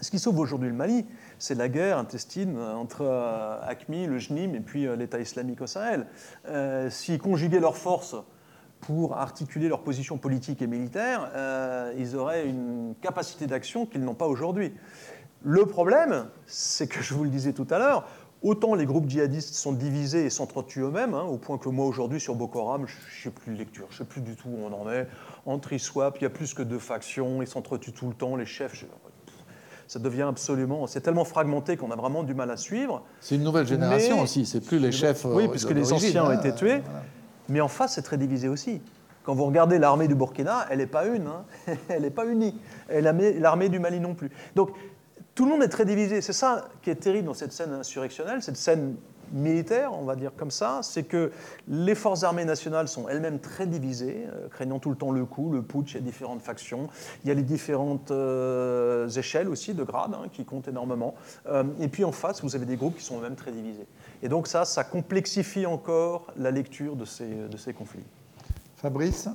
[0.00, 1.06] Ce qui sauve aujourd'hui le Mali,
[1.38, 5.66] c'est la guerre intestine entre euh, ACMI, le JNIM et puis euh, l'État islamique au
[5.66, 6.06] Sahel.
[6.48, 8.16] Euh, S'ils conjuguaient leurs forces
[8.80, 11.30] pour articuler leur position politique et militaire,
[11.98, 14.72] ils auraient une capacité d'action qu'ils n'ont pas aujourd'hui.
[15.42, 18.06] Le problème, c'est que je vous le disais tout à l'heure,
[18.42, 22.20] Autant les groupes djihadistes sont divisés et s'entretuent eux-mêmes, hein, au point que moi aujourd'hui
[22.20, 24.48] sur Boko Haram, je ne sais plus de lecture, je ne sais plus du tout
[24.48, 25.08] où on en est.
[25.46, 28.44] Entre ISWAP, il y a plus que deux factions, ils s'entretuent tout le temps, les
[28.44, 28.84] chefs.
[29.88, 30.86] ça devient absolument.
[30.86, 33.02] C'est tellement fragmenté qu'on a vraiment du mal à suivre.
[33.20, 35.24] C'est une nouvelle génération aussi, c'est plus les chefs.
[35.24, 36.82] Oui, euh, puisque les anciens ont été tués.
[37.48, 38.80] Mais en face, c'est très divisé aussi.
[39.24, 41.44] Quand vous regardez l'armée du Burkina, elle n'est pas une, hein.
[41.88, 42.58] elle n'est pas unie.
[42.90, 44.30] Et l'armée du Mali non plus.
[44.54, 44.70] Donc
[45.34, 46.20] tout le monde est très divisé.
[46.20, 48.96] C'est ça qui est terrible dans cette scène insurrectionnelle, cette scène
[49.32, 51.32] militaire, on va dire comme ça, c'est que
[51.68, 55.52] les forces armées nationales sont elles-mêmes très divisées, euh, craignant tout le temps le coup,
[55.52, 56.88] le putsch, il y a différentes factions,
[57.24, 61.14] il y a les différentes euh, échelles aussi de grades hein, qui comptent énormément.
[61.48, 63.86] Euh, et puis en face, vous avez des groupes qui sont eux-mêmes très divisés.
[64.22, 68.04] Et donc ça, ça complexifie encore la lecture de ces, de ces conflits.
[68.76, 69.28] Fabrice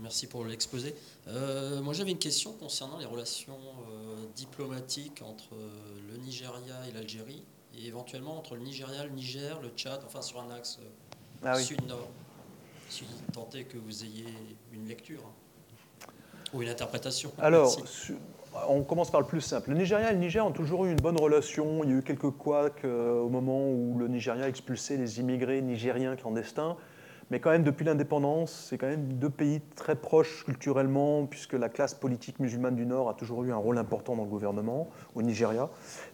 [0.00, 0.94] Merci pour l'exposé.
[1.26, 3.58] Euh, moi, j'avais une question concernant les relations
[3.90, 5.68] euh, diplomatiques entre euh,
[6.10, 7.44] le Nigeria et l'Algérie,
[7.76, 10.78] et éventuellement entre le Nigeria, le Niger, le Tchad, enfin sur un axe
[11.44, 12.08] ah sud-nord.
[12.88, 13.04] Si
[13.54, 14.24] est que vous ayez
[14.72, 16.06] une lecture hein,
[16.54, 17.30] ou une interprétation.
[17.36, 17.76] Alors,
[18.68, 19.70] on commence par le plus simple.
[19.70, 21.82] Le Nigeria et le Niger ont toujours eu une bonne relation.
[21.84, 25.60] Il y a eu quelques couacs au moment où le Nigeria a expulsé les immigrés
[25.62, 26.76] nigériens clandestins.
[27.30, 31.68] Mais quand même, depuis l'indépendance, c'est quand même deux pays très proches culturellement, puisque la
[31.68, 35.20] classe politique musulmane du Nord a toujours eu un rôle important dans le gouvernement, au
[35.20, 35.68] Nigeria.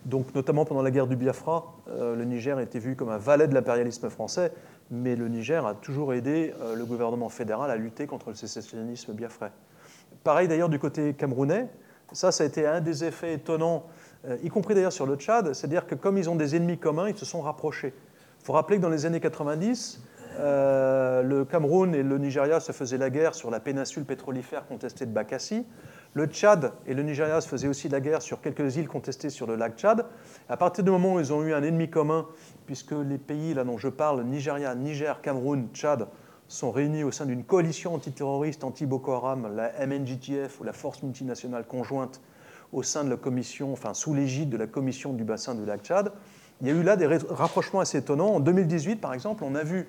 [0.06, 3.46] Donc, notamment pendant la guerre du Biafra, euh, le Niger était vu comme un valet
[3.46, 4.52] de l'impérialisme français,
[4.90, 9.12] mais le Niger a toujours aidé euh, le gouvernement fédéral à lutter contre le sécessionnisme
[9.12, 9.52] biafrais.
[10.24, 11.68] Pareil d'ailleurs du côté camerounais,
[12.12, 13.86] ça, ça a été un des effets étonnants,
[14.26, 17.08] euh, y compris d'ailleurs sur le Tchad, c'est-à-dire que comme ils ont des ennemis communs,
[17.08, 17.94] ils se sont rapprochés.
[18.40, 20.00] Il faut rappeler que dans les années 90,
[20.38, 25.06] euh, le Cameroun et le Nigeria se faisaient la guerre sur la péninsule pétrolifère contestée
[25.06, 25.64] de Bakassi.
[26.12, 29.46] Le Tchad et le Nigeria se faisaient aussi la guerre sur quelques îles contestées sur
[29.46, 30.06] le lac Tchad.
[30.48, 32.26] À partir du moment où ils ont eu un ennemi commun,
[32.66, 36.06] puisque les pays là dont je parle, Nigeria, Niger, Cameroun, Tchad,
[36.54, 41.66] sont réunis au sein d'une coalition antiterroriste anti-Boko Haram, la MNJTF ou la Force multinationale
[41.66, 42.20] conjointe,
[42.72, 45.82] au sein de la commission, enfin sous l'égide de la commission du bassin du lac
[45.82, 46.12] Tchad,
[46.60, 48.34] il y a eu là des rapprochements assez étonnants.
[48.34, 49.88] En 2018, par exemple, on a vu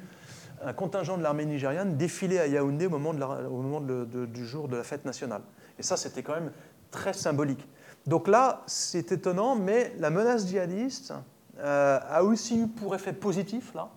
[0.64, 5.06] un contingent de l'armée nigériane défiler à Yaoundé au moment, du jour de la fête
[5.06, 5.42] nationale.
[5.78, 6.52] Et ça, c'était quand même
[6.90, 7.68] très symbolique.
[8.08, 11.14] Donc là, c'est étonnant, mais la menace djihadiste
[11.60, 13.90] euh, a aussi eu pour effet positif là,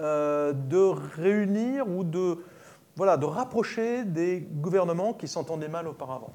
[0.00, 0.78] euh, de
[1.16, 2.38] réunir ou de
[2.96, 6.32] voilà, rapprocher des gouvernements qui s'entendaient mal auparavant.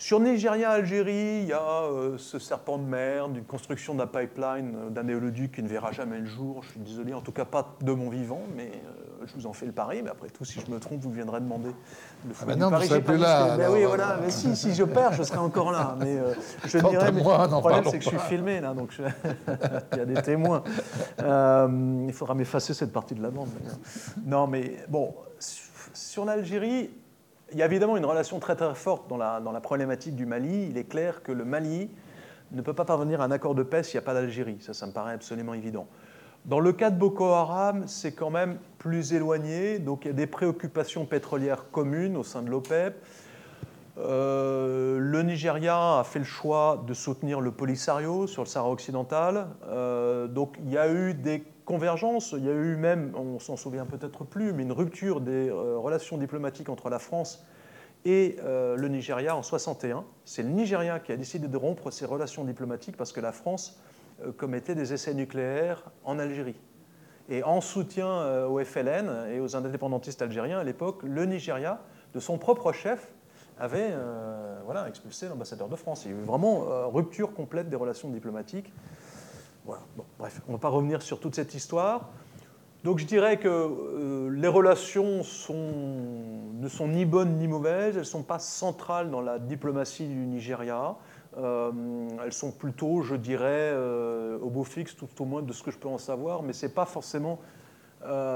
[0.00, 4.76] Sur Nigeria, Algérie, il y a euh, ce serpent de mer, d'une construction d'un pipeline
[4.76, 6.62] euh, d'un éoloduc qui ne verra jamais le jour.
[6.62, 9.52] Je suis désolé, en tout cas pas de mon vivant, mais euh, je vous en
[9.52, 10.02] fais le pari.
[10.04, 11.70] Mais après tout, si je me trompe, vous viendrez demander
[12.24, 12.86] le ah ben non, pari.
[12.86, 13.56] Vous plus là.
[13.58, 14.20] Mais oui, voilà.
[14.22, 15.96] Mais si, si je perds, je serai encore là.
[15.98, 16.16] Mais
[16.64, 17.10] je dirais.
[17.10, 18.92] Mais le problème, c'est que je suis filmé là, donc
[19.92, 20.62] il y a des témoins.
[21.18, 23.48] il faudra m'effacer cette partie de la bande.
[24.24, 25.12] Non, mais bon,
[25.92, 26.90] sur l'Algérie
[27.52, 30.26] il y a évidemment une relation très très forte dans la, dans la, problématique du
[30.26, 30.68] Mali.
[30.70, 31.90] Il est clair que le Mali
[32.52, 34.58] ne peut pas parvenir à un accord de paix s'il n'y a pas d'Algérie.
[34.60, 35.86] Ça, ça me paraît absolument évident.
[36.44, 39.78] Dans le cas de Boko Haram, c'est quand même plus éloigné.
[39.78, 43.02] Donc il y a des préoccupations pétrolières communes au sein de l'OPEP.
[44.00, 49.48] Euh, le Nigeria a fait le choix de soutenir le Polisario sur le Sahara occidental.
[49.66, 52.34] Euh, donc il y a eu des convergence.
[52.36, 55.76] Il y a eu même, on s'en souvient peut-être plus, mais une rupture des euh,
[55.76, 57.44] relations diplomatiques entre la France
[58.04, 60.04] et le Nigeria en 61.
[60.24, 63.80] C'est le Nigeria qui a décidé de rompre ses relations diplomatiques parce que la France
[64.36, 66.54] commettait des essais nucléaires en Algérie.
[67.28, 71.80] Et en soutien au FLN et aux indépendantistes algériens à l'époque, le Nigeria,
[72.14, 73.12] de son propre chef,
[73.58, 73.94] avait
[74.64, 76.04] voilà, expulsé l'ambassadeur de France.
[76.04, 78.72] Il y a eu vraiment rupture complète des relations diplomatiques
[80.18, 82.08] bref, on ne va pas revenir sur toute cette histoire.
[82.84, 88.04] Donc je dirais que euh, les relations ne sont ni bonnes ni mauvaises, elles ne
[88.04, 90.94] sont pas centrales dans la diplomatie du Nigeria.
[91.36, 91.72] Euh,
[92.24, 95.70] elles sont plutôt, je dirais, euh, au beau fixe, tout au moins de ce que
[95.70, 97.38] je peux en savoir, mais ce n'est pas forcément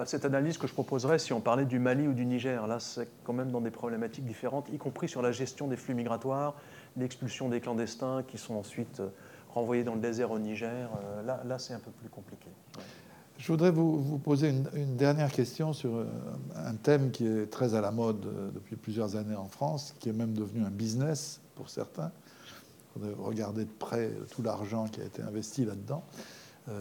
[0.06, 2.66] cette analyse que je proposerais si on parlait du Mali ou du Niger.
[2.66, 5.94] Là, c'est quand même dans des problématiques différentes, y compris sur la gestion des flux
[5.94, 6.54] migratoires,
[6.96, 9.00] l'expulsion des clandestins qui sont ensuite
[9.54, 10.88] renvoyé dans le désert au Niger.
[11.04, 12.48] Euh, là, là c'est un peu plus compliqué.
[13.38, 16.06] Je voudrais vous, poser une, dernière question sur euh,
[16.54, 20.08] un thème qui est très à la mode euh, depuis plusieurs années en France, qui
[20.08, 22.12] est même devenu un business pour certains.
[23.18, 26.04] Regarder de près tout l'argent qui a été investi là-dedans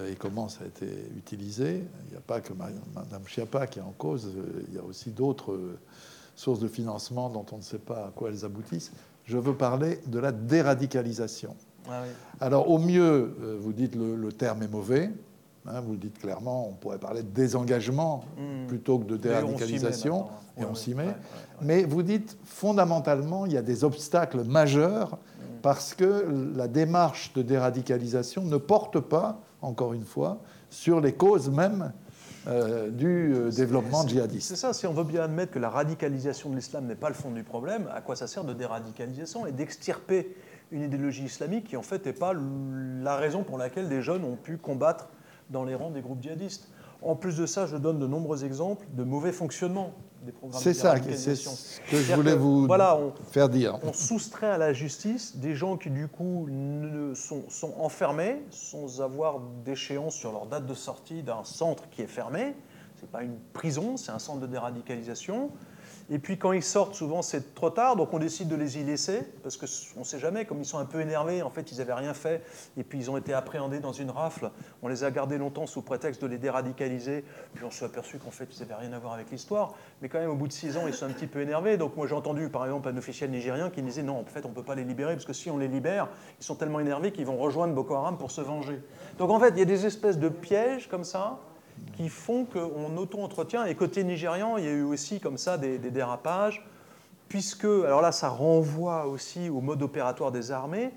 [0.09, 0.85] et comment ça a été
[1.17, 1.83] utilisé.
[2.05, 4.31] Il n'y a pas que Mme Chiappa qui est en cause,
[4.67, 5.57] il y a aussi d'autres
[6.35, 8.91] sources de financement dont on ne sait pas à quoi elles aboutissent.
[9.25, 11.55] Je veux parler de la déradicalisation.
[11.89, 12.03] Ah
[12.39, 15.11] Alors au mieux, euh, vous dites le, le terme est mauvais,
[15.65, 18.67] hein, vous le dites clairement, on pourrait parler de désengagement hmm.
[18.67, 20.27] plutôt que de déradicalisation,
[20.57, 21.15] et on s'y met.
[21.61, 25.61] Mais vous dites fondamentalement, il y a des obstacles majeurs hmm.
[25.61, 31.49] parce que la démarche de déradicalisation ne porte pas, encore une fois, sur les causes
[31.49, 31.93] mêmes
[32.47, 34.49] euh, du euh, développement djihadiste.
[34.49, 37.15] C'est ça, si on veut bien admettre que la radicalisation de l'islam n'est pas le
[37.15, 40.35] fond du problème, à quoi ça sert de déradicalisation et d'extirper
[40.71, 44.38] une idéologie islamique qui en fait n'est pas la raison pour laquelle des jeunes ont
[44.38, 45.09] pu combattre
[45.51, 46.67] dans les rangs des groupes djihadistes?
[47.03, 50.73] En plus de ça, je donne de nombreux exemples de mauvais fonctionnement des programmes C'est
[50.73, 52.98] ça, c'est ce que je voulais vous voilà,
[53.31, 53.80] faire dire.
[53.84, 56.48] On soustrait à la justice des gens qui, du coup,
[57.15, 62.07] sont, sont enfermés sans avoir d'échéance sur leur date de sortie d'un centre qui est
[62.07, 62.56] fermé.
[62.98, 65.49] Ce n'est pas une prison, c'est un centre de déradicalisation.
[66.13, 68.83] Et puis quand ils sortent, souvent c'est trop tard, donc on décide de les y
[68.83, 71.77] laisser, parce qu'on ne sait jamais, comme ils sont un peu énervés, en fait ils
[71.77, 72.43] n'avaient rien fait,
[72.75, 74.51] et puis ils ont été appréhendés dans une rafle,
[74.81, 77.23] on les a gardés longtemps sous prétexte de les déradicaliser,
[77.53, 80.19] puis on s'est aperçu qu'en fait ils n'avaient rien à voir avec l'histoire, mais quand
[80.19, 82.15] même au bout de six ans ils sont un petit peu énervés, donc moi j'ai
[82.15, 84.75] entendu par exemple un officiel nigérien qui disait non, en fait on ne peut pas
[84.75, 87.73] les libérer, parce que si on les libère, ils sont tellement énervés qu'ils vont rejoindre
[87.73, 88.81] Boko Haram pour se venger.
[89.17, 91.39] Donc en fait il y a des espèces de pièges comme ça,
[91.98, 93.65] qui font qu'on auto-entretient.
[93.65, 96.65] Et côté nigérian, il y a eu aussi comme ça des, dérapages,
[97.27, 100.91] puisque, alors là, ça renvoie aussi au mode opératoire des armées,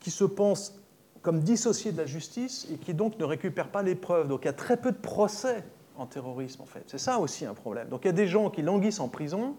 [0.00, 0.74] qui se pensent
[1.22, 4.28] comme dissociés de la justice et qui donc ne récupèrent pas les preuves.
[4.28, 5.64] Donc il y a très peu de procès
[5.96, 6.84] en terrorisme, en fait.
[6.86, 7.88] C'est ça aussi un problème.
[7.88, 9.56] Donc il y a des gens qui languissent en prison,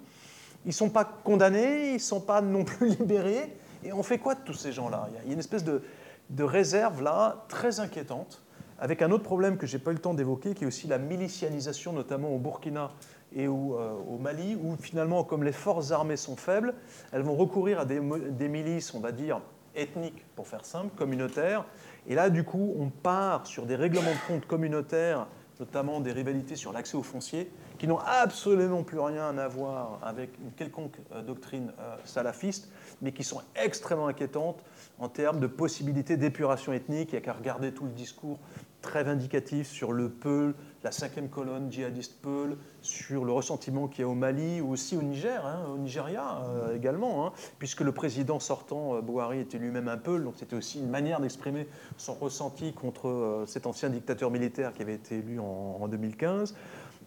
[0.65, 3.53] ils ne sont pas condamnés, ils ne sont pas non plus libérés.
[3.83, 5.09] Et on fait quoi de tous ces gens-là?
[5.23, 5.83] Il y a une espèce de,
[6.29, 8.41] de réserve là très inquiétante
[8.79, 10.87] avec un autre problème que je n'ai pas eu le temps d'évoquer, qui est aussi
[10.87, 12.91] la milicianisation, notamment au Burkina
[13.35, 16.73] et au, euh, Mali, où finalement, comme les forces armées sont faibles,
[17.11, 17.99] elles vont recourir à des,
[18.47, 19.41] milices, on va dire,
[19.75, 21.65] ethniques, pour faire simple, communautaires.
[22.07, 25.27] Et là, du coup, on part sur des règlements de compte communautaires,
[25.59, 30.37] notamment des rivalités sur l'accès aux fonciers, qui n'ont absolument plus rien à voir avec
[30.43, 32.69] une quelconque euh, doctrine euh, salafiste,
[33.01, 34.61] mais qui sont extrêmement inquiétantes
[34.99, 37.09] en termes de possibilités d'épuration ethnique.
[37.11, 38.37] Il n'y a qu'à regarder tout le discours
[38.81, 40.53] très vindicatif sur le Peul,
[40.83, 44.95] la cinquième colonne djihadiste Peul, sur le ressentiment qu'il y a au Mali ou aussi
[44.95, 49.57] au Niger, hein, au Nigeria euh, également, hein, puisque le président sortant, euh, Bouhari, était
[49.57, 54.31] lui-même un Peul, donc c'était aussi une manière d'exprimer son ressenti contre cet ancien dictateur
[54.31, 56.55] militaire qui avait été élu en, 2015.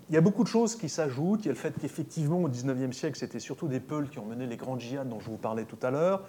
[0.09, 1.45] Il y a beaucoup de choses qui s'ajoutent.
[1.45, 4.27] Il y a le fait qu'effectivement, au 19e siècle, c'était surtout des Peuls qui ont
[4.27, 6.23] mené les grandes djihad dont je vous parlais tout à l'heure.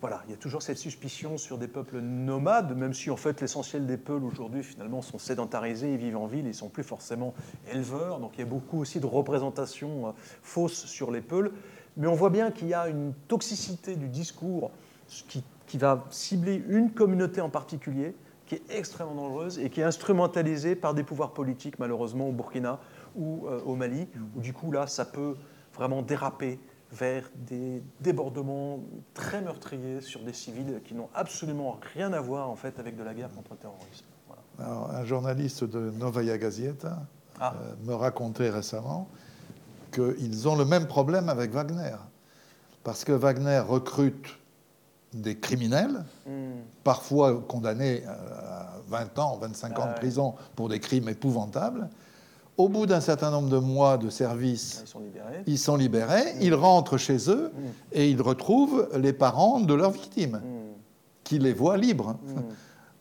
[0.00, 3.40] Voilà, il y a toujours cette suspicion sur des peuples nomades, même si en fait
[3.40, 7.34] l'essentiel des Peuls aujourd'hui finalement sont sédentarisés, ils vivent en ville, ils sont plus forcément
[7.72, 8.18] éleveurs.
[8.18, 10.12] Donc il y a beaucoup aussi de représentations euh,
[10.42, 11.52] fausses sur les Peuls.
[11.96, 14.72] Mais on voit bien qu'il y a une toxicité du discours
[15.66, 18.16] qui va cibler une communauté en particulier,
[18.46, 22.80] qui est extrêmement dangereuse et qui est instrumentalisée par des pouvoirs politiques, malheureusement, au Burkina
[23.16, 25.36] ou euh, au Mali, où du coup, là, ça peut
[25.74, 26.58] vraiment déraper
[26.90, 28.80] vers des débordements
[29.14, 33.02] très meurtriers sur des civils qui n'ont absolument rien à voir, en fait, avec de
[33.02, 34.04] la guerre contre le terrorisme.
[34.28, 34.42] Voilà.
[34.72, 36.98] Alors, un journaliste de Novaya Gazeta
[37.40, 37.54] Ah.
[37.56, 39.08] euh, me racontait récemment
[39.90, 41.96] qu'ils ont le même problème avec Wagner.
[42.84, 44.38] Parce que Wagner recrute
[45.14, 46.60] des criminels, Hmm.
[46.84, 49.98] parfois condamnés à 20 ans, 25 ans Ah de ouais.
[49.98, 51.88] prison pour des crimes épouvantables.
[52.58, 55.42] Au bout d'un certain nombre de mois de Ils service, sont libérés.
[55.46, 57.60] ils sont libérés, ils rentrent chez eux Mm.
[57.92, 60.72] et ils retrouvent les parents de leurs victimes, Hmm.
[61.24, 62.16] qui les voient libres.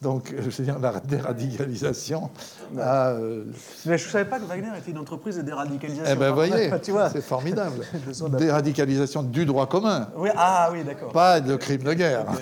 [0.01, 2.31] Donc, je veux dire, la déradicalisation
[2.79, 3.43] a, euh,
[3.85, 6.11] Mais je ne savais pas que Wagner était une entreprise de déradicalisation.
[6.11, 6.71] Eh ben, voyez,
[7.11, 7.85] c'est formidable.
[8.39, 11.11] Déradicalisation du droit commun, Oui, ah oui, d'accord.
[11.11, 12.25] pas de crime de guerre.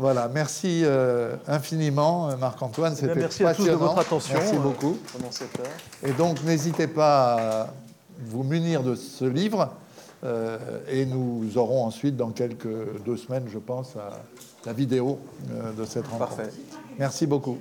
[0.00, 2.94] Voilà, merci euh, infiniment, Marc-Antoine.
[2.96, 3.88] Eh C'était merci à tous de passionnant.
[3.94, 4.34] votre attention.
[4.38, 4.96] Merci euh, beaucoup.
[5.12, 5.66] Pendant cette heure.
[6.02, 7.66] Et donc, n'hésitez pas à
[8.24, 9.68] vous munir de ce livre.
[10.24, 10.56] euh,
[10.90, 14.10] et nous aurons ensuite, dans quelques deux semaines, je pense, à
[14.64, 15.18] la vidéo
[15.52, 16.36] euh, de cette rencontre.
[16.36, 16.50] Parfait.
[16.98, 17.58] Merci beaucoup.